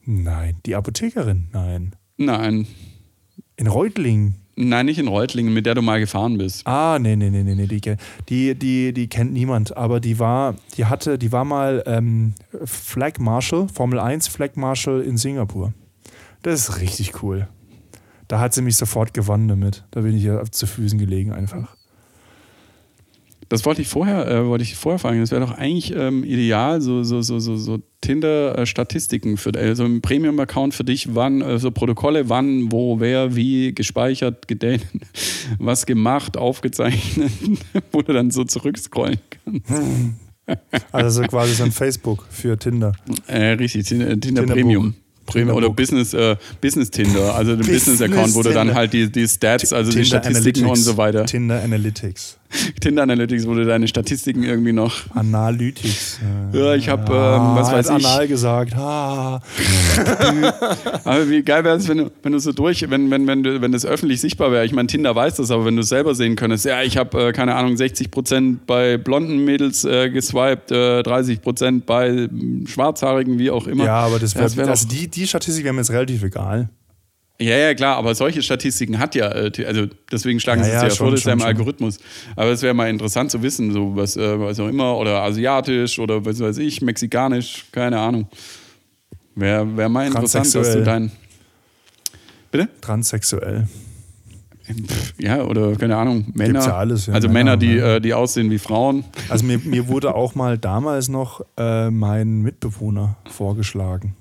nein, 0.06 0.56
die 0.66 0.74
Apothekerin, 0.74 1.48
nein. 1.52 1.96
Nein. 2.16 2.66
In 3.56 3.66
Reutlingen. 3.66 4.36
Nein, 4.56 4.86
nicht 4.86 4.98
in 4.98 5.08
Reutlingen, 5.08 5.52
mit 5.52 5.66
der 5.66 5.74
du 5.74 5.82
mal 5.82 5.98
gefahren 5.98 6.38
bist. 6.38 6.66
Ah, 6.66 6.98
nee, 7.00 7.16
nee, 7.16 7.30
nee, 7.30 7.42
nee, 7.42 7.54
nee. 7.54 7.66
Die, 7.66 7.80
die, 8.28 8.54
die, 8.54 8.92
die 8.92 9.08
kennt 9.08 9.32
niemand, 9.32 9.76
aber 9.76 9.98
die 9.98 10.18
war, 10.20 10.54
die 10.76 10.84
hatte, 10.84 11.18
die 11.18 11.32
war 11.32 11.44
mal 11.44 11.82
ähm, 11.86 12.34
Flag 12.64 13.18
Marshal, 13.18 13.68
Formel 13.68 13.98
1 13.98 14.28
Flag 14.28 14.54
Marshal 14.54 15.00
in 15.00 15.16
Singapur. 15.16 15.72
Das 16.42 16.68
ist 16.68 16.80
richtig 16.80 17.22
cool. 17.22 17.48
Da 18.28 18.38
hat 18.38 18.54
sie 18.54 18.62
mich 18.62 18.76
sofort 18.76 19.12
gewonnen 19.12 19.48
damit. 19.48 19.84
Da 19.90 20.02
bin 20.02 20.16
ich 20.16 20.22
ja 20.22 20.42
zu 20.44 20.66
Füßen 20.66 20.98
gelegen 20.98 21.32
einfach. 21.32 21.76
Das 23.48 23.64
wollte 23.64 23.82
ich 23.82 23.88
vorher, 23.88 24.28
äh, 24.28 24.46
wollte 24.46 24.64
ich 24.64 24.74
vorher 24.76 24.98
fragen. 24.98 25.20
Das 25.20 25.30
wäre 25.30 25.40
doch 25.40 25.52
eigentlich 25.52 25.94
ähm, 25.94 26.24
ideal, 26.24 26.80
so, 26.80 27.02
so, 27.02 27.22
so, 27.22 27.38
so, 27.38 27.56
so 27.56 27.78
Tinder-Statistiken 28.00 29.36
für 29.36 29.52
also 29.56 29.84
ein 29.84 30.00
Premium-Account 30.00 30.74
für 30.74 30.84
dich, 30.84 31.14
wann, 31.14 31.40
äh, 31.40 31.58
so 31.58 31.70
Protokolle, 31.70 32.28
wann, 32.28 32.70
wo, 32.72 33.00
wer, 33.00 33.34
wie, 33.36 33.74
gespeichert, 33.74 34.48
gedatet, 34.48 34.86
was 35.58 35.86
gemacht, 35.86 36.36
aufgezeichnet, 36.36 37.30
wo 37.92 38.02
du 38.02 38.12
dann 38.12 38.30
so 38.30 38.44
zurückscrollen 38.44 39.18
kannst. 39.44 39.66
Also 40.92 41.22
so 41.22 41.26
quasi 41.26 41.54
so 41.54 41.64
ein 41.64 41.72
Facebook 41.72 42.26
für 42.28 42.58
Tinder. 42.58 42.92
Äh, 43.26 43.52
richtig, 43.52 43.86
Tinder, 43.86 44.08
Tinder 44.08 44.42
Tinderbook. 44.42 44.54
Premium. 44.54 44.94
Premium 45.26 45.56
oder. 45.56 45.70
Business, 45.70 46.12
äh, 46.12 46.36
Business 46.60 46.90
Tinder, 46.90 47.34
also 47.34 47.52
der 47.56 47.64
Business 47.64 47.98
Business-Account, 47.98 48.34
wo 48.34 48.42
du 48.42 48.50
dann 48.50 48.66
Tinder. 48.66 48.74
halt 48.74 48.92
die, 48.92 49.10
die 49.10 49.26
Stats, 49.26 49.72
also 49.72 49.90
die 49.90 50.02
Tinder 50.02 50.20
Statistiken 50.20 50.66
und 50.66 50.76
so 50.76 50.96
weiter. 50.96 51.24
Tinder 51.24 51.62
Analytics. 51.62 52.38
Tinder 52.80 53.02
Analytics, 53.02 53.46
wo 53.46 53.54
du 53.54 53.64
deine 53.64 53.88
Statistiken 53.88 54.42
irgendwie 54.42 54.72
noch. 54.72 54.92
Analytics. 55.14 56.20
Ja, 56.52 56.74
ich 56.74 56.88
habe, 56.88 57.02
ähm, 57.12 57.56
was 57.56 57.68
Ah, 57.68 57.72
weiß 57.72 57.86
ich. 57.86 57.92
Anal 58.06 58.28
gesagt. 58.28 58.74
Ah. 58.76 59.40
Aber 61.04 61.28
wie 61.28 61.42
geil 61.42 61.64
wäre 61.64 61.76
es, 61.76 61.88
wenn 61.88 61.98
du, 61.98 62.10
wenn 62.22 62.32
du 62.32 62.38
so 62.38 62.52
durch, 62.52 62.88
wenn, 62.90 63.10
wenn, 63.10 63.26
wenn, 63.26 63.42
du, 63.42 63.60
wenn 63.60 63.72
das 63.72 63.84
öffentlich 63.86 64.20
sichtbar 64.20 64.52
wäre. 64.52 64.64
Ich 64.64 64.72
meine, 64.72 64.86
Tinder 64.86 65.14
weiß 65.14 65.36
das, 65.36 65.50
aber 65.50 65.64
wenn 65.64 65.76
du 65.76 65.82
es 65.82 65.88
selber 65.88 66.14
sehen 66.14 66.36
könntest, 66.36 66.64
ja, 66.64 66.82
ich 66.82 66.96
habe, 66.96 67.28
äh, 67.28 67.32
keine 67.32 67.54
Ahnung, 67.54 67.74
60% 67.74 68.58
bei 68.66 68.96
blonden 68.96 69.44
Mädels 69.44 69.84
äh, 69.84 70.10
geswiped, 70.10 70.70
äh, 70.70 71.00
30% 71.00 71.82
bei 71.86 72.08
ähm, 72.08 72.64
schwarzhaarigen, 72.66 73.38
wie 73.38 73.50
auch 73.50 73.66
immer. 73.66 73.84
Ja, 73.84 73.96
aber 74.00 74.18
das 74.18 74.34
wäre 74.34 74.44
Das 74.44 74.56
wär 74.56 74.68
also 74.68 74.86
doch- 74.86 74.94
die, 74.94 75.08
die 75.08 75.26
Statistik 75.26 75.64
wäre 75.64 75.74
mir 75.74 75.80
jetzt 75.80 75.90
relativ 75.90 76.22
egal. 76.22 76.68
Ja, 77.40 77.56
ja, 77.56 77.74
klar, 77.74 77.96
aber 77.96 78.14
solche 78.14 78.42
Statistiken 78.42 78.98
hat 79.00 79.16
ja, 79.16 79.28
äh, 79.32 79.50
also 79.66 79.86
deswegen 80.10 80.38
schlagen 80.38 80.60
Ja, 80.60 80.64
sie 80.66 80.70
es 80.70 80.76
ja, 80.76 80.82
ja, 80.84 80.90
schon, 80.90 81.06
vor, 81.06 81.10
das 81.10 81.20
ist 81.20 81.26
ja 81.26 81.32
im. 81.32 81.42
Algorithmus. 81.42 81.98
Aber 82.36 82.50
es 82.50 82.62
wäre 82.62 82.74
mal 82.74 82.88
interessant 82.88 83.30
zu 83.32 83.42
wissen, 83.42 83.72
so 83.72 83.96
was, 83.96 84.16
äh, 84.16 84.38
was 84.38 84.60
auch 84.60 84.68
immer, 84.68 84.96
oder 84.96 85.22
asiatisch 85.22 85.98
oder 85.98 86.24
was 86.24 86.38
weiß 86.38 86.58
ich, 86.58 86.80
mexikanisch, 86.80 87.64
keine 87.72 87.98
Ahnung. 87.98 88.28
Wäre 89.34 89.76
wär 89.76 89.88
mal 89.88 90.06
interessant, 90.06 90.46
dass 90.46 90.52
du 90.52 90.58
Transsexuell. 90.60 90.84
dein. 90.84 91.12
Bitte? 92.52 92.68
Transsexuell. 92.80 93.66
Pff, 94.64 95.14
Ja, 95.18 95.42
oder 95.42 95.74
keine 95.74 95.96
Ahnung, 95.96 96.26
Männer. 96.34 96.52
Gibt's 96.52 96.66
ja 96.66 96.76
alles, 96.76 97.06
ja, 97.06 97.14
also 97.14 97.28
Männer, 97.28 97.56
Männer, 97.56 97.56
die, 97.56 97.78
äh, 97.78 98.00
die 98.00 98.14
aussehen 98.14 98.50
wie 98.50 98.58
Frauen. 98.58 99.04
Also 99.28 99.44
mir, 99.44 99.58
mir 99.58 99.88
wurde 99.88 100.14
auch 100.14 100.36
mal 100.36 100.56
damals 100.56 101.08
noch 101.08 101.44
äh, 101.58 101.90
mein 101.90 102.42
Mitbewohner 102.42 103.16
vorgeschlagen. 103.28 104.14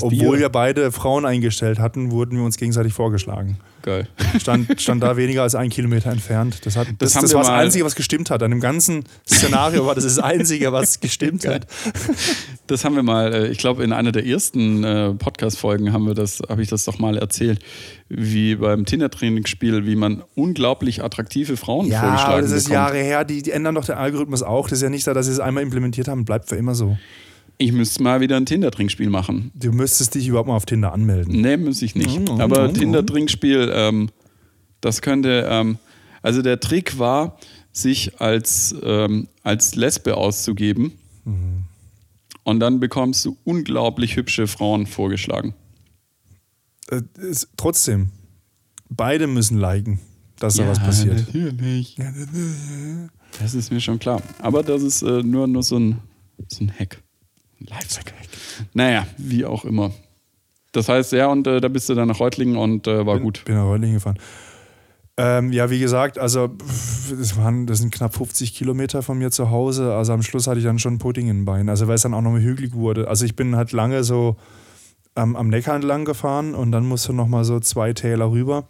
Obwohl 0.00 0.40
wir 0.40 0.48
beide 0.48 0.90
Frauen 0.90 1.24
eingestellt 1.24 1.78
hatten, 1.78 2.10
wurden 2.10 2.36
wir 2.36 2.44
uns 2.44 2.56
gegenseitig 2.56 2.92
vorgeschlagen. 2.92 3.58
Geil. 3.82 4.08
Stand, 4.40 4.80
stand 4.80 5.00
da 5.00 5.16
weniger 5.16 5.42
als 5.42 5.54
einen 5.54 5.70
Kilometer 5.70 6.10
entfernt. 6.10 6.66
Das, 6.66 6.76
hat, 6.76 6.88
das, 6.98 7.12
das 7.12 7.30
wir 7.30 7.36
war 7.36 7.42
das 7.42 7.52
Einzige, 7.52 7.84
was 7.84 7.94
gestimmt 7.94 8.30
hat. 8.30 8.42
An 8.42 8.50
dem 8.50 8.58
ganzen 8.58 9.04
Szenario 9.28 9.86
war 9.86 9.94
das 9.94 10.02
das 10.02 10.18
Einzige, 10.18 10.72
was 10.72 10.98
gestimmt 10.98 11.46
hat. 11.46 11.68
Das 12.66 12.84
haben 12.84 12.96
wir 12.96 13.04
mal, 13.04 13.32
äh, 13.32 13.46
ich 13.46 13.58
glaube, 13.58 13.84
in 13.84 13.92
einer 13.92 14.10
der 14.10 14.26
ersten 14.26 14.82
äh, 14.82 15.14
Podcast-Folgen 15.14 15.92
haben 15.92 16.04
wir 16.04 16.14
das, 16.14 16.42
habe 16.48 16.62
ich 16.62 16.68
das 16.68 16.84
doch 16.84 16.98
mal 16.98 17.16
erzählt, 17.16 17.60
wie 18.08 18.56
beim 18.56 18.86
Tinder-Trainingsspiel, 18.86 19.86
wie 19.86 19.94
man 19.94 20.24
unglaublich 20.34 21.04
attraktive 21.04 21.56
Frauen 21.56 21.86
Ja, 21.86 22.00
vorgeschlagen 22.00 22.32
aber 22.32 22.42
das 22.42 22.50
ist 22.50 22.64
bekommt. 22.64 22.74
Jahre 22.74 22.98
her. 22.98 23.24
Die, 23.24 23.40
die 23.40 23.52
ändern 23.52 23.76
doch 23.76 23.84
den 23.84 23.94
Algorithmus 23.94 24.42
auch. 24.42 24.68
Das 24.68 24.78
ist 24.78 24.82
ja 24.82 24.90
nicht 24.90 25.04
so, 25.04 25.14
dass 25.14 25.26
sie 25.26 25.32
es 25.32 25.38
einmal 25.40 25.62
implementiert 25.62 26.08
haben. 26.08 26.24
Bleibt 26.24 26.48
für 26.48 26.56
immer 26.56 26.74
so. 26.74 26.98
Ich 27.58 27.72
müsste 27.72 28.02
mal 28.02 28.20
wieder 28.20 28.36
ein 28.36 28.44
Tinder-Trinkspiel 28.46 29.08
machen. 29.08 29.50
Du 29.54 29.72
müsstest 29.72 30.14
dich 30.14 30.28
überhaupt 30.28 30.48
mal 30.48 30.56
auf 30.56 30.66
Tinder 30.66 30.92
anmelden. 30.92 31.40
Nee, 31.40 31.56
muss 31.56 31.80
ich 31.80 31.94
nicht. 31.94 32.20
Mhm, 32.28 32.40
Aber 32.40 32.68
mhm, 32.68 32.74
Tinder-Trinkspiel, 32.74 33.70
ähm, 33.74 34.10
das 34.82 35.00
könnte, 35.00 35.46
ähm, 35.50 35.78
also 36.22 36.42
der 36.42 36.60
Trick 36.60 36.98
war, 36.98 37.38
sich 37.72 38.20
als, 38.20 38.74
ähm, 38.82 39.28
als 39.42 39.74
Lesbe 39.74 40.16
auszugeben 40.16 40.92
Mhm. 41.24 41.64
und 42.44 42.60
dann 42.60 42.78
bekommst 42.78 43.24
du 43.24 43.36
unglaublich 43.44 44.16
hübsche 44.16 44.46
Frauen 44.46 44.86
vorgeschlagen. 44.86 45.54
Äh, 46.90 47.02
ist, 47.20 47.48
trotzdem, 47.56 48.10
beide 48.88 49.26
müssen 49.26 49.58
liken, 49.58 49.98
dass 50.38 50.54
da 50.56 50.68
was 50.68 50.78
passiert. 50.78 51.26
Natürlich. 51.34 51.96
Das 53.40 53.54
ist 53.54 53.72
mir 53.72 53.80
schon 53.80 53.98
klar. 53.98 54.22
Aber 54.40 54.62
das 54.62 54.82
ist 54.82 55.02
äh, 55.02 55.22
nur, 55.22 55.46
nur 55.46 55.62
so 55.62 55.78
ein, 55.78 55.98
so 56.48 56.64
ein 56.64 56.70
Hack. 56.78 57.02
Lifehack. 57.60 58.12
Naja, 58.74 59.06
wie 59.16 59.44
auch 59.44 59.64
immer. 59.64 59.92
Das 60.72 60.88
heißt, 60.88 61.12
ja, 61.12 61.28
und 61.28 61.46
äh, 61.46 61.60
da 61.60 61.68
bist 61.68 61.88
du 61.88 61.94
dann 61.94 62.08
nach 62.08 62.20
Reutlingen 62.20 62.56
und 62.56 62.86
äh, 62.86 63.06
war 63.06 63.18
gut. 63.18 63.44
Bin 63.44 63.54
nach 63.54 63.64
Reutlingen 63.64 63.94
gefahren. 63.94 64.18
Ähm, 65.18 65.50
ja, 65.50 65.70
wie 65.70 65.78
gesagt, 65.78 66.18
also 66.18 66.48
das, 66.48 67.38
waren, 67.38 67.66
das 67.66 67.78
sind 67.78 67.94
knapp 67.94 68.14
50 68.14 68.54
Kilometer 68.54 69.02
von 69.02 69.16
mir 69.16 69.30
zu 69.30 69.50
Hause. 69.50 69.94
Also 69.94 70.12
am 70.12 70.22
Schluss 70.22 70.46
hatte 70.46 70.58
ich 70.58 70.66
dann 70.66 70.78
schon 70.78 70.98
Pudding 70.98 71.28
in 71.28 71.38
den 71.38 71.44
Beinen. 71.46 71.70
Also 71.70 71.88
weil 71.88 71.94
es 71.94 72.02
dann 72.02 72.12
auch 72.12 72.20
nochmal 72.20 72.42
hügelig 72.42 72.74
wurde. 72.74 73.08
Also 73.08 73.24
ich 73.24 73.34
bin 73.34 73.56
halt 73.56 73.72
lange 73.72 74.04
so 74.04 74.36
am, 75.14 75.34
am 75.34 75.48
Neckar 75.48 75.74
entlang 75.74 76.04
gefahren 76.04 76.54
und 76.54 76.72
dann 76.72 76.84
musste 76.84 77.14
noch 77.14 77.28
mal 77.28 77.44
so 77.44 77.58
zwei 77.60 77.94
Täler 77.94 78.30
rüber. 78.30 78.68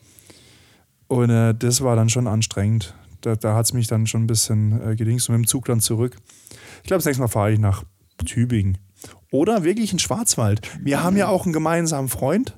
Und 1.09 1.31
äh, 1.31 1.55
das 1.55 1.81
war 1.83 1.97
dann 1.97 2.09
schon 2.09 2.29
anstrengend. 2.29 2.95
Da, 3.23 3.35
da 3.35 3.57
hat 3.57 3.67
es 3.67 3.73
mich 3.73 3.89
dann 3.89 4.07
schon 4.07 4.23
ein 4.23 4.27
bisschen 4.29 4.81
äh, 4.81 4.95
gedingst 4.95 5.29
und 5.29 5.37
mit 5.37 5.45
dem 5.45 5.49
Zug 5.49 5.65
dann 5.65 5.81
zurück. 5.81 6.17
Ich 6.83 6.87
glaube, 6.87 6.99
das 6.99 7.07
nächste 7.07 7.23
Mal 7.23 7.29
fahre 7.29 7.53
ich 7.53 7.59
nach 7.59 7.83
Tübingen. 8.25 8.79
Oder 9.31 9.65
wirklich 9.65 9.93
in 9.93 9.99
Schwarzwald. 9.99 10.63
Wir 10.81 11.03
haben 11.03 11.17
ja 11.17 11.29
auch 11.29 11.45
einen 11.45 11.53
gemeinsamen 11.53 12.09
Freund. 12.09 12.57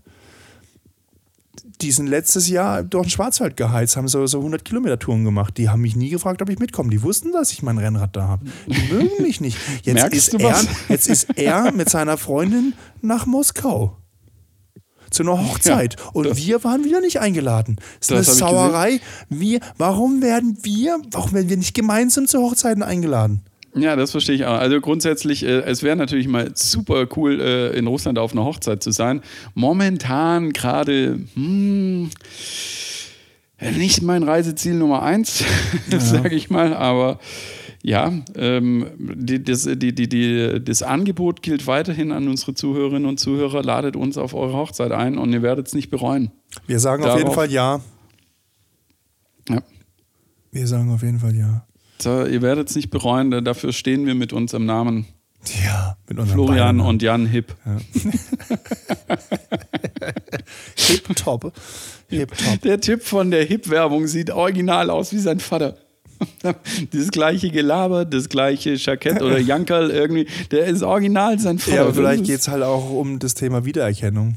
Die 1.80 1.92
sind 1.92 2.08
letztes 2.08 2.48
Jahr 2.48 2.82
durch 2.82 3.06
den 3.06 3.10
Schwarzwald 3.10 3.56
geheizt, 3.56 3.96
haben 3.96 4.08
so, 4.08 4.26
so 4.26 4.38
100 4.38 4.64
Kilometer 4.64 4.98
Touren 4.98 5.24
gemacht. 5.24 5.56
Die 5.58 5.68
haben 5.68 5.80
mich 5.80 5.94
nie 5.94 6.10
gefragt, 6.10 6.42
ob 6.42 6.50
ich 6.50 6.58
mitkomme. 6.58 6.90
Die 6.90 7.02
wussten, 7.02 7.32
dass 7.32 7.52
ich 7.52 7.62
mein 7.62 7.78
Rennrad 7.78 8.16
da 8.16 8.26
habe. 8.26 8.46
Die 8.66 8.92
mögen 8.92 9.22
mich 9.22 9.40
nicht. 9.40 9.58
Jetzt, 9.82 9.94
Merkst 9.94 10.34
ist 10.34 10.34
er, 10.34 10.64
jetzt 10.88 11.08
ist 11.08 11.28
er 11.36 11.72
mit 11.72 11.88
seiner 11.88 12.16
Freundin 12.16 12.74
nach 13.00 13.26
Moskau. 13.26 13.96
Zu 15.10 15.22
einer 15.22 15.38
Hochzeit. 15.38 15.96
Und 16.12 16.36
wir 16.36 16.64
waren 16.64 16.84
wieder 16.84 17.00
nicht 17.00 17.20
eingeladen. 17.20 17.76
Das 18.00 18.10
ist 18.10 18.10
Das 18.10 18.28
eine 18.28 18.36
Sauerei. 18.50 19.00
Wir, 19.28 19.60
warum 19.78 20.20
werden 20.20 20.58
wir, 20.62 20.98
warum 21.12 21.32
werden 21.32 21.48
wir 21.48 21.56
nicht 21.56 21.74
gemeinsam 21.74 22.26
zu 22.26 22.40
Hochzeiten 22.40 22.82
eingeladen? 22.82 23.42
Ja, 23.80 23.96
das 23.96 24.10
verstehe 24.10 24.34
ich 24.34 24.44
auch. 24.46 24.58
Also 24.58 24.80
grundsätzlich, 24.80 25.44
äh, 25.44 25.60
es 25.62 25.82
wäre 25.82 25.96
natürlich 25.96 26.28
mal 26.28 26.50
super 26.54 27.06
cool, 27.16 27.40
äh, 27.40 27.76
in 27.78 27.86
Russland 27.86 28.18
auf 28.18 28.32
einer 28.32 28.44
Hochzeit 28.44 28.82
zu 28.82 28.90
sein. 28.90 29.22
Momentan 29.54 30.52
gerade 30.52 31.20
hm, 31.34 32.10
nicht 33.76 34.02
mein 34.02 34.22
Reiseziel 34.22 34.74
Nummer 34.74 35.02
eins, 35.02 35.44
sage 35.98 36.34
ich 36.34 36.50
mal, 36.50 36.74
aber 36.74 37.18
ja, 37.82 38.12
ähm, 38.34 38.86
die, 38.98 39.42
das, 39.42 39.62
die, 39.70 39.92
die, 39.94 40.60
das 40.64 40.82
Angebot 40.82 41.42
gilt 41.42 41.66
weiterhin 41.66 42.10
an 42.10 42.26
unsere 42.28 42.54
Zuhörerinnen 42.54 43.06
und 43.08 43.20
Zuhörer. 43.20 43.62
Ladet 43.62 43.94
uns 43.94 44.18
auf 44.18 44.34
eure 44.34 44.54
Hochzeit 44.54 44.90
ein 44.90 45.16
und 45.16 45.32
ihr 45.32 45.42
werdet 45.42 45.68
es 45.68 45.74
nicht 45.74 45.88
bereuen. 45.88 46.32
Wir 46.66 46.80
sagen 46.80 47.04
auf 47.04 47.10
jeden 47.12 47.22
Darauf- 47.26 47.34
Fall 47.36 47.50
ja. 47.52 47.80
Ja. 49.48 49.62
Wir 50.50 50.66
sagen 50.66 50.90
auf 50.92 51.02
jeden 51.02 51.20
Fall 51.20 51.36
ja. 51.36 51.67
So, 52.00 52.24
ihr 52.24 52.42
werdet 52.42 52.68
es 52.70 52.76
nicht 52.76 52.90
bereuen, 52.90 53.30
da- 53.30 53.40
dafür 53.40 53.72
stehen 53.72 54.06
wir 54.06 54.14
mit 54.14 54.32
unserem 54.32 54.66
Namen. 54.66 55.06
Ja, 55.64 55.96
mit 56.08 56.18
unserem 56.18 56.34
Florian 56.36 56.78
Bayern. 56.78 56.80
und 56.88 57.02
Jan 57.02 57.26
Hipp. 57.26 57.54
Hip 60.76 61.16
Top. 61.16 61.52
Hip 62.08 62.30
Top. 62.36 62.60
Der 62.62 62.80
Typ 62.80 63.02
von 63.02 63.30
der 63.30 63.44
Hip-Werbung 63.44 64.06
sieht 64.06 64.30
original 64.30 64.90
aus 64.90 65.12
wie 65.12 65.18
sein 65.18 65.40
Vater. 65.40 65.76
Das 66.90 67.08
gleiche 67.12 67.48
Gelaber, 67.50 68.04
das 68.04 68.28
gleiche 68.28 68.74
Jackett 68.74 69.22
oder 69.22 69.38
Jankerl 69.38 69.90
irgendwie, 69.90 70.26
der 70.50 70.64
ist 70.66 70.82
original 70.82 71.38
sein 71.38 71.60
Vater. 71.60 71.76
Ja, 71.76 71.82
aber 71.82 71.94
vielleicht 71.94 72.22
Das 72.22 72.26
geht 72.28 72.40
es 72.40 72.48
halt 72.48 72.64
auch 72.64 72.90
um 72.90 73.20
das 73.20 73.34
Thema 73.34 73.64
Wiedererkennung. 73.64 74.36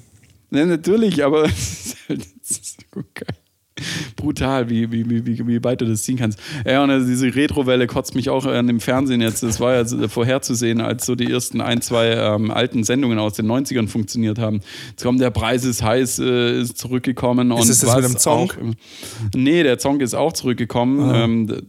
Ja, 0.52 0.66
natürlich, 0.68 1.24
aber 1.26 1.46
es 1.46 1.96
ist 2.08 2.86
so 2.94 3.02
geil. 3.16 3.36
Brutal, 4.16 4.70
wie, 4.70 4.92
wie, 4.92 5.10
wie, 5.10 5.48
wie, 5.48 5.64
weit 5.64 5.82
du 5.82 5.86
das 5.86 6.04
ziehen 6.04 6.18
kannst. 6.18 6.40
Ja, 6.66 6.84
und 6.84 6.90
also 6.90 7.08
diese 7.08 7.34
Retrowelle 7.34 7.88
kotzt 7.88 8.16
mich 8.16 8.30
auch 8.30 8.46
an 8.46 8.68
dem 8.68 8.80
Fernsehen 8.80 9.22
jetzt. 9.22 9.44
Das 9.44 9.60
war 9.60 9.74
ja 9.76 9.86
so 9.86 10.08
vorherzusehen, 10.08 10.82
als 10.82 11.06
so 11.06 11.16
die 11.16 11.32
ersten 11.32 11.62
ein, 11.62 11.82
zwei 11.82 12.10
ähm, 12.12 12.52
alten 12.52 12.84
Sendungen 12.84 13.20
aus 13.20 13.34
den 13.34 13.48
90ern 13.48 13.88
funktioniert 13.88 14.40
haben. 14.40 14.62
Jetzt 14.90 15.04
kommt 15.04 15.22
der 15.22 15.32
Preis 15.32 15.64
ist 15.66 15.82
heiß, 15.84 16.20
äh, 16.20 16.62
ist 16.62 16.78
zurückgekommen. 16.78 17.52
und 17.52 17.70
es 17.70 17.80
das 17.80 17.96
mit 17.96 18.06
dem 18.06 18.18
Song? 18.18 18.52
Auch, 18.52 18.56
nee, 19.36 19.64
der 19.64 19.80
Song 19.80 20.00
ist 20.02 20.14
auch 20.14 20.34
zurückgekommen. 20.34 21.00
Ah. 21.02 21.24
Ähm, 21.24 21.62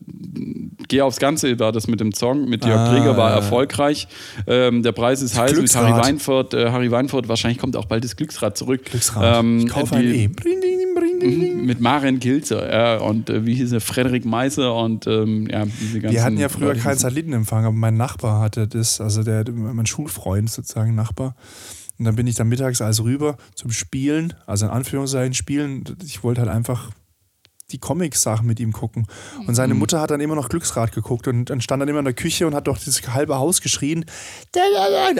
Geh 0.89 1.01
aufs 1.01 1.19
Ganze 1.19 1.59
war 1.59 1.73
das 1.73 1.87
mit 1.87 2.01
dem 2.01 2.13
Song. 2.13 2.49
Mit 2.49 2.65
Jörg 2.65 2.77
Ah, 2.79 2.91
Träger 2.91 3.17
war 3.17 3.31
ja. 3.31 3.37
erfolgreich. 3.37 4.09
Ähm, 4.47 4.83
der 4.83 4.93
Preis 4.93 5.23
ist 5.23 5.39
heiß 5.39 5.55
mit 5.59 5.75
Harry. 5.75 5.93
Weinfurt. 5.93 6.55
Äh, 6.55 6.71
Harry 6.71 6.91
Weinfurt, 6.91 7.29
wahrscheinlich 7.29 7.59
kommt 7.59 7.77
auch 7.77 7.85
bald 7.87 8.05
das 8.05 8.17
Glücksrad 8.17 8.59
zurück. 8.59 8.85
Glücksrad. 8.85 9.41
Ähm, 9.41 9.59
ich 9.61 9.69
kaufe 9.69 9.95
ein 9.97 10.03
die- 10.03 10.25
E. 10.25 10.29
Ding. 11.23 11.67
mit 11.67 11.81
Maren 11.81 12.19
Gilzer 12.19 12.73
ja, 12.73 12.97
und 12.99 13.31
äh, 13.31 13.47
wie 13.47 13.55
hieß 13.55 13.73
er, 13.73 13.81
Frederik 13.81 14.25
Meiser 14.25 14.75
und 14.75 15.07
ähm, 15.07 15.49
ja, 15.51 15.65
diese 15.65 16.01
ganzen. 16.01 16.15
Wir 16.15 16.25
hatten 16.25 16.39
ja 16.39 16.49
früher 16.49 16.75
keinen 16.75 16.99
Satellitenempfang, 16.99 17.65
aber 17.65 17.75
mein 17.75 17.97
Nachbar 17.97 18.41
hatte 18.41 18.69
das, 18.69 19.01
also 19.01 19.23
der, 19.23 19.45
mein 19.51 19.87
Schulfreund 19.87 20.51
sozusagen, 20.51 20.95
Nachbar. 20.95 21.35
Und 21.99 22.07
dann 22.07 22.17
bin 22.17 22.27
ich 22.27 22.35
dann 22.35 22.49
mittags 22.49 22.81
also 22.81 23.05
rüber 23.05 23.37
zum 23.55 23.71
Spielen, 23.71 24.35
also 24.47 24.67
in 24.67 24.73
Anführungszeichen 24.73 25.35
Spielen. 25.35 25.85
Ich 26.03 26.25
wollte 26.25 26.41
halt 26.41 26.51
einfach 26.51 26.91
die 27.73 27.79
Comics-Sachen 27.79 28.47
mit 28.47 28.61
ihm 28.61 28.73
gucken. 28.73 29.07
Und 29.41 29.49
Mhm. 29.49 29.55
seine 29.55 29.75
Mutter 29.75 30.01
hat 30.01 30.11
dann 30.11 30.21
immer 30.21 30.35
noch 30.35 30.49
Glücksrad 30.49 30.93
geguckt 30.93 31.29
und 31.29 31.47
dann 31.51 31.61
stand 31.61 31.81
dann 31.81 31.89
immer 31.89 31.99
in 32.01 32.05
der 32.05 32.15
Küche 32.15 32.47
und 32.47 32.55
hat 32.55 32.67
doch 32.67 32.79
das 32.79 33.01
halbe 33.15 33.37
Haus 33.39 33.61
geschrien. 33.61 34.05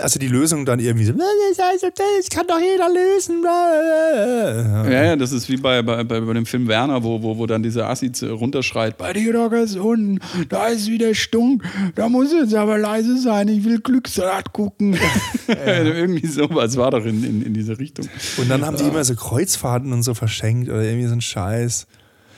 Also 0.01 0.19
die 0.19 0.27
Lösung 0.27 0.65
dann 0.65 0.79
irgendwie 0.79 1.05
so, 1.05 1.13
das 1.13 2.29
kann 2.29 2.47
doch 2.47 2.59
jeder 2.59 2.87
lösen. 2.89 3.43
Ja, 3.43 5.03
ja, 5.03 5.15
das 5.15 5.31
ist 5.31 5.49
wie 5.49 5.57
bei, 5.57 5.81
bei, 5.81 6.03
bei, 6.03 6.19
dem 6.33 6.45
Film 6.45 6.67
Werner, 6.67 7.03
wo, 7.03 7.21
wo, 7.21 7.37
wo 7.37 7.45
dann 7.45 7.63
dieser 7.63 7.89
Assi 7.89 8.11
zu- 8.11 8.31
runterschreit: 8.33 8.97
Bei 8.97 9.13
dir 9.13 9.33
doch 9.33 9.51
ist 9.51 9.75
unten, 9.77 10.19
da 10.49 10.67
ist 10.67 10.87
wieder 10.87 11.13
Stunk, 11.15 11.63
da 11.95 12.09
muss 12.09 12.31
jetzt 12.31 12.53
aber 12.53 12.77
leise 12.77 13.17
sein, 13.19 13.47
ich 13.47 13.63
will 13.63 13.79
Glücksrad 13.79 14.53
gucken. 14.53 14.97
Irgendwie 15.47 16.27
sowas 16.27 16.77
war 16.77 16.91
doch 16.91 17.05
in, 17.05 17.23
in, 17.23 17.41
in 17.43 17.53
diese 17.53 17.77
Richtung. 17.79 18.07
Und 18.37 18.49
dann 18.49 18.65
haben 18.65 18.77
die 18.77 18.83
immer 18.83 19.03
so 19.03 19.15
Kreuzfahrten 19.15 19.91
und 19.93 20.03
so 20.03 20.13
verschenkt 20.13 20.69
oder 20.69 20.81
irgendwie 20.83 21.07
so 21.07 21.13
ein 21.13 21.21
Scheiß. 21.21 21.87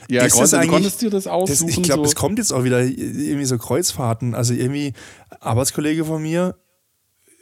Ja, 0.08 0.22
Ist 0.24 0.26
das 0.26 0.32
konntest, 0.34 0.52
du 0.52 0.56
eigentlich- 0.58 0.70
konntest 0.70 1.02
dir 1.02 1.10
das 1.10 1.24
Das, 1.24 1.32
aussuchen? 1.32 1.68
ich 1.68 1.82
glaube, 1.82 2.02
so? 2.04 2.08
es 2.10 2.14
kommt 2.14 2.38
jetzt 2.38 2.52
auch 2.52 2.64
wieder 2.64 2.80
irgendwie 2.82 3.44
so 3.44 3.58
Kreuzfahrten. 3.58 4.34
Also 4.34 4.54
irgendwie, 4.54 4.92
Arbeitskollege 5.40 6.04
von 6.04 6.22
mir 6.22 6.56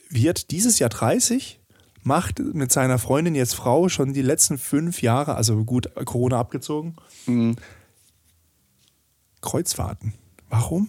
wird 0.08 0.50
dieses 0.50 0.78
Jahr 0.78 0.90
30, 0.90 1.60
macht 2.02 2.38
mit 2.38 2.72
seiner 2.72 2.98
Freundin, 2.98 3.34
jetzt 3.34 3.54
Frau, 3.54 3.88
schon 3.88 4.12
die 4.12 4.22
letzten 4.22 4.58
fünf 4.58 5.02
Jahre, 5.02 5.34
also 5.34 5.64
gut, 5.64 5.88
Corona 6.04 6.38
abgezogen, 6.38 6.96
Mhm. 7.26 7.56
Kreuzfahrten. 9.40 10.14
Warum? 10.48 10.88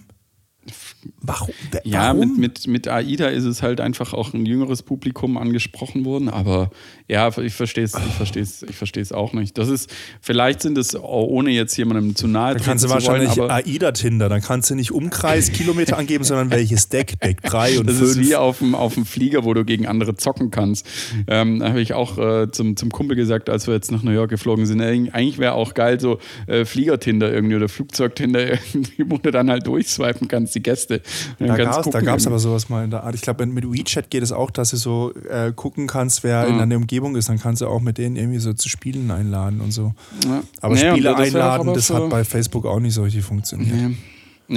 Warum? 1.22 1.50
Ja, 1.84 2.14
mit, 2.14 2.38
mit, 2.38 2.68
mit 2.68 2.88
AIDA 2.88 3.28
ist 3.28 3.44
es 3.44 3.62
halt 3.62 3.80
einfach 3.80 4.14
auch 4.14 4.34
ein 4.34 4.46
jüngeres 4.46 4.82
Publikum 4.82 5.38
angesprochen 5.38 6.06
worden, 6.06 6.30
aber 6.30 6.72
ja, 7.08 7.30
ich 7.38 7.54
verstehe 7.54 7.84
es, 7.84 7.94
ich 7.94 8.14
verstehe 8.16 8.42
es, 8.42 8.64
ich 8.64 8.76
verstehe 8.76 9.04
es 9.04 9.12
auch 9.12 9.34
nicht. 9.34 9.58
Das 9.60 9.70
ist, 9.70 9.94
vielleicht 10.22 10.62
sind 10.64 10.78
es, 10.78 10.96
auch 10.96 11.28
ohne 11.28 11.52
jetzt 11.52 11.78
jemandem 11.78 12.16
zu 12.16 12.28
nahe 12.28 12.56
Dann 12.56 12.64
kannst 12.64 12.84
du 12.84 12.88
zu 12.88 12.94
wollen, 12.96 13.06
wahrscheinlich 13.06 13.40
aber 13.40 13.54
AIDA-Tinder, 13.54 14.30
dann 14.30 14.42
kannst 14.42 14.70
du 14.72 14.76
nicht 14.76 14.92
Umkreis, 14.92 15.52
Kilometer 15.52 15.98
angeben, 15.98 16.24
sondern 16.24 16.50
welches 16.50 16.90
Deck, 16.90 17.20
Deck 17.22 17.44
3 17.44 17.80
und 17.80 17.88
das 17.88 17.98
5. 17.98 18.10
ist 18.12 18.20
wie 18.20 18.36
auf 18.36 18.58
dem, 18.60 18.74
auf 18.74 18.96
dem 18.96 19.06
Flieger, 19.06 19.44
wo 19.46 19.54
du 19.54 19.64
gegen 19.66 19.86
andere 19.86 20.16
zocken 20.16 20.50
kannst. 20.50 20.88
Ähm, 21.28 21.60
da 21.60 21.70
habe 21.70 21.82
ich 21.82 21.94
auch 21.94 22.18
äh, 22.18 22.52
zum, 22.52 22.76
zum 22.76 22.90
Kumpel 22.92 23.16
gesagt, 23.16 23.50
als 23.52 23.68
wir 23.68 23.76
jetzt 23.76 23.92
nach 23.92 24.02
New 24.02 24.12
York 24.12 24.32
geflogen 24.32 24.66
sind, 24.66 24.82
eig- 24.82 25.12
eigentlich 25.12 25.38
wäre 25.38 25.54
auch 25.54 25.76
geil 25.76 26.00
so 26.00 26.18
äh, 26.48 26.66
Fliegertinder 26.66 27.32
irgendwie 27.32 27.56
oder 27.56 27.70
Flugzeugtinder 27.70 28.54
irgendwie, 28.74 29.04
wo 29.08 29.18
du 29.20 29.30
dann 29.30 29.50
halt 29.52 29.68
durchswipen 29.68 30.28
kannst, 30.28 30.55
die 30.56 30.64
Gäste. 30.64 31.02
Da 31.40 31.56
gab 31.58 32.18
es 32.18 32.26
aber 32.28 32.40
sowas 32.40 32.70
mal 32.70 32.84
in 32.84 32.92
der 32.92 33.04
Art. 33.04 33.14
Ich 33.16 33.22
glaube, 33.22 33.46
mit 33.46 33.72
WeChat 33.72 34.10
geht 34.10 34.24
es 34.24 34.32
auch, 34.32 34.50
dass 34.52 34.72
du 34.72 34.78
so 34.78 35.14
äh, 35.30 35.52
gucken 35.56 35.88
kannst, 35.88 36.24
wer 36.24 36.48
in 36.48 36.56
Mhm. 36.56 36.60
deiner 36.60 36.76
Umgebung 36.78 37.16
ist. 37.16 37.30
Dann 37.30 37.40
kannst 37.40 37.62
du 37.62 37.68
auch 37.68 37.82
mit 37.82 37.98
denen 37.98 38.16
irgendwie 38.16 38.40
so 38.40 38.54
zu 38.54 38.70
Spielen 38.70 39.12
einladen 39.12 39.62
und 39.62 39.72
so. 39.72 39.94
Ja. 40.26 40.42
Aber 40.62 40.74
Nee, 40.76 40.90
Spiele 40.92 41.12
das 41.12 41.20
einladen, 41.20 41.74
das 41.74 41.88
für- 41.88 41.96
hat 41.96 42.10
bei 42.10 42.24
Facebook 42.24 42.66
auch 42.66 42.80
nicht 42.80 42.94
so 42.94 43.04
richtig 43.04 43.24
funktioniert. 43.24 43.76
Nee. 43.76 43.96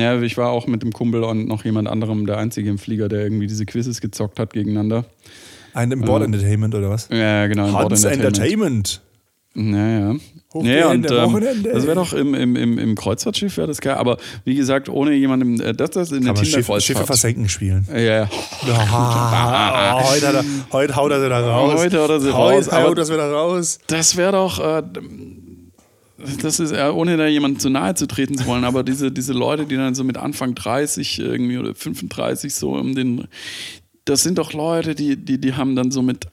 Ja, 0.02 0.20
ich 0.20 0.36
war 0.36 0.50
auch 0.50 0.66
mit 0.66 0.82
dem 0.82 0.92
Kumpel 0.92 1.24
und 1.24 1.48
noch 1.48 1.64
jemand 1.64 1.88
anderem 1.88 2.26
der 2.26 2.36
Einzige 2.36 2.68
im 2.68 2.76
Flieger, 2.78 3.08
der 3.08 3.20
irgendwie 3.22 3.46
diese 3.46 3.64
Quizzes 3.64 4.00
gezockt 4.02 4.38
hat 4.38 4.52
gegeneinander. 4.52 5.06
Ein 5.74 5.98
Board 6.00 6.24
Entertainment 6.24 6.74
oder 6.74 6.90
was? 6.90 7.08
Ja, 7.10 7.46
genau. 7.46 7.68
im 7.68 7.74
Hans 7.74 8.04
Entertainment. 8.04 8.94
Ja, 8.94 9.07
ja. 9.58 10.14
Hoch 10.54 10.64
Ja, 10.64 10.94
die 10.94 11.06
und 11.06 11.10
ähm, 11.10 11.64
das 11.64 11.84
wäre 11.84 11.94
doch 11.96 12.12
im, 12.14 12.32
im, 12.34 12.56
im, 12.56 12.78
im 12.78 12.94
Kreuzfahrtschiff 12.94 13.56
wäre 13.58 13.66
das 13.66 13.80
geil. 13.80 13.96
Aber 13.96 14.16
wie 14.44 14.54
gesagt, 14.54 14.88
ohne 14.88 15.12
jemandem, 15.12 15.60
äh, 15.60 15.74
das, 15.74 15.90
das 15.90 16.10
in 16.10 16.24
der 16.24 16.32
Kann 16.32 16.42
man 16.66 16.80
Schiffe, 16.80 17.04
versenken 17.04 17.48
spielen. 17.48 17.86
Ja, 17.92 17.98
ja. 17.98 18.30
Ah, 18.68 20.02
heute, 20.10 20.28
hat 20.28 20.34
er, 20.36 20.44
heute 20.72 20.96
haut 20.96 21.10
er 21.12 21.20
sie 21.20 21.28
da 21.28 21.40
raus. 21.40 21.74
Heute 21.78 22.00
haut 22.00 22.10
er 22.10 22.20
sie 22.20 22.32
heute 22.32 22.56
raus, 22.56 22.68
aber- 22.70 22.88
haut 22.88 22.98
er 22.98 23.04
sie 23.04 23.12
wieder 23.12 23.30
raus. 23.30 23.78
Das 23.88 24.16
wäre 24.16 24.32
doch, 24.32 24.58
äh, 24.58 24.82
das 26.42 26.60
ist, 26.60 26.72
äh, 26.72 26.90
ohne 26.92 27.16
da 27.16 27.26
jemandem 27.26 27.60
zu 27.60 27.68
nahe 27.68 27.94
zu 27.94 28.06
treten 28.06 28.36
zu 28.38 28.46
wollen, 28.46 28.64
aber 28.64 28.82
diese, 28.82 29.12
diese 29.12 29.32
Leute, 29.32 29.66
die 29.66 29.76
dann 29.76 29.94
so 29.94 30.02
mit 30.02 30.16
Anfang 30.16 30.54
30 30.54 31.18
irgendwie 31.18 31.58
oder 31.58 31.74
35 31.74 32.54
so 32.54 32.72
um 32.72 32.94
den, 32.94 33.28
das 34.04 34.22
sind 34.22 34.38
doch 34.38 34.52
Leute, 34.52 34.94
die, 34.94 35.16
die, 35.16 35.38
die 35.38 35.54
haben 35.54 35.76
dann 35.76 35.90
so 35.90 36.00
mit 36.02 36.26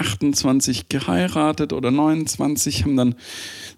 28 0.00 0.88
geheiratet 0.88 1.72
oder 1.72 1.90
29, 1.90 2.84
haben 2.84 2.96
dann 2.96 3.14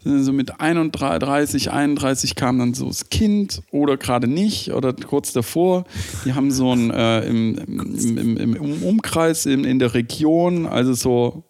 so 0.05 0.33
mit 0.33 0.61
31, 0.61 1.71
31 1.71 2.35
kam 2.35 2.59
dann 2.59 2.75
so 2.75 2.87
das 2.87 3.11
Kind 3.11 3.63
oder 3.71 3.97
gerade 3.97 4.27
nicht 4.29 4.73
oder 4.73 4.93
kurz 4.93 5.33
davor. 5.33 5.85
Die 6.25 6.35
haben 6.35 6.51
so 6.51 6.73
ein 6.73 6.91
äh, 6.91 7.21
im, 7.27 7.57
im, 7.59 8.37
im, 8.37 8.55
im 8.57 8.83
Umkreis 8.83 9.47
in, 9.47 9.65
in 9.65 9.79
der 9.79 9.95
Region, 9.95 10.67
also 10.67 10.95
so 10.95 11.43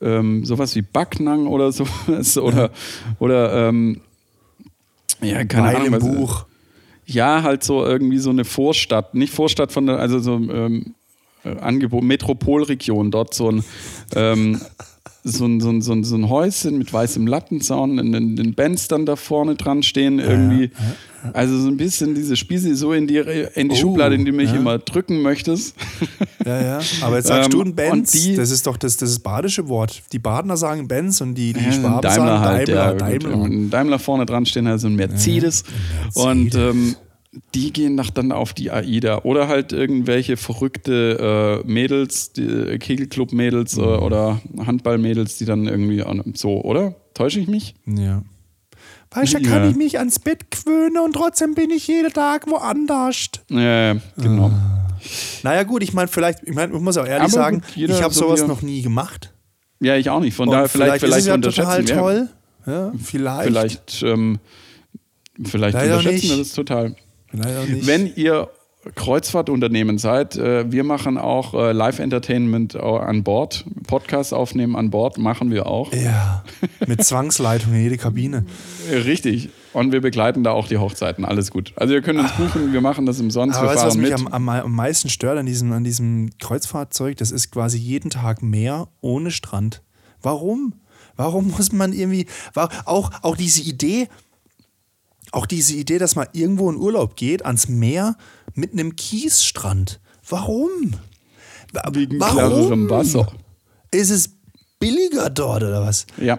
ähm, 0.00 0.44
sowas 0.44 0.74
wie 0.76 0.82
Backnang 0.82 1.46
oder 1.46 1.72
sowas 1.72 2.36
oder, 2.38 2.70
oder 3.18 3.68
ähm, 3.68 4.00
ja, 5.20 5.44
keine 5.44 5.76
Ahnung. 5.76 5.92
was- 5.92 6.04
Buch. 6.04 6.46
Ja, 7.10 7.42
halt 7.42 7.64
so 7.64 7.86
irgendwie 7.86 8.18
so 8.18 8.28
eine 8.28 8.44
Vorstadt, 8.44 9.14
nicht 9.14 9.32
Vorstadt 9.32 9.72
von 9.72 9.86
der, 9.86 9.98
also 9.98 10.18
so 10.18 10.34
ähm, 10.34 10.50
äh, 10.84 10.90
Angebot, 11.60 12.02
Metropolregion, 12.04 13.10
dort 13.10 13.34
so 13.34 13.50
ein, 13.50 13.64
ähm, 14.14 14.60
so 15.24 15.44
ein, 15.44 15.60
so 15.60 15.68
ein, 15.68 15.82
so 15.82 15.92
ein, 15.92 16.04
so 16.04 16.16
ein 16.16 16.28
Häuschen 16.30 16.78
mit 16.78 16.92
weißem 16.92 17.26
Lattenzaun, 17.26 17.98
in 17.98 18.12
den, 18.12 18.36
den 18.36 18.54
Bands 18.54 18.88
dann 18.88 19.04
da 19.04 19.16
vorne 19.16 19.56
dran 19.56 19.82
stehen, 19.82 20.18
irgendwie. 20.20 20.70
Also 21.32 21.58
so 21.60 21.68
ein 21.68 21.76
bisschen 21.76 22.14
diese 22.14 22.36
Spieße 22.36 22.74
so 22.76 22.92
in 22.92 23.06
die, 23.08 23.16
in 23.54 23.68
die 23.68 23.74
Oh, 23.74 23.78
Schublade, 23.78 24.14
in 24.14 24.24
die 24.24 24.30
du 24.30 24.36
mich 24.36 24.50
ja. 24.52 24.56
immer 24.56 24.78
drücken 24.78 25.22
möchtest. 25.22 25.74
Ja, 26.46 26.62
ja. 26.62 26.80
Aber 27.02 27.16
jetzt 27.16 27.26
sagst 27.26 27.46
Ähm, 27.52 27.58
du 27.58 27.62
ein 27.62 27.74
Benz, 27.74 28.12
die- 28.12 28.34
das 28.36 28.50
ist 28.50 28.66
doch 28.66 28.78
das, 28.78 28.96
das 28.96 29.10
ist 29.10 29.18
badische 29.18 29.68
Wort. 29.68 30.02
Die 30.12 30.18
Badener 30.18 30.56
sagen 30.56 30.88
Benz 30.88 31.20
und 31.20 31.34
die, 31.34 31.52
die 31.52 31.62
Ja, 31.62 31.72
Schwaben 31.72 32.00
Daimler 32.00 32.38
sagen 32.38 32.40
halt, 32.40 32.68
Daimler. 32.68 32.94
Daimler. 32.94 33.68
Daimler 33.68 33.98
vorne 33.98 34.24
dran 34.24 34.46
stehen, 34.46 34.66
also 34.66 34.86
ein 34.86 34.94
Mercedes. 34.96 35.64
Und 36.14 36.54
ähm, 36.54 36.96
die 37.54 37.72
gehen 37.72 37.94
nach, 37.94 38.10
dann 38.10 38.32
auf 38.32 38.52
die 38.54 38.70
AIDA. 38.70 39.22
Oder 39.22 39.48
halt 39.48 39.72
irgendwelche 39.72 40.36
verrückte 40.36 41.62
äh, 41.64 41.66
Mädels, 41.70 42.32
äh, 42.38 42.78
Kegelclub-Mädels 42.78 43.76
äh, 43.76 43.80
Mhm. 43.80 43.86
oder 44.02 44.40
Handball-Mädels, 44.64 45.38
die 45.38 45.44
dann 45.44 45.66
irgendwie 45.66 46.04
so, 46.34 46.60
oder? 46.62 46.94
Täusche 47.14 47.40
ich 47.40 47.48
mich? 47.48 47.74
Ja. 47.86 48.22
Weißt 49.10 49.34
du, 49.34 49.38
Ja. 49.38 49.48
kann 49.50 49.70
ich 49.70 49.76
mich 49.76 49.98
ans 49.98 50.18
Bett 50.18 50.50
gewöhnen 50.50 50.98
und 50.98 51.14
trotzdem 51.14 51.54
bin 51.54 51.70
ich 51.70 51.86
jeden 51.88 52.12
Tag 52.12 52.46
woanders. 52.50 53.30
Ja, 53.48 53.94
ja, 53.94 54.00
genau. 54.16 54.50
Naja, 55.42 55.62
gut, 55.62 55.82
ich 55.82 55.92
meine, 55.94 56.08
vielleicht, 56.08 56.40
ich 56.44 56.54
meine, 56.54 56.74
ich 56.74 56.80
muss 56.80 56.96
auch 56.98 57.06
ehrlich 57.06 57.22
Aber 57.22 57.30
sagen, 57.32 57.60
gut, 57.74 57.88
ich 57.90 58.02
habe 58.02 58.12
so 58.12 58.26
sowas 58.26 58.46
noch 58.46 58.62
nie 58.62 58.82
gemacht. 58.82 59.32
Ja, 59.80 59.96
ich 59.96 60.10
auch 60.10 60.20
nicht. 60.20 60.34
Von 60.34 60.48
Und 60.48 60.54
daher 60.54 60.68
vielleicht, 60.68 61.00
vielleicht, 61.00 61.12
ist 61.18 61.22
es 61.22 61.26
ja 61.28 61.34
unterschätzen 61.34 61.86
total 61.86 61.98
toll. 61.98 62.28
Ja, 62.66 62.92
vielleicht. 63.02 63.44
Vielleicht, 63.48 64.02
ähm, 64.02 64.38
vielleicht 65.44 65.74
Leider 65.74 65.96
unterschätzen 65.98 66.14
nicht. 66.26 66.30
wir 66.30 66.38
das 66.38 66.52
total. 66.52 66.96
Wenn 67.32 68.14
ihr 68.14 68.48
Kreuzfahrtunternehmen 68.94 69.98
seid, 69.98 70.36
äh, 70.36 70.70
wir 70.70 70.84
machen 70.84 71.18
auch 71.18 71.52
äh, 71.52 71.72
Live-Entertainment 71.72 72.76
an 72.76 73.22
Bord, 73.22 73.64
Podcast 73.86 74.32
aufnehmen 74.32 74.76
an 74.76 74.90
Bord, 74.90 75.18
machen 75.18 75.50
wir 75.50 75.66
auch. 75.66 75.92
ja, 75.92 76.44
mit 76.86 77.04
Zwangsleitung 77.04 77.74
in 77.74 77.82
jede 77.82 77.98
Kabine. 77.98 78.46
Äh, 78.90 78.96
Richtig. 78.96 79.50
Und 79.72 79.92
wir 79.92 80.00
begleiten 80.00 80.44
da 80.44 80.52
auch 80.52 80.66
die 80.66 80.78
Hochzeiten, 80.78 81.24
alles 81.24 81.50
gut. 81.50 81.72
Also 81.76 81.94
ihr 81.94 82.02
könnt 82.02 82.18
uns 82.18 82.32
buchen, 82.32 82.72
wir 82.72 82.80
machen 82.80 83.04
das 83.04 83.20
umsonst, 83.20 83.58
Aber 83.58 83.68
wir 83.68 83.74
weißt 83.74 83.86
was 83.86 83.96
mich 83.96 84.14
am, 84.14 84.26
am, 84.28 84.48
am 84.48 84.72
meisten 84.72 85.08
stört 85.10 85.38
an 85.38 85.46
diesem, 85.46 85.72
an 85.72 85.84
diesem 85.84 86.30
Kreuzfahrtzeug? 86.38 87.16
Das 87.16 87.30
ist 87.30 87.50
quasi 87.50 87.78
jeden 87.78 88.10
Tag 88.10 88.42
Meer 88.42 88.88
ohne 89.00 89.30
Strand. 89.30 89.82
Warum? 90.22 90.74
Warum 91.16 91.48
muss 91.50 91.72
man 91.72 91.92
irgendwie. 91.92 92.26
Auch, 92.84 93.10
auch 93.22 93.36
diese 93.36 93.60
Idee, 93.62 94.08
auch 95.32 95.46
diese 95.46 95.74
Idee, 95.74 95.98
dass 95.98 96.16
man 96.16 96.26
irgendwo 96.32 96.70
in 96.70 96.76
Urlaub 96.76 97.16
geht, 97.16 97.44
ans 97.44 97.68
Meer 97.68 98.16
mit 98.54 98.72
einem 98.72 98.96
Kiesstrand. 98.96 100.00
Warum? 100.28 100.70
Wa- 101.72 101.88
Wegen 101.92 102.18
klarerem 102.18 102.88
Wasser. 102.90 103.30
Ist 103.90 104.10
es 104.10 104.30
billiger 104.78 105.30
dort 105.30 105.62
oder 105.62 105.82
was? 105.82 106.06
Ja. 106.18 106.38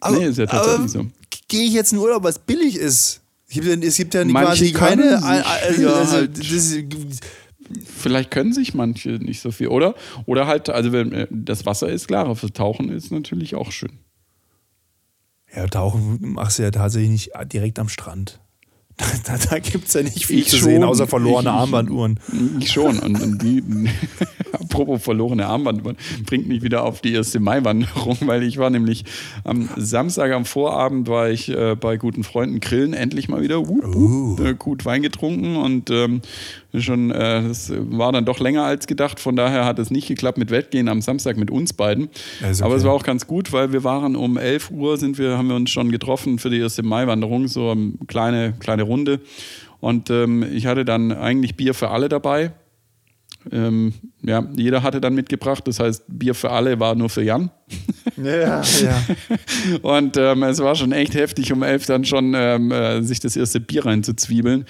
Aber, 0.00 0.16
nee, 0.18 0.26
ist 0.26 0.38
ja 0.38 0.46
tatsächlich 0.46 0.90
so. 0.92 1.06
Gehe 1.48 1.64
ich 1.64 1.72
jetzt 1.72 1.92
in 1.92 1.98
Urlaub, 1.98 2.22
was 2.22 2.38
billig 2.38 2.76
ist? 2.76 3.20
Es 3.48 3.54
gibt 3.54 3.66
ja, 3.66 3.74
es 3.74 3.96
gibt 3.96 4.14
ja 4.14 4.24
quasi 4.24 4.72
keine. 4.72 5.22
Also, 5.24 5.88
also, 5.88 6.12
halt- 6.12 6.38
das, 6.38 6.74
Vielleicht 7.98 8.30
können 8.30 8.52
sich 8.54 8.72
manche 8.74 9.10
nicht 9.10 9.40
so 9.42 9.50
viel, 9.50 9.68
oder? 9.68 9.94
Oder 10.24 10.46
halt, 10.46 10.70
also 10.70 10.92
wenn 10.92 11.12
äh, 11.12 11.26
das 11.30 11.66
Wasser 11.66 11.88
ist 11.90 12.08
klarer, 12.08 12.34
für 12.34 12.50
Tauchen 12.50 12.88
ist 12.90 13.10
natürlich 13.12 13.54
auch 13.54 13.72
schön. 13.72 13.92
Ja, 15.54 15.66
tauchen 15.66 16.18
machst 16.32 16.58
du 16.58 16.62
ja 16.62 16.70
tatsächlich 16.70 17.10
nicht 17.10 17.30
direkt 17.52 17.78
am 17.78 17.88
Strand. 17.88 18.40
Da, 18.98 19.06
da, 19.24 19.38
da 19.50 19.58
gibt 19.60 19.86
es 19.86 19.94
ja 19.94 20.02
nicht 20.02 20.26
viel 20.26 20.40
Ich 20.40 20.48
zu 20.48 20.56
schon. 20.56 20.68
sehen, 20.70 20.82
außer 20.82 21.06
verlorene 21.06 21.50
Ich- 21.50 21.54
Armbanduhren. 21.54 22.18
Ich 22.58 22.72
schon. 22.72 22.98
Und, 22.98 23.22
und 23.22 23.40
die, 23.40 23.62
apropos 24.52 25.02
verlorene 25.02 25.46
Armband, 25.46 25.82
bringt 26.26 26.48
mich 26.48 26.62
wieder 26.62 26.84
auf 26.84 27.00
die 27.00 27.12
erste 27.12 27.40
Maiwanderung, 27.40 28.16
weil 28.22 28.42
ich 28.42 28.58
war 28.58 28.70
nämlich 28.70 29.04
am 29.44 29.68
Samstag 29.76 30.32
am 30.32 30.44
Vorabend 30.44 31.08
war 31.08 31.30
ich 31.30 31.48
äh, 31.48 31.74
bei 31.74 31.96
guten 31.96 32.24
Freunden 32.24 32.60
grillen, 32.60 32.92
endlich 32.92 33.28
mal 33.28 33.42
wieder 33.42 33.68
wup, 33.68 33.84
wup, 33.94 34.40
äh, 34.40 34.54
gut 34.54 34.84
Wein 34.84 35.02
getrunken 35.02 35.56
und 35.56 35.90
ähm, 35.90 36.22
schon, 36.74 37.10
äh, 37.10 37.42
das 37.48 37.72
war 37.74 38.12
dann 38.12 38.24
doch 38.24 38.40
länger 38.40 38.64
als 38.64 38.86
gedacht. 38.86 39.20
Von 39.20 39.36
daher 39.36 39.64
hat 39.64 39.78
es 39.78 39.90
nicht 39.90 40.08
geklappt 40.08 40.38
mit 40.38 40.50
Wettgehen 40.50 40.88
am 40.88 41.00
Samstag 41.00 41.36
mit 41.36 41.50
uns 41.50 41.72
beiden. 41.72 42.08
Ist 42.48 42.62
Aber 42.62 42.72
okay. 42.72 42.78
es 42.78 42.84
war 42.84 42.92
auch 42.92 43.04
ganz 43.04 43.26
gut, 43.26 43.52
weil 43.52 43.72
wir 43.72 43.84
waren 43.84 44.16
um 44.16 44.36
11 44.36 44.70
Uhr, 44.70 44.96
sind 44.96 45.18
wir, 45.18 45.38
haben 45.38 45.48
wir 45.48 45.56
uns 45.56 45.70
schon 45.70 45.90
getroffen 45.90 46.38
für 46.38 46.50
die 46.50 46.58
erste 46.58 46.82
Maiwanderung, 46.82 47.48
so 47.48 47.70
eine 47.70 47.92
kleine, 48.06 48.54
kleine 48.58 48.82
Runde. 48.82 49.20
Und 49.80 50.10
ähm, 50.10 50.44
ich 50.52 50.66
hatte 50.66 50.84
dann 50.84 51.12
eigentlich 51.12 51.56
Bier 51.56 51.74
für 51.74 51.90
alle 51.90 52.08
dabei. 52.08 52.52
Ähm, 53.50 53.94
ja, 54.22 54.46
jeder 54.56 54.82
hatte 54.82 55.00
dann 55.00 55.14
mitgebracht, 55.14 55.66
das 55.66 55.80
heißt, 55.80 56.04
Bier 56.08 56.34
für 56.34 56.50
alle 56.50 56.80
war 56.80 56.94
nur 56.94 57.08
für 57.08 57.22
Jan. 57.22 57.50
Ja, 58.16 58.62
ja. 58.62 59.02
Und 59.82 60.16
ähm, 60.16 60.42
es 60.42 60.58
war 60.58 60.74
schon 60.74 60.92
echt 60.92 61.14
heftig, 61.14 61.52
um 61.52 61.62
elf 61.62 61.86
dann 61.86 62.04
schon 62.04 62.34
ähm, 62.36 62.72
äh, 62.72 63.02
sich 63.02 63.20
das 63.20 63.36
erste 63.36 63.60
Bier 63.60 63.86
reinzuzwiebeln. 63.86 64.66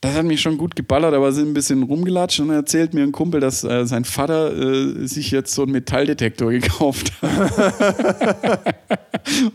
Das 0.00 0.14
hat 0.14 0.24
mich 0.26 0.40
schon 0.40 0.58
gut 0.58 0.76
geballert, 0.76 1.12
aber 1.12 1.32
sind 1.32 1.48
ein 1.48 1.54
bisschen 1.54 1.82
rumgelatscht 1.82 2.38
und 2.38 2.48
dann 2.48 2.58
erzählt 2.58 2.94
mir 2.94 3.02
ein 3.02 3.10
Kumpel, 3.10 3.40
dass 3.40 3.64
äh, 3.64 3.84
sein 3.84 4.04
Vater 4.04 4.56
äh, 4.56 5.06
sich 5.08 5.32
jetzt 5.32 5.52
so 5.52 5.62
einen 5.62 5.72
Metalldetektor 5.72 6.52
gekauft 6.52 7.12
hat. 7.20 8.64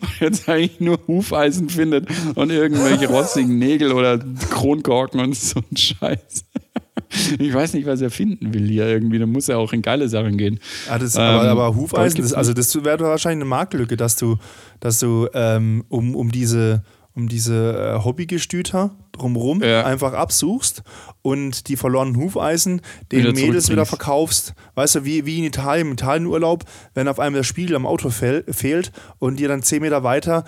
und 0.02 0.20
jetzt 0.20 0.50
eigentlich 0.50 0.82
nur 0.82 1.00
Hufeisen 1.08 1.70
findet 1.70 2.10
und 2.36 2.52
irgendwelche 2.52 3.08
rostigen 3.08 3.58
Nägel 3.58 3.94
oder 3.94 4.20
Kronkorken 4.50 5.22
und 5.22 5.34
so 5.34 5.62
ein 5.62 5.78
Scheiß. 5.78 6.44
Ich 7.40 7.54
weiß 7.54 7.74
nicht, 7.74 7.86
was 7.86 8.02
er 8.02 8.10
finden 8.10 8.54
will 8.54 8.68
hier 8.68 8.88
irgendwie. 8.88 9.20
Da 9.20 9.26
muss 9.26 9.50
er 9.50 9.58
auch 9.60 9.74
in 9.74 9.82
geile 9.82 10.08
Sachen 10.10 10.38
gehen. 10.38 10.60
Ah, 10.90 10.98
das, 11.00 11.16
aber, 11.16 11.44
Ähm, 11.44 11.50
aber 11.50 11.76
Hufeisen, 11.76 12.16
gibt's 12.16 12.32
das, 12.32 12.38
also 12.38 12.54
das 12.54 12.74
wäre 12.84 13.00
wahrscheinlich 13.00 13.44
eine 13.44 13.50
Marktlücke, 13.50 13.98
dass 13.98 14.16
du, 14.16 14.38
dass 14.80 15.00
du 15.00 15.28
ähm, 15.34 15.84
um, 15.90 16.16
um 16.16 16.32
diese, 16.32 16.84
um 17.16 17.28
diese 17.28 17.96
äh, 18.00 18.04
Hobbygestüter 18.04 18.96
drumherum 19.12 19.62
Ja. 19.62 19.86
einfach 19.86 20.14
absuchst 20.14 20.82
und 21.22 21.68
die 21.68 21.76
verlorenen 21.76 22.16
Hufeisen 22.18 22.82
den 23.12 23.20
Wieder 23.20 23.34
Mädels 23.34 23.70
wieder 23.70 23.86
verkaufst. 23.86 24.54
Weißt 24.76 24.96
du, 24.96 25.06
wie, 25.06 25.26
wie 25.26 25.38
in 25.40 25.44
Italien, 25.46 25.88
im 25.88 25.94
Italienurlaub, 25.94 26.64
wenn 26.96 27.08
auf 27.08 27.20
einmal 27.20 27.40
der 27.40 27.44
Spiegel 27.44 27.76
am 27.76 27.86
Auto 27.86 28.10
fehl, 28.10 28.44
fehlt 28.50 28.92
und 29.20 29.40
dir 29.40 29.48
dann 29.48 29.62
zehn 29.62 29.82
Meter 29.84 30.04
weiter 30.04 30.46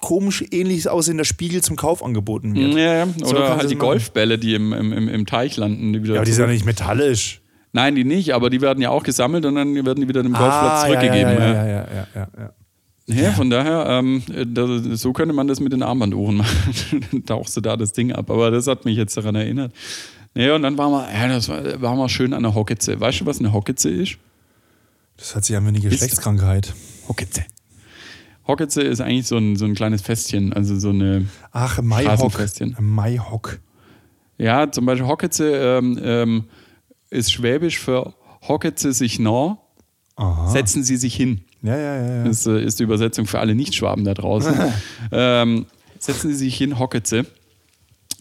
komisch 0.00 0.44
ähnliches 0.50 0.86
aussehender 0.86 1.24
Spiegel 1.24 1.62
zum 1.62 1.76
Kauf 1.76 2.02
angeboten 2.02 2.54
wird. 2.54 2.74
Ja, 2.74 2.94
ja. 2.94 3.06
So 3.18 3.26
Oder 3.30 3.46
kannst 3.46 3.60
halt 3.60 3.70
die 3.70 3.74
machen. 3.76 3.86
Golfbälle, 3.86 4.38
die 4.38 4.54
im, 4.54 4.72
im, 4.72 5.08
im, 5.08 5.26
Teich 5.26 5.56
landen. 5.56 5.92
Die 5.92 6.02
wieder 6.02 6.14
Ja, 6.14 6.20
aber 6.20 6.26
die 6.26 6.32
sind 6.32 6.46
ja 6.46 6.52
nicht 6.52 6.64
metallisch. 6.64 7.40
Nein, 7.72 7.94
die 7.94 8.04
nicht, 8.04 8.32
aber 8.34 8.50
die 8.50 8.60
werden 8.60 8.80
ja 8.80 8.90
auch 8.90 9.02
gesammelt 9.02 9.44
und 9.46 9.56
dann 9.56 9.74
werden 9.74 10.00
die 10.00 10.08
wieder 10.08 10.22
dem 10.22 10.32
Golfplatz 10.32 10.82
Ah, 10.82 10.86
zurückgegeben. 10.86 11.32
Ja, 11.32 11.38
Ja, 11.38 11.66
ja, 11.66 11.66
ja, 11.66 12.06
ja, 12.14 12.28
ja, 12.38 12.50
ja. 13.06 13.32
Von 13.32 13.50
daher, 13.50 13.86
ähm, 13.88 14.22
da, 14.46 14.66
so 14.96 15.12
könnte 15.12 15.34
man 15.34 15.48
das 15.48 15.60
mit 15.60 15.72
den 15.72 15.82
Armbanduhren 15.82 16.36
machen. 16.38 17.04
dann 17.10 17.26
tauchst 17.26 17.56
du 17.56 17.60
da 17.60 17.76
das 17.76 17.92
Ding 17.92 18.12
ab. 18.12 18.30
Aber 18.30 18.50
das 18.50 18.66
hat 18.66 18.84
mich 18.84 18.96
jetzt 18.96 19.16
daran 19.16 19.34
erinnert. 19.34 19.72
Ja, 20.36 20.54
und 20.54 20.62
dann 20.62 20.78
waren 20.78 20.90
wir, 20.92 21.12
ja, 21.12 21.28
das 21.28 21.48
war, 21.48 21.82
waren 21.82 21.98
wir 21.98 22.08
schön 22.08 22.32
an 22.32 22.42
der 22.42 22.54
Hocketze. 22.54 22.98
Weißt 22.98 23.20
du, 23.20 23.26
was 23.26 23.40
eine 23.40 23.52
Hocketze 23.52 23.90
ist? 23.90 24.16
Das 25.16 25.34
hört 25.34 25.44
sich 25.44 25.56
an 25.56 25.64
wie 25.64 25.68
eine 25.68 25.80
Geschlechtskrankheit. 25.80 26.72
Hocketze. 27.08 27.44
Hocketze 28.46 28.82
ist 28.82 29.00
eigentlich 29.00 29.26
so 29.26 29.36
ein, 29.36 29.56
so 29.56 29.64
ein 29.64 29.74
kleines 29.74 30.02
Festchen, 30.02 30.52
also 30.52 30.78
so 30.78 30.90
eine, 30.90 31.26
Ach, 31.52 31.80
Maihock. 31.80 32.12
Straßenfestchen. 32.12 32.76
Maihock. 32.80 33.58
ja, 34.38 34.70
zum 34.70 34.86
Beispiel 34.86 35.06
Hocketze 35.06 35.50
ähm, 35.52 35.98
ähm, 36.02 36.44
ist 37.10 37.32
schwäbisch 37.32 37.78
für 37.78 38.14
Hocketze 38.46 38.92
sich 38.92 39.18
nah, 39.18 39.58
Aha. 40.16 40.48
setzen 40.48 40.84
Sie 40.84 40.96
sich 40.96 41.14
hin. 41.14 41.42
Ja, 41.62 41.76
ja, 41.76 41.96
ja. 41.96 42.16
ja. 42.16 42.24
Das 42.24 42.46
äh, 42.46 42.62
ist 42.62 42.78
die 42.78 42.82
Übersetzung 42.82 43.26
für 43.26 43.40
alle 43.40 43.54
Nichtschwaben 43.54 44.04
da 44.04 44.12
draußen. 44.12 44.54
ähm, 45.12 45.66
setzen 45.98 46.30
Sie 46.30 46.36
sich 46.36 46.56
hin, 46.56 46.78
Hocketze. 46.78 47.26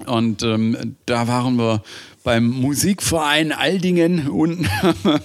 Und 0.05 0.43
ähm, 0.43 0.95
da 1.05 1.28
waren 1.28 1.57
wir 1.57 1.84
beim 2.24 2.47
Musikverein 2.47 3.51
Aldingen 3.51 4.30
unten 4.30 4.67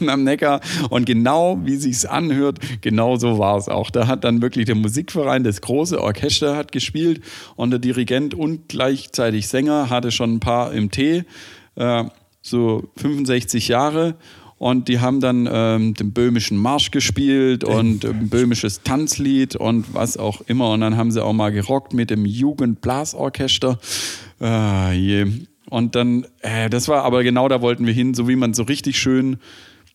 am 0.09 0.25
Neckar. 0.25 0.61
Und 0.91 1.07
genau 1.07 1.61
wie 1.65 1.77
sich's 1.77 2.05
anhört, 2.05 2.59
genau 2.81 3.17
so 3.17 3.39
war 3.39 3.57
es 3.57 3.69
auch. 3.69 3.91
Da 3.91 4.07
hat 4.07 4.25
dann 4.25 4.43
wirklich 4.43 4.67
der 4.67 4.75
Musikverein, 4.75 5.45
das 5.45 5.61
große 5.61 6.01
Orchester 6.03 6.57
hat 6.57 6.73
gespielt 6.73 7.23
und 7.57 7.71
der 7.71 7.79
Dirigent 7.79 8.35
und 8.35 8.69
gleichzeitig 8.69 9.49
Sänger 9.49 9.91
hatte 9.91 10.11
schon 10.11 10.35
ein 10.35 10.41
paar 10.41 10.73
im 10.73 10.91
Tee, 10.91 11.25
äh, 11.77 12.05
so 12.43 12.89
65 12.97 13.69
Jahre. 13.69 14.17
Und 14.59 14.89
die 14.89 14.99
haben 14.99 15.21
dann 15.21 15.49
ähm, 15.51 15.95
den 15.95 16.13
böhmischen 16.13 16.59
Marsch 16.59 16.91
gespielt 16.91 17.63
und 17.63 18.05
ähm, 18.05 18.29
böhmisches 18.29 18.83
Tanzlied 18.83 19.55
und 19.55 19.95
was 19.95 20.17
auch 20.17 20.41
immer. 20.49 20.73
Und 20.73 20.81
dann 20.81 20.97
haben 20.97 21.13
sie 21.13 21.25
auch 21.25 21.33
mal 21.33 21.51
gerockt 21.51 21.95
mit 21.95 22.11
dem 22.11 22.27
Jugendblasorchester. 22.27 23.79
Ah, 24.41 24.91
je. 24.91 25.27
Und 25.71 25.95
dann, 25.95 26.27
äh, 26.41 26.71
das 26.71 26.89
war 26.89 27.05
aber 27.05 27.23
genau 27.23 27.49
da 27.49 27.61
wollten 27.61 27.87
wir 27.87 27.93
hin, 27.93 28.15
so 28.15 28.29
wie 28.29 28.37
man 28.37 28.55
so 28.55 28.63
richtig 28.63 28.99
schön 28.99 29.39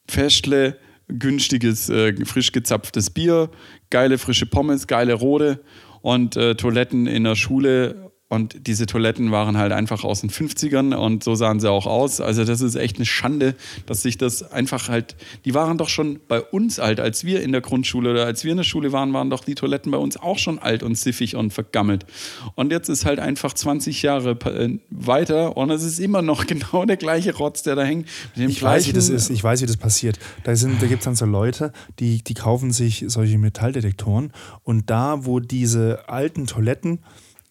Festle 0.08 0.78
günstiges, 1.08 1.90
äh, 1.90 2.14
frisch 2.26 2.52
gezapftes 2.52 3.10
Bier, 3.10 3.50
geile 3.90 4.18
frische 4.18 4.46
Pommes, 4.46 4.88
geile 4.88 5.14
Rode 5.14 5.60
und 6.02 6.36
äh, 6.38 6.56
Toiletten 6.56 7.08
in 7.08 7.24
der 7.24 7.36
Schule 7.36 8.12
und 8.34 8.66
diese 8.66 8.88
Toiletten 8.88 9.32
waren 9.32 9.58
halt 9.58 9.72
einfach 9.72 10.04
aus 10.04 10.22
den 10.22 10.32
50ern 10.32 10.96
und 10.96 11.24
so 11.24 11.36
sahen 11.36 11.60
sie 11.60 11.70
auch 11.70 11.86
aus. 11.86 12.20
Also 12.20 12.44
das 12.44 12.62
ist 12.62 12.74
echt 12.76 12.96
eine 12.96 13.06
Schande, 13.06 13.54
dass 13.86 14.02
sich 14.02 14.18
das 14.18 14.52
einfach 14.52 14.90
halt, 14.90 15.16
die 15.46 15.54
waren 15.54 15.78
doch 15.78 15.88
schon 15.88 16.20
bei 16.28 16.42
uns 16.42 16.80
alt, 16.80 17.00
als 17.00 17.26
wir 17.26 17.44
in 17.44 17.52
der 17.52 17.62
Grundschule 17.62 18.10
oder 18.10 18.26
als 18.26 18.44
wir 18.44 18.50
in 18.50 18.58
der 18.58 18.64
Schule 18.64 18.92
waren, 18.92 19.14
waren 19.14 19.30
doch 19.30 19.44
die 19.44 19.54
Toiletten 19.54 19.92
bei 19.92 20.00
uns 20.00 20.18
auch 20.18 20.40
schon 20.40 20.58
alt 20.58 20.82
und 20.82 20.98
siffig 20.98 21.36
und 21.36 21.54
vergammelt. 21.54 22.08
Und 22.56 22.72
jetzt 22.72 22.90
ist 22.90 23.06
halt 23.06 23.20
einfach 23.20 23.54
20 23.54 24.02
Jahre 24.02 24.32
äh, 24.32 24.80
weiter 24.90 25.56
und 25.56 25.70
es 25.70 25.84
ist 25.84 26.00
immer 26.00 26.24
noch 26.24 26.48
genau 26.48 26.86
der 26.86 26.98
gleiche 26.98 27.36
Rotz, 27.36 27.62
der 27.62 27.76
da 27.76 27.84
hängt. 27.84 28.10
Ich 28.36 28.64
weiß, 28.64 28.88
wie 28.88 28.94
das 28.94 29.10
ist, 29.10 29.30
ich 29.30 29.44
weiß, 29.44 29.62
wie 29.62 29.68
das 29.68 29.78
passiert. 29.78 30.18
Da, 30.44 30.56
sind, 30.56 30.82
da 30.82 30.88
gibt 30.88 31.02
es 31.02 31.06
dann 31.06 31.16
so 31.16 31.26
Leute, 31.26 31.72
die, 32.00 32.24
die 32.24 32.34
kaufen 32.34 32.72
sich 32.72 33.06
solche 33.10 33.38
Metalldetektoren 33.38 34.34
und 34.64 34.90
da, 34.90 35.24
wo 35.26 35.40
diese 35.40 36.10
alten 36.10 36.48
Toiletten 36.48 36.98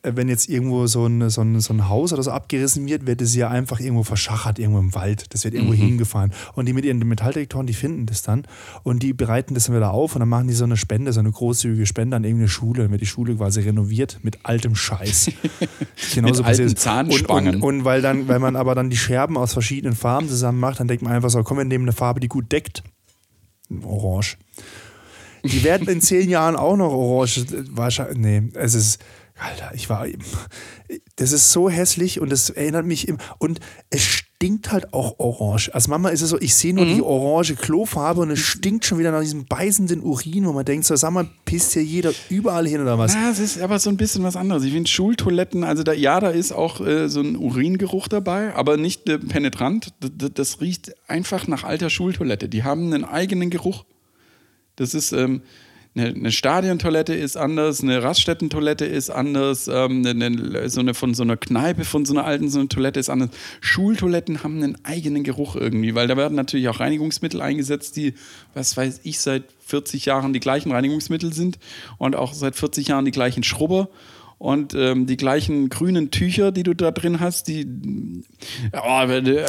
wenn 0.03 0.28
jetzt 0.28 0.48
irgendwo 0.48 0.86
so 0.88 1.07
ein, 1.07 1.30
so, 1.30 1.42
ein, 1.42 1.61
so 1.61 1.72
ein 1.72 1.88
Haus 1.88 2.12
oder 2.12 2.22
so 2.22 2.32
abgerissen 2.32 2.86
wird, 2.86 3.07
wird 3.07 3.22
es 3.22 3.36
ja 3.36 3.48
einfach 3.48 3.78
irgendwo 3.78 4.03
verschachert, 4.03 4.59
irgendwo 4.59 4.80
im 4.80 4.94
Wald. 4.94 5.32
Das 5.32 5.44
wird 5.44 5.55
irgendwo 5.55 5.74
mhm. 5.74 5.78
hingefahren. 5.78 6.32
Und 6.55 6.66
die 6.66 6.72
mit 6.72 6.84
ihren 6.84 6.98
Metalldetektoren, 6.98 7.66
die 7.68 7.72
finden 7.72 8.07
das 8.07 8.22
dann 8.22 8.44
und 8.82 9.03
die 9.05 9.12
bereiten 9.12 9.55
das 9.55 9.66
dann 9.66 9.76
wieder 9.76 9.92
auf 9.92 10.16
und 10.16 10.20
dann 10.20 10.28
machen 10.28 10.48
die 10.48 10.55
so 10.55 10.64
eine 10.64 10.76
Spende, 10.76 11.12
so 11.12 11.20
eine 11.20 11.30
großzügige 11.30 11.86
Spende 11.86 12.16
an 12.16 12.24
irgendeine 12.24 12.48
Schule. 12.48 12.82
Dann 12.82 12.90
wird 12.90 13.00
die 13.00 13.07
Schule 13.07 13.36
quasi 13.36 13.61
renoviert 13.61 14.18
mit 14.22 14.44
altem 14.44 14.74
Scheiß. 14.74 15.30
Genauso 16.14 16.42
mit 16.42 16.48
alten 16.48 16.76
Zahnspangen. 16.76 17.57
Und, 17.57 17.62
und, 17.62 17.78
und, 17.78 17.84
weil, 17.84 18.03
dann, 18.03 18.26
weil 18.26 18.40
man 18.40 18.57
aber 18.57 18.74
dann 18.74 18.90
die 18.90 18.96
Scherben 18.96 19.38
aus 19.38 19.53
verschiedenen 19.53 19.94
Farben 19.94 20.28
zusammen 20.28 20.59
macht, 20.59 20.80
dann 20.80 20.88
denkt 20.88 21.05
man 21.05 21.12
einfach 21.12 21.30
so, 21.30 21.40
komm, 21.44 21.59
wir 21.59 21.64
nehmen 21.64 21.84
eine 21.84 21.92
Farbe, 21.92 22.18
die 22.18 22.28
gut 22.28 22.50
deckt. 22.50 22.82
Orange. 23.84 24.36
Die 25.44 25.62
werden 25.64 25.88
in 25.88 26.00
zehn 26.00 26.28
Jahren 26.28 26.57
auch 26.57 26.76
noch 26.76 26.92
orange. 26.92 27.46
Wahrscheinlich, 27.70 28.18
nee, 28.18 28.42
es 28.55 28.74
ist 28.74 28.98
Alter, 29.43 29.72
ich 29.74 29.90
war. 29.90 30.07
Das 31.16 31.32
ist 31.32 31.53
so 31.53 31.68
hässlich 31.68 32.20
und 32.20 32.30
das 32.30 32.51
erinnert 32.51 32.86
mich 32.86 33.09
im. 33.09 33.18
Und 33.38 33.61
es 33.90 34.03
stinkt 34.03 34.72
halt 34.72 34.93
auch 34.93 35.18
orange. 35.18 35.70
Als 35.74 35.88
Mama 35.88 36.11
ist 36.11 36.22
es 36.22 36.30
so, 36.30 36.40
ich 36.40 36.55
sehe 36.55 36.74
nur 36.74 36.84
mhm. 36.84 36.95
die 36.95 37.03
orange 37.03 37.55
Klofarbe 37.55 38.20
und 38.20 38.30
es 38.30 38.38
stinkt 38.38 38.84
schon 38.84 38.99
wieder 38.99 39.11
nach 39.11 39.20
diesem 39.20 39.47
beißenden 39.47 40.01
Urin, 40.01 40.47
wo 40.47 40.53
man 40.53 40.64
denkt, 40.64 40.86
so, 40.86 40.97
sag 40.97 41.12
mal, 41.12 41.28
pisst 41.45 41.72
hier 41.72 41.84
jeder 41.84 42.12
überall 42.28 42.66
hin 42.66 42.80
oder 42.80 42.99
was? 42.99 43.14
Ja, 43.14 43.30
es 43.30 43.38
ist 43.38 43.61
aber 43.61 43.78
so 43.78 43.90
ein 43.90 43.97
bisschen 43.97 44.22
was 44.22 44.36
anderes. 44.36 44.64
Ich 44.64 44.72
finde 44.72 44.90
Schultoiletten, 44.90 45.64
also 45.64 45.82
da, 45.82 45.93
ja, 45.93 46.20
da 46.20 46.30
ist 46.30 46.53
auch 46.53 46.80
äh, 46.80 47.09
so 47.09 47.20
ein 47.20 47.36
Uringeruch 47.36 48.09
dabei, 48.09 48.55
aber 48.55 48.76
nicht 48.76 49.09
äh, 49.09 49.18
penetrant. 49.18 49.93
Das, 50.01 50.30
das, 50.34 50.61
riecht 50.61 50.93
einfach 51.09 51.47
nach 51.47 51.64
alter 51.64 51.90
Schultoilette. 51.90 52.49
Die 52.49 52.64
haben 52.64 52.93
einen 52.93 53.05
eigenen 53.05 53.51
Geruch. 53.51 53.84
Das 54.76 54.95
ist. 54.95 55.12
Ähm, 55.12 55.43
eine, 55.95 56.09
eine 56.09 56.32
Stadiontoilette 56.32 57.14
ist 57.14 57.36
anders, 57.36 57.82
eine 57.82 58.03
Raststättentoilette 58.03 58.86
ist 58.86 59.11
anders, 59.11 59.68
ähm, 59.68 60.05
eine, 60.07 60.68
so 60.70 60.80
eine 60.80 60.95
von 60.95 61.12
so 61.12 61.22
einer 61.22 61.36
Kneipe, 61.36 61.84
von 61.84 62.05
so 62.05 62.14
einer 62.14 62.24
alten 62.24 62.49
so 62.49 62.59
eine 62.59 62.68
Toilette 62.68 62.99
ist 62.99 63.11
anders. 63.11 63.30
Schultoiletten 63.61 64.43
haben 64.43 64.62
einen 64.62 64.78
eigenen 64.84 65.22
Geruch 65.22 65.55
irgendwie, 65.55 65.95
weil 65.95 66.09
da 66.09 66.16
werden 66.16 66.34
natürlich 66.34 66.68
auch 66.68 66.80
Reinigungsmittel 66.80 67.43
eingesetzt, 67.43 67.97
die, 67.97 68.14
was 68.55 68.76
weiß 68.76 69.01
ich, 69.03 69.20
seit 69.20 69.45
40 69.66 70.07
Jahren 70.07 70.32
die 70.32 70.40
gleichen 70.40 70.72
Reinigungsmittel 70.72 71.32
sind 71.32 71.59
und 71.99 72.16
auch 72.16 72.32
seit 72.32 72.57
40 72.57 72.88
Jahren 72.88 73.05
die 73.05 73.11
gleichen 73.11 73.43
Schrubber 73.43 73.88
und 74.43 74.74
ähm, 74.74 75.07
die 75.07 75.16
gleichen 75.16 75.68
grünen 75.68 76.11
Tücher, 76.11 76.51
die 76.51 76.64
du 76.64 76.74
da 76.74 76.90
drin 76.90 77.20
hast, 77.20 77.47
die 77.47 77.64
oh, 78.72 79.03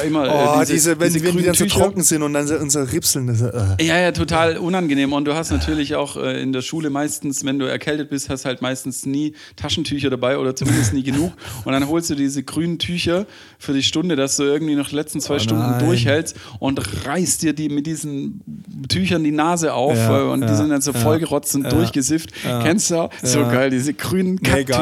immer 0.06 0.22
oh, 0.22 0.60
äh, 0.60 0.66
diese, 0.66 0.72
diese, 0.72 1.00
wenn, 1.00 1.12
diese 1.12 1.26
wenn 1.26 1.36
die 1.36 1.42
dann 1.42 1.54
so 1.54 1.66
trocken 1.66 2.04
sind 2.04 2.22
und 2.22 2.32
dann 2.32 2.46
so, 2.46 2.54
und 2.54 2.70
so 2.70 2.80
ripseln. 2.80 3.26
Das, 3.26 3.40
äh. 3.40 3.84
Ja, 3.84 3.98
ja, 3.98 4.12
total 4.12 4.56
unangenehm. 4.56 5.12
Und 5.12 5.24
du 5.24 5.34
hast 5.34 5.50
natürlich 5.50 5.96
auch 5.96 6.16
äh, 6.16 6.40
in 6.40 6.52
der 6.52 6.62
Schule 6.62 6.90
meistens, 6.90 7.44
wenn 7.44 7.58
du 7.58 7.64
erkältet 7.64 8.08
bist, 8.08 8.30
hast 8.30 8.44
halt 8.44 8.62
meistens 8.62 9.04
nie 9.04 9.34
Taschentücher 9.56 10.10
dabei 10.10 10.38
oder 10.38 10.54
zumindest 10.54 10.92
nie 10.94 11.02
genug. 11.02 11.32
Und 11.64 11.72
dann 11.72 11.88
holst 11.88 12.10
du 12.10 12.14
diese 12.14 12.44
grünen 12.44 12.78
Tücher 12.78 13.26
für 13.58 13.72
die 13.72 13.82
Stunde, 13.82 14.14
dass 14.14 14.36
du 14.36 14.44
irgendwie 14.44 14.76
noch 14.76 14.90
die 14.90 14.94
letzten 14.94 15.20
zwei 15.20 15.36
oh, 15.36 15.40
Stunden 15.40 15.70
nein. 15.70 15.84
durchhältst 15.84 16.36
und 16.60 17.04
reißt 17.04 17.42
dir 17.42 17.52
die 17.52 17.68
mit 17.68 17.88
diesen 17.88 18.42
Tüchern 18.88 19.24
die 19.24 19.32
Nase 19.32 19.74
auf 19.74 19.96
ja, 19.96 20.20
äh, 20.20 20.30
und 20.30 20.42
ja, 20.42 20.46
die 20.46 20.54
sind 20.54 20.68
dann 20.68 20.82
so 20.82 20.92
vollgerotzt 20.92 21.56
und 21.56 21.72
durchgesifft. 21.72 22.30
Kennst 22.62 22.92
du? 22.92 23.08
So 23.24 23.40
geil, 23.40 23.70
diese 23.70 23.92
grünen 23.92 24.38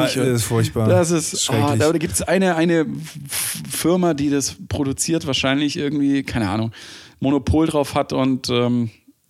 Tücher. 0.07 0.25
Das 0.25 0.41
ist 0.41 0.47
furchtbar. 0.47 0.87
Das 0.87 1.11
ist, 1.11 1.49
oh, 1.49 1.75
da 1.77 1.91
gibt 1.93 2.13
es 2.13 2.21
eine, 2.21 2.55
eine 2.55 2.85
Firma, 3.69 4.13
die 4.13 4.29
das 4.29 4.55
produziert, 4.69 5.27
wahrscheinlich 5.27 5.77
irgendwie, 5.77 6.23
keine 6.23 6.49
Ahnung, 6.49 6.71
Monopol 7.19 7.67
drauf 7.67 7.95
hat 7.95 8.13
und 8.13 8.49
ähm, 8.49 8.89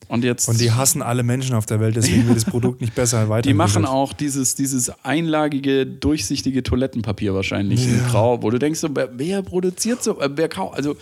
und, 0.09 0.23
jetzt, 0.23 0.47
und 0.49 0.59
die 0.59 0.71
hassen 0.71 1.01
alle 1.01 1.23
Menschen 1.23 1.55
auf 1.55 1.65
der 1.65 1.79
Welt, 1.79 1.95
deswegen 1.95 2.27
wird 2.27 2.37
das 2.37 2.45
Produkt 2.45 2.81
nicht 2.81 2.93
besser 2.93 3.29
weiter. 3.29 3.41
Die 3.49 3.53
machen 3.53 3.85
auch 3.85 4.13
dieses, 4.13 4.53
dieses 4.53 4.91
einlagige, 5.03 5.87
durchsichtige 5.87 6.61
Toilettenpapier 6.61 7.33
wahrscheinlich 7.33 7.83
ja. 7.85 7.93
in 7.93 8.05
Grau, 8.05 8.43
wo 8.43 8.49
du 8.51 8.59
denkst, 8.59 8.79
so, 8.79 8.89
wer, 8.93 9.41
produziert 9.41 10.03
so, 10.03 10.19
wer 10.19 10.49
kauft, 10.49 10.75
also 10.75 10.95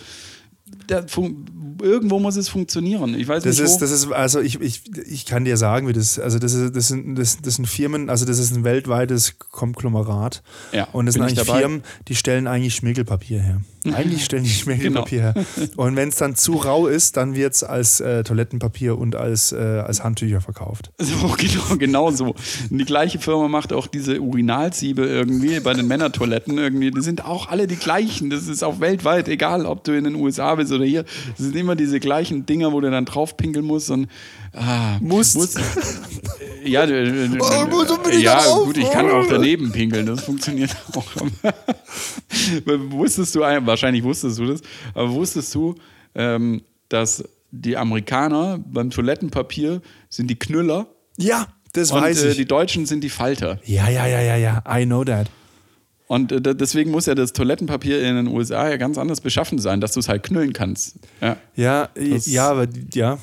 irgendwo 1.82 2.18
muss 2.18 2.36
es 2.36 2.48
funktionieren. 2.48 3.14
Ich 3.18 3.28
weiß 3.28 3.42
das 3.42 3.58
nicht. 3.58 3.64
Ist, 3.64 3.76
wo. 3.76 3.80
Das 3.80 3.90
ist, 3.90 4.12
also 4.12 4.40
ich, 4.40 4.60
ich, 4.60 4.82
ich 5.06 5.26
kann 5.26 5.44
dir 5.44 5.56
sagen, 5.56 5.88
wie 5.88 5.92
das, 5.92 6.18
also 6.18 6.38
das, 6.38 6.54
ist, 6.54 6.74
das, 6.76 6.88
sind, 6.88 7.16
das, 7.16 7.38
das 7.42 7.56
sind 7.56 7.66
Firmen, 7.66 8.08
also 8.08 8.24
das 8.24 8.38
ist 8.38 8.54
ein 8.54 8.64
weltweites 8.64 9.38
Konglomerat. 9.38 10.42
Ja, 10.72 10.88
und 10.92 11.06
das 11.06 11.14
sind 11.14 11.22
eigentlich 11.22 11.40
Firmen, 11.40 11.82
die 12.08 12.14
stellen 12.14 12.46
eigentlich 12.46 12.74
Schmirgelpapier 12.74 13.40
her. 13.40 13.60
Eigentlich 13.92 14.24
stellen 14.24 14.44
die 14.44 14.50
Schmirgelpapier 14.50 15.34
genau. 15.34 15.46
her. 15.56 15.68
Und 15.76 15.96
wenn 15.96 16.10
es 16.10 16.16
dann 16.16 16.36
zu 16.36 16.52
rau 16.52 16.86
ist, 16.86 17.16
dann 17.16 17.34
wird 17.34 17.54
es 17.54 17.64
als 17.64 17.98
äh, 17.98 18.22
Toilettenpapier 18.22 18.96
und 18.96 19.16
als, 19.16 19.50
äh, 19.50 19.56
als 19.56 20.04
Handtücher 20.04 20.40
verkauft. 20.40 20.92
So, 21.02 21.34
genau, 21.36 21.76
genau 21.78 22.10
so. 22.10 22.34
Und 22.70 22.78
die 22.78 22.84
gleiche 22.84 23.18
Firma 23.18 23.48
macht 23.48 23.72
auch 23.72 23.86
diese 23.86 24.20
Urinalsiebe 24.20 25.04
irgendwie 25.04 25.60
bei 25.60 25.74
den 25.74 25.86
Männertoiletten 25.86 26.56
irgendwie. 26.56 26.90
Die 26.90 27.02
sind 27.02 27.24
auch 27.24 27.48
alle 27.48 27.66
die 27.66 27.76
gleichen. 27.76 28.30
Das 28.30 28.46
ist 28.46 28.62
auch 28.62 28.80
weltweit, 28.80 29.28
egal 29.28 29.66
ob 29.66 29.84
du 29.84 29.92
in 29.92 30.04
den 30.04 30.14
USA 30.14 30.54
bist 30.54 30.72
oder 30.72 30.81
hier. 30.86 31.04
Das 31.04 31.38
sind 31.38 31.56
immer 31.56 31.76
diese 31.76 32.00
gleichen 32.00 32.46
Dinger, 32.46 32.72
wo 32.72 32.80
du 32.80 32.90
dann 32.90 33.04
drauf 33.04 33.36
pinkeln 33.36 33.64
musst 33.64 33.90
und 33.90 34.08
ah, 34.52 34.98
musst. 35.00 35.36
musst 35.36 35.58
ja, 36.64 36.84
oh, 36.84 38.10
ja 38.10 38.54
gut, 38.54 38.76
ich 38.76 38.90
kann 38.90 39.10
auch 39.10 39.26
daneben 39.28 39.72
pinkeln, 39.72 40.06
das 40.06 40.24
funktioniert 40.24 40.74
auch. 40.94 41.04
wusstest 42.64 43.34
du, 43.34 43.40
wahrscheinlich 43.40 44.02
wusstest 44.02 44.38
du 44.38 44.46
das, 44.46 44.60
aber 44.94 45.12
wusstest 45.12 45.54
du, 45.54 45.74
ähm, 46.14 46.62
dass 46.88 47.24
die 47.50 47.76
Amerikaner 47.76 48.58
beim 48.64 48.90
Toilettenpapier 48.90 49.82
sind 50.08 50.28
die 50.28 50.38
Knüller? 50.38 50.86
Ja, 51.18 51.48
das 51.72 51.90
und, 51.90 52.00
weiß 52.00 52.22
äh, 52.22 52.28
ich. 52.28 52.34
Äh, 52.34 52.36
die 52.38 52.46
Deutschen 52.46 52.86
sind 52.86 53.02
die 53.02 53.10
Falter. 53.10 53.58
Ja, 53.64 53.88
ja, 53.88 54.06
ja, 54.06 54.20
ja, 54.20 54.36
ja. 54.36 54.62
I 54.68 54.84
know 54.84 55.04
that. 55.04 55.28
Und 56.12 56.30
äh, 56.30 56.54
deswegen 56.54 56.90
muss 56.90 57.06
ja 57.06 57.14
das 57.14 57.32
Toilettenpapier 57.32 58.06
in 58.06 58.16
den 58.16 58.26
USA 58.26 58.68
ja 58.68 58.76
ganz 58.76 58.98
anders 58.98 59.22
beschaffen 59.22 59.58
sein, 59.58 59.80
dass 59.80 59.92
du 59.92 60.00
es 60.00 60.10
halt 60.10 60.22
knüllen 60.22 60.52
kannst. 60.52 60.96
Ja, 61.22 61.38
ja, 61.56 61.88
ja 61.96 62.50
aber 62.50 62.68
ja. 62.92 63.18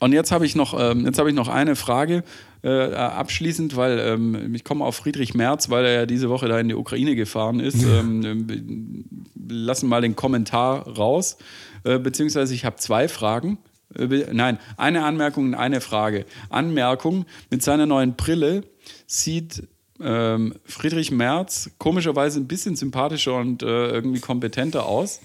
Und 0.00 0.12
jetzt 0.12 0.32
habe 0.32 0.44
ich 0.44 0.56
noch, 0.56 0.76
ähm, 0.76 1.06
jetzt 1.06 1.20
habe 1.20 1.28
ich 1.28 1.36
noch 1.36 1.46
eine 1.46 1.76
Frage 1.76 2.24
äh, 2.62 2.94
abschließend, 2.94 3.76
weil 3.76 4.00
ähm, 4.00 4.56
ich 4.56 4.64
komme 4.64 4.84
auf 4.84 4.96
Friedrich 4.96 5.32
Merz, 5.34 5.70
weil 5.70 5.84
er 5.84 5.92
ja 5.92 6.06
diese 6.06 6.30
Woche 6.30 6.48
da 6.48 6.58
in 6.58 6.66
die 6.66 6.74
Ukraine 6.74 7.14
gefahren 7.14 7.60
ist. 7.60 7.80
Ähm, 7.84 9.04
lassen 9.48 9.88
mal 9.88 10.02
den 10.02 10.16
Kommentar 10.16 10.84
raus, 10.88 11.36
äh, 11.84 12.00
beziehungsweise 12.00 12.54
ich 12.54 12.64
habe 12.64 12.74
zwei 12.78 13.06
Fragen. 13.06 13.58
Äh, 13.96 14.26
nein, 14.32 14.58
eine 14.76 15.04
Anmerkung 15.04 15.44
und 15.44 15.54
eine 15.54 15.80
Frage. 15.80 16.26
Anmerkung: 16.48 17.24
Mit 17.50 17.62
seiner 17.62 17.86
neuen 17.86 18.16
Brille 18.16 18.62
sieht 19.06 19.68
ähm, 20.02 20.54
Friedrich 20.64 21.10
Merz 21.10 21.70
komischerweise 21.78 22.40
ein 22.40 22.46
bisschen 22.46 22.76
sympathischer 22.76 23.34
und 23.36 23.62
äh, 23.62 23.88
irgendwie 23.88 24.20
kompetenter 24.20 24.86
aus. 24.86 25.20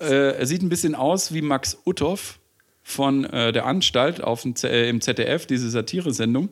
Äh, 0.00 0.38
er 0.38 0.46
sieht 0.46 0.62
ein 0.62 0.68
bisschen 0.68 0.94
aus 0.94 1.32
wie 1.32 1.42
Max 1.42 1.78
Uthoff 1.86 2.38
von 2.82 3.24
äh, 3.24 3.52
der 3.52 3.64
Anstalt 3.64 4.22
auf 4.22 4.42
dem 4.42 4.54
Z 4.54 4.70
äh, 4.70 4.88
im 4.88 5.00
ZDF, 5.00 5.46
diese 5.46 5.70
Satiresendung. 5.70 6.50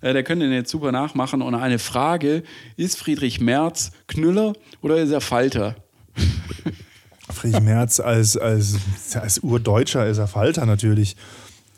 Äh, 0.00 0.12
der 0.12 0.24
könnte 0.24 0.46
den 0.46 0.52
jetzt 0.52 0.70
super 0.70 0.92
nachmachen. 0.92 1.40
Und 1.40 1.54
eine 1.54 1.78
Frage: 1.78 2.42
Ist 2.76 2.98
Friedrich 2.98 3.40
Merz 3.40 3.92
Knüller 4.08 4.54
oder 4.82 4.96
ist 4.96 5.10
er 5.10 5.20
Falter? 5.20 5.76
Friedrich 7.30 7.62
Merz 7.62 8.00
als, 8.00 8.36
als, 8.36 8.76
als 9.14 9.38
Urdeutscher 9.38 10.06
ist 10.06 10.18
er 10.18 10.26
Falter 10.26 10.66
natürlich. 10.66 11.16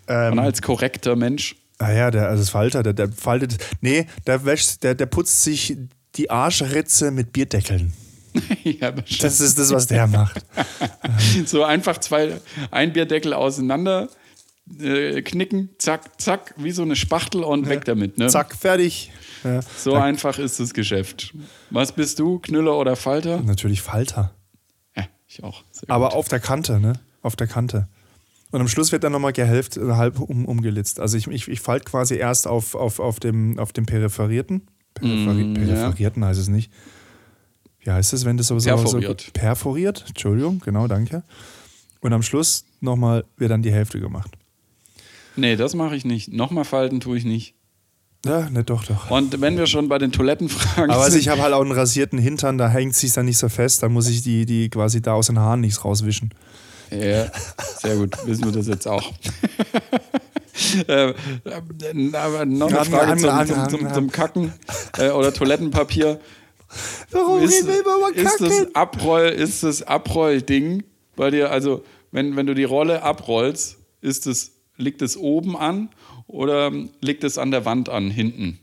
Ähm, 0.09 0.33
Und 0.33 0.39
als 0.39 0.63
korrekter 0.63 1.15
Mensch. 1.17 1.57
Ah 1.81 1.93
ja, 1.93 2.11
der, 2.11 2.29
also 2.29 2.43
das 2.43 2.51
Falter, 2.51 2.83
der, 2.83 2.93
der 2.93 3.11
faltet. 3.11 3.57
Nee, 3.81 4.07
der 4.27 4.45
wäscht, 4.45 4.83
der, 4.83 4.95
der 4.95 5.07
putzt 5.07 5.43
sich 5.43 5.79
die 6.17 6.31
Arschritze 6.31 7.11
mit 7.11 7.33
Bierdeckeln. 7.33 7.95
ja, 8.65 8.93
das, 8.93 9.19
das 9.19 9.41
ist 9.41 9.59
das, 9.59 9.73
was 9.73 9.87
der 9.87 10.07
macht. 10.07 10.45
so 11.47 11.65
einfach 11.65 11.97
zwei, 11.99 12.39
ein 12.71 12.93
Bierdeckel 12.93 13.33
auseinander 13.33 14.11
äh, 14.79 15.23
knicken, 15.23 15.71
zack, 15.79 16.21
zack, 16.21 16.55
wie 16.59 16.71
so 16.71 16.83
eine 16.83 16.97
Spachtel 16.97 17.43
und 17.43 17.65
ja. 17.65 17.71
weg 17.71 17.87
damit. 17.87 18.19
Ne? 18.19 18.29
Zack, 18.29 18.55
fertig. 18.55 19.11
Ja. 19.43 19.63
So 19.63 19.93
da 19.93 20.05
einfach 20.05 20.39
ist 20.39 20.61
das 20.61 20.75
Geschäft. 20.75 21.35
Was 21.71 21.93
bist 21.93 22.19
du, 22.19 22.41
Knüller 22.41 22.77
oder 22.77 22.95
Falter? 22.95 23.41
Natürlich 23.41 23.81
Falter. 23.81 24.35
Ja, 24.95 25.07
ich 25.27 25.43
auch. 25.43 25.65
Aber 25.89 26.13
auf 26.13 26.29
der 26.29 26.41
Kante, 26.41 26.79
ne? 26.79 26.93
Auf 27.23 27.37
der 27.37 27.47
Kante. 27.47 27.89
Und 28.53 28.61
am 28.61 28.69
Schluss 28.69 28.91
wird 28.93 29.05
dann 29.05 29.13
nochmal 29.13 29.33
gehälft, 29.33 29.77
äh, 29.77 29.93
halb 29.93 30.19
um, 30.21 30.45
umgelitzt. 30.45 30.99
Also 31.01 31.17
ich, 31.17 31.27
ich, 31.29 31.49
ich 31.49 31.61
falte 31.61 31.85
quasi 31.85 32.17
erst 32.17 32.47
auf, 32.47 32.75
auf, 32.75 32.99
auf, 32.99 33.21
dem, 33.21 33.59
auf 33.59 33.73
dem 33.73 33.87
Peripherierten. 33.87 34.63
Peripheri 34.95 35.45
Mm, 35.45 35.55
ja. 35.57 35.63
Peripherierten 35.75 36.25
heißt 36.25 36.41
es 36.41 36.49
nicht. 36.49 36.71
Wie 37.81 37.91
heißt 37.91 38.13
es, 38.13 38.25
wenn 38.25 38.37
das 38.37 38.49
so 38.49 38.59
so- 38.59 38.69
Perforiert. 38.69 39.21
So, 39.21 39.31
perforiert, 39.33 40.05
Entschuldigung, 40.09 40.61
genau, 40.65 40.87
danke. 40.89 41.23
Und 42.01 42.13
am 42.13 42.23
Schluss 42.23 42.65
nochmal 42.81 43.25
wird 43.37 43.51
dann 43.51 43.63
die 43.63 43.73
Hälfte 43.73 44.01
gemacht. 44.01 44.31
Nee, 45.37 45.57
das 45.57 45.75
mache 45.75 45.95
ich 45.97 46.05
nicht. 46.05 46.33
Nochmal 46.33 46.65
falten 46.65 47.01
tue 47.01 47.17
ich 47.17 47.25
nicht. 47.25 47.55
Ja, 48.27 48.51
ne, 48.51 48.65
doch, 48.65 48.85
doch. 48.85 49.11
Und 49.11 49.41
wenn 49.41 49.57
wir 49.57 49.67
schon 49.67 49.89
bei 49.89 49.97
den 49.97 50.13
Toilettenfragen 50.13 50.91
Aber 50.91 51.05
also 51.05 51.17
ich 51.17 51.29
habe 51.29 51.41
halt 51.41 51.55
auch 51.55 51.63
einen 51.63 51.73
rasierten 51.73 52.19
Hintern, 52.19 52.59
da 52.59 52.69
hängt 52.69 52.95
sich 52.95 53.13
dann 53.15 53.25
nicht 53.27 53.39
so 53.39 53.49
fest, 53.49 53.83
da 53.83 53.89
muss 53.89 54.09
ich 54.09 54.23
die, 54.23 54.45
die 54.45 54.69
quasi 54.69 55.01
da 55.01 55.15
aus 55.15 55.29
den 55.29 55.39
Haaren 55.39 55.61
nichts 55.61 55.83
rauswischen. 55.85 56.35
Ja, 56.91 57.31
sehr 57.79 57.97
gut. 57.97 58.17
Wissen 58.27 58.45
wir 58.45 58.53
das 58.53 58.67
jetzt 58.67 58.87
auch. 58.87 59.13
äh, 60.89 61.15
aber 62.13 62.45
noch 62.47 62.73
eine 62.73 62.85
Frage 62.85 63.17
zum, 63.21 63.47
zum, 63.47 63.69
zum, 63.69 63.95
zum 63.95 64.11
Kacken 64.11 64.53
äh, 64.99 65.11
oder 65.11 65.33
Toilettenpapier. 65.33 66.21
Warum 67.11 67.43
Ist, 67.43 67.67
ist 67.67 68.41
das 68.41 68.75
Abroll, 68.75 69.29
ist 69.29 69.63
das 69.63 69.83
Abrollding 69.83 70.85
bei 71.17 71.31
dir, 71.31 71.51
also 71.51 71.85
wenn, 72.13 72.37
wenn 72.37 72.47
du 72.47 72.55
die 72.55 72.65
Rolle 72.65 73.03
abrollst, 73.03 73.79
ist 74.01 74.27
es, 74.27 74.53
liegt 74.77 75.03
es 75.03 75.17
oben 75.17 75.57
an 75.57 75.91
oder 76.27 76.71
liegt 77.01 77.25
es 77.25 77.39
an 77.39 77.51
der 77.51 77.65
Wand 77.65 77.89
an, 77.89 78.11
hinten? 78.11 78.61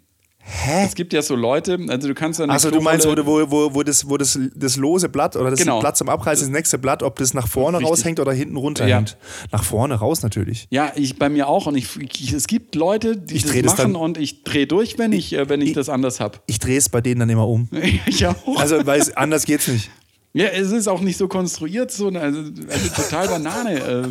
Hä? 0.49 0.85
Es 0.85 0.95
gibt 0.95 1.11
ja 1.11 1.21
so 1.21 1.35
Leute, 1.35 1.77
also 1.89 2.07
du 2.07 2.13
kannst 2.13 2.39
dann 2.39 2.49
Achso, 2.49 2.71
du 2.71 2.79
meinst, 2.79 3.05
wo, 3.05 3.11
wo, 3.25 3.51
wo, 3.51 3.73
wo, 3.75 3.83
das, 3.83 4.09
wo 4.09 4.15
das, 4.15 4.39
das 4.55 4.77
lose 4.77 5.09
Blatt 5.09 5.35
oder 5.35 5.49
das 5.51 5.59
Genau. 5.59 5.81
Blatt 5.81 5.97
zum 5.97 6.07
Abreißen, 6.07 6.47
das 6.47 6.51
nächste 6.57 6.77
Blatt, 6.77 7.03
ob 7.03 7.17
das 7.17 7.33
nach 7.33 7.47
vorne 7.49 7.79
Richtig. 7.79 7.91
raushängt 7.91 8.19
oder 8.21 8.31
hinten 8.31 8.55
runter 8.55 8.87
Ja. 8.87 9.03
Nach 9.51 9.63
vorne 9.65 9.95
raus 9.95 10.23
natürlich. 10.23 10.67
Ja, 10.69 10.93
ich 10.95 11.19
bei 11.19 11.27
mir 11.27 11.49
auch. 11.49 11.67
Und 11.67 11.75
ich, 11.75 11.89
ich, 11.99 12.31
es 12.31 12.47
gibt 12.47 12.75
Leute, 12.75 13.17
die 13.17 13.35
Ich 13.35 13.43
das 13.43 13.51
das 13.61 13.77
machen 13.77 13.95
und 13.97 14.17
ich 14.17 14.43
drehe 14.45 14.67
durch, 14.67 14.97
wenn 14.97 15.11
ich, 15.11 15.33
äh, 15.33 15.49
wenn 15.49 15.59
ich, 15.61 15.69
Ich- 15.69 15.73
das 15.75 15.89
anders 15.89 16.21
habe. 16.21 16.37
Ich 16.47 16.59
drehe 16.59 16.77
es 16.77 16.87
bei 16.87 17.01
denen 17.01 17.19
dann 17.19 17.29
immer 17.29 17.47
um. 17.47 17.67
ich 18.05 18.25
auch. 18.25 18.35
Also, 18.57 18.85
weil 18.85 19.01
es, 19.01 19.15
anders 19.17 19.45
geht's 19.45 19.67
nicht. 19.67 19.89
ja, 20.33 20.45
es 20.47 20.71
ist 20.71 20.87
auch 20.87 21.01
nicht 21.01 21.17
so 21.17 21.27
konstruiert, 21.27 21.91
so 21.91 22.07
eine, 22.07 22.21
also, 22.21 22.39
also 22.39 22.89
total 22.95 23.27
Banane. 23.27 23.73
Äh, 23.75 24.07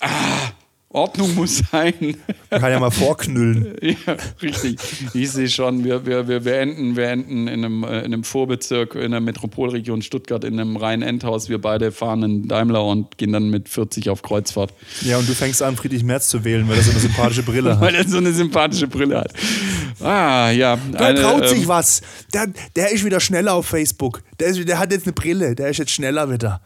ah, 0.00 0.08
Ordnung 0.90 1.34
muss 1.34 1.58
sein. 1.70 2.16
Man 2.50 2.60
kann 2.60 2.70
ja 2.72 2.80
mal 2.80 2.90
vorknüllen. 2.90 3.76
ja, 3.82 4.16
richtig. 4.40 4.78
Ich 5.12 5.30
sehe 5.32 5.48
schon, 5.50 5.84
wir, 5.84 6.06
wir, 6.06 6.28
wir, 6.28 6.46
wir, 6.46 6.58
enden, 6.60 6.96
wir 6.96 7.08
enden 7.08 7.46
in 7.46 7.62
einem, 7.64 7.84
äh, 7.84 7.98
in 7.98 8.06
einem 8.06 8.24
Vorbezirk 8.24 8.94
in 8.94 9.10
der 9.10 9.20
Metropolregion 9.20 10.00
Stuttgart 10.00 10.44
in 10.44 10.58
einem 10.58 10.76
reinen 10.76 11.02
Endhaus. 11.02 11.50
Wir 11.50 11.60
beide 11.60 11.92
fahren 11.92 12.24
einen 12.24 12.48
Daimler 12.48 12.84
und 12.86 13.18
gehen 13.18 13.32
dann 13.32 13.50
mit 13.50 13.68
40 13.68 14.08
auf 14.08 14.22
Kreuzfahrt. 14.22 14.72
Ja, 15.02 15.18
und 15.18 15.28
du 15.28 15.34
fängst 15.34 15.62
an, 15.62 15.76
Friedrich 15.76 16.04
Merz 16.04 16.28
zu 16.30 16.42
wählen, 16.44 16.66
weil 16.68 16.78
er 16.78 16.82
so 16.82 16.90
eine 16.92 17.00
sympathische 17.00 17.42
Brille 17.42 17.70
Weil 17.80 17.96
hat. 17.98 18.04
er 18.06 18.08
so 18.08 18.16
eine 18.16 18.32
sympathische 18.32 18.88
Brille 18.88 19.18
hat. 19.20 19.32
Ah, 20.00 20.50
ja. 20.50 20.76
Der 20.76 21.14
traut 21.16 21.42
ähm, 21.42 21.48
sich 21.48 21.68
was. 21.68 22.00
Der, 22.32 22.46
der 22.76 22.92
ist 22.92 23.04
wieder 23.04 23.20
schneller 23.20 23.52
auf 23.52 23.66
Facebook. 23.66 24.22
Der, 24.40 24.48
ist, 24.48 24.66
der 24.66 24.78
hat 24.78 24.90
jetzt 24.90 25.04
eine 25.06 25.12
Brille. 25.12 25.54
Der 25.54 25.68
ist 25.68 25.76
jetzt 25.76 25.90
schneller 25.90 26.30
wieder. 26.32 26.62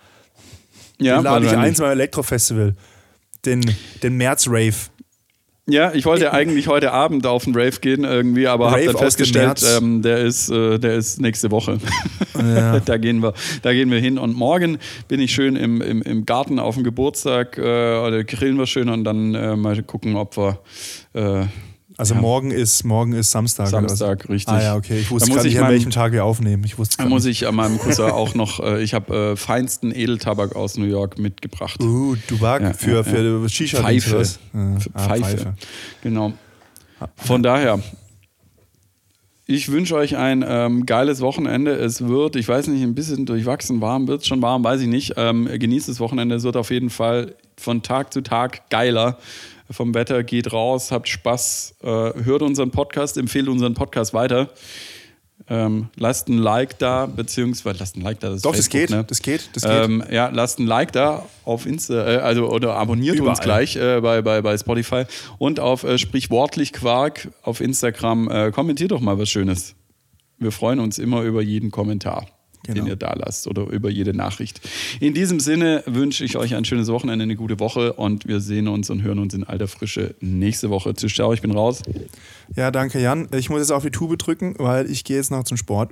Ja, 1.01 1.17
Den 1.17 1.25
lade 1.25 1.47
ich 1.47 1.51
weil- 1.53 1.59
ein 1.59 1.75
zum 1.75 1.87
Elektrofestival. 1.87 2.77
Den, 3.45 3.63
den 4.03 4.17
März-Rave. 4.17 4.75
Ja, 5.69 5.93
ich 5.95 6.05
wollte 6.05 6.33
eigentlich 6.35 6.69
heute 6.69 6.93
Abend 6.93 7.27
auf 7.27 7.45
den 7.45 7.55
Rave 7.55 7.79
gehen 7.81 8.05
irgendwie, 8.05 8.47
aber 8.47 8.73
habe 8.73 8.85
dann 8.85 8.97
festgestellt, 8.97 9.63
ähm, 9.77 10.03
der, 10.03 10.19
ist, 10.19 10.49
äh, 10.51 10.79
der 10.79 10.95
ist 10.95 11.21
nächste 11.21 11.51
Woche. 11.51 11.79
da, 12.85 12.97
gehen 12.97 13.23
wir, 13.23 13.33
da 13.63 13.73
gehen 13.73 13.91
wir 13.91 14.01
hin. 14.01 14.19
Und 14.19 14.35
morgen 14.35 14.79
bin 15.09 15.21
ich 15.21 15.33
schön 15.33 15.57
im, 15.57 15.81
im, 15.81 16.03
im 16.03 16.27
Garten 16.27 16.59
auf 16.59 16.75
dem 16.75 16.85
Geburtstag, 16.85 17.59
äh, 17.59 17.61
oder 17.61 18.25
grillen 18.25 18.59
wir 18.59 18.67
schön 18.67 18.89
und 18.89 19.05
dann 19.05 19.35
äh, 19.35 19.57
mal 19.57 19.83
gucken, 19.83 20.17
ob 20.17 20.37
wir 20.37 20.59
Also 21.99 22.15
morgen 22.15 22.51
ist 22.51 22.85
morgen 22.85 23.13
ist 23.13 23.31
Samstag. 23.31 23.69
Samstag, 23.69 24.29
richtig. 24.29 24.53
Ah 24.53 24.63
ja, 24.63 24.77
okay. 24.77 24.99
Ich 25.01 25.11
wusste 25.11 25.29
Da 25.29 25.35
muss 25.35 25.45
nicht, 25.45 25.53
ich 25.53 25.59
an 25.59 25.65
meinem- 25.65 25.73
welchem 25.75 25.91
Tag 25.91 26.13
wir 26.13 26.25
aufnehmen. 26.25 26.65
Ich 26.65 26.79
wusste 26.79 26.97
Da 26.99 27.07
muss 27.07 27.25
ich 27.27 27.47
an 27.47 27.55
meinem 27.55 27.79
Cousin 27.79 28.11
auch 28.11 28.35
noch, 28.35 28.61
äh, 28.61 28.83
ich 28.83 28.95
habe 28.95 29.33
äh, 29.33 29.37
feinsten 29.37 29.95
Edeltabak 29.95 30.57
aus 30.57 30.79
New 30.79 30.87
York 30.87 31.19
mitgebracht. 31.19 31.83
Uh, 31.83 32.17
Dubak 32.29 32.63
Ja, 32.63 32.73
für, 32.73 32.95
ja, 32.97 33.03
für 33.03 33.49
Shisha. 33.49 33.79
Pfeife. 33.83 34.25
Ja, 34.55 34.81
Für 34.81 34.91
ah, 34.95 35.09
Pfeife. 35.09 35.55
Genau. 36.03 36.33
Von 37.17 37.43
daher, 37.43 37.81
ich 39.47 39.71
wünsche 39.71 39.97
euch 39.97 40.17
ein 40.17 40.45
ähm, 40.47 40.87
geiles 40.87 41.21
Wochenende. 41.21 41.73
Es 41.73 42.07
wird, 42.07 42.37
ich 42.37 42.49
weiß 42.49 42.69
nicht, 42.69 42.83
ein 42.83 42.95
bisschen 42.95 43.27
durchwachsen 43.27 43.81
warm, 43.81 44.09
wird 44.09 44.23
es 44.23 44.27
schon 44.29 44.41
warm, 44.41 44.65
weiß 44.65 44.81
ich 44.81 44.87
nicht. 44.89 45.15
Ähm, 45.17 45.47
genießt 45.47 45.89
das 45.89 46.01
Wochenende, 46.01 46.37
es 46.37 46.43
wird 46.45 46.57
auf 46.57 46.71
jeden 46.71 46.91
Fall 46.91 47.35
von 47.59 47.83
Tag 47.83 48.13
zu 48.13 48.23
Tag 48.23 48.71
geiler. 48.71 49.19
Vom 49.73 49.95
Wetter 49.95 50.23
geht 50.23 50.53
raus, 50.53 50.93
habt 50.93 51.09
Spaß, 51.09 51.77
äh, 51.83 51.87
hört 51.87 52.43
unseren 52.43 52.71
Podcast, 52.71 53.17
empfehlt 53.17 53.49
unseren 53.49 53.75
Podcast 53.75 54.15
weiter. 54.15 54.51
Ähm, 55.49 55.89
lasst 55.97 56.29
ein 56.29 56.39
Like 56.39 56.79
da, 56.79 57.07
beziehungsweise 57.07 57.81
lasst 57.81 57.97
ein 57.97 58.03
Like 58.03 58.21
da. 58.21 58.29
Das 58.29 58.37
ist 58.37 58.45
Doch, 58.45 58.55
das 58.55 58.67
Facebook, 58.67 58.81
geht, 58.81 58.91
ne? 58.91 59.05
das 59.05 59.23
geht, 59.23 59.51
das 59.55 59.63
geht. 59.65 59.73
Ähm, 59.73 60.05
ja, 60.11 60.29
lasst 60.29 60.59
ein 60.61 60.67
Like 60.67 60.93
da 60.93 61.27
auf 61.45 61.67
Insta, 61.67 62.07
äh, 62.07 62.17
also 62.19 62.49
oder 62.49 62.77
abonniert 62.77 63.19
uns 63.19 63.41
Überall. 63.41 63.45
gleich 63.45 63.77
äh, 63.77 64.01
bei, 64.01 64.23
bei, 64.23 64.41
bei 64.41 64.57
Spotify 64.57 65.05
und 65.39 65.59
auf 65.59 65.85
äh, 65.85 65.99
sprichwortlich 65.99 66.73
Quark 66.73 67.29
auf 67.43 67.61
Instagram. 67.61 68.31
Äh, 68.31 68.51
kommentiert 68.53 68.93
doch 68.93 69.01
mal 69.01 69.19
was 69.19 69.31
Schönes. 69.31 69.75
Wir 70.39 70.53
freuen 70.53 70.81
uns 70.81 70.99
immer 70.99 71.23
über 71.23 71.43
jeden 71.43 71.71
Kommentar, 71.71 72.27
den 72.67 72.75
Genau. 72.75 72.87
ihr 72.89 72.97
da 72.97 73.13
lasst 73.15 73.47
oder 73.47 73.67
über 73.67 73.91
jede 73.91 74.15
Nachricht. 74.15 74.61
In 75.01 75.15
diesem 75.15 75.41
Sinne 75.41 75.83
wünsche 75.87 76.25
ich 76.25 76.37
euch 76.37 76.55
ein 76.55 76.65
schönes 76.65 76.89
Wochenende, 76.89 77.25
eine 77.25 77.37
gute 77.37 77.59
Woche 77.61 77.93
und 77.95 78.27
wir 78.27 78.41
sehen 78.41 78.69
uns 78.69 78.91
und 78.91 79.03
hören 79.03 79.19
uns 79.19 79.35
in 79.35 79.45
alter 79.45 79.69
Frische 79.69 80.15
nächste 80.21 80.71
Woche. 80.71 80.95
Tschüss, 80.95 81.15
ciao, 81.15 81.33
ich 81.33 81.43
bin 81.43 81.51
raus. 81.53 81.83
Ja, 82.55 82.71
danke 82.71 83.01
Jan. 83.01 83.29
Ich 83.35 83.51
muss 83.51 83.61
jetzt 83.61 83.73
auf 83.73 83.83
die 83.83 83.91
Tube 83.91 84.17
drücken, 84.19 84.55
weil 84.59 84.91
ich 84.91 85.05
gehe 85.05 85.17
jetzt 85.17 85.31
noch 85.31 85.45
zum 85.45 85.57
Sport. 85.57 85.91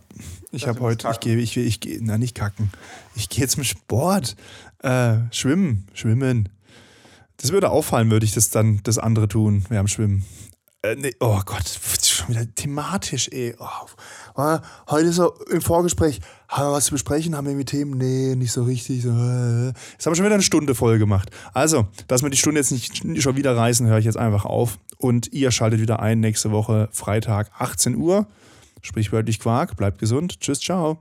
Ich 0.53 0.67
habe 0.67 0.81
heute, 0.81 1.09
ich 1.11 1.21
gehe, 1.21 1.37
ich, 1.37 1.57
ich 1.57 1.81
gehe, 1.81 1.99
na 2.01 2.19
nicht 2.19 2.35
kacken. 2.35 2.71
Ich 3.17 3.29
gehe 3.29 3.49
zum 3.49 3.65
Sport. 3.65 4.37
Äh, 4.83 5.19
schwimmen, 5.31 5.87
schwimmen. 5.93 6.49
Das 7.37 7.53
würde 7.53 7.71
auffallen, 7.71 8.11
würde 8.11 8.27
ich 8.27 8.33
das 8.33 8.51
dann 8.51 8.81
das 8.83 8.99
andere 8.99 9.29
tun, 9.29 9.65
während 9.69 9.91
Schwimmen. 9.91 10.25
Äh, 10.83 10.97
nee, 10.97 11.15
oh 11.21 11.41
Gott, 11.45 11.79
schon 12.03 12.29
wieder 12.29 12.47
thematisch, 12.55 13.29
ey. 13.33 13.55
Oh. 13.59 13.67
Ah, 14.35 14.61
Heute 14.89 15.13
so 15.13 15.35
im 15.51 15.61
Vorgespräch, 15.61 16.21
haben 16.49 16.69
wir 16.69 16.73
was 16.73 16.87
zu 16.87 16.93
besprechen, 16.93 17.37
haben 17.37 17.45
wir 17.47 17.53
irgendwie 17.53 17.65
Themen? 17.65 17.99
Nee, 17.99 18.35
nicht 18.37 18.53
so 18.53 18.63
richtig. 18.65 19.03
So, 19.03 19.11
äh. 19.11 19.67
Jetzt 19.69 20.07
haben 20.07 20.13
wir 20.13 20.17
schon 20.17 20.25
wieder 20.25 20.35
eine 20.35 20.43
Stunde 20.43 20.75
voll 20.75 20.99
gemacht. 20.99 21.31
Also, 21.53 21.87
dass 22.09 22.23
wir 22.23 22.31
die 22.31 22.37
Stunde 22.37 22.61
jetzt 22.61 22.73
nicht 22.73 23.23
schon 23.23 23.37
wieder 23.37 23.57
reißen, 23.57 23.87
höre 23.87 23.99
ich 23.99 24.05
jetzt 24.05 24.19
einfach 24.19 24.45
auf. 24.45 24.79
Und 24.99 25.33
ihr 25.33 25.51
schaltet 25.51 25.81
wieder 25.81 26.01
ein 26.01 26.21
nächste 26.21 26.51
Woche, 26.51 26.89
Freitag, 26.93 27.51
18 27.59 27.97
Uhr. 27.97 28.27
Sprichwörtlich 28.83 29.41
Quark. 29.41 29.77
Bleibt 29.77 29.99
gesund. 29.99 30.41
Tschüss, 30.41 30.61
ciao. 30.61 30.99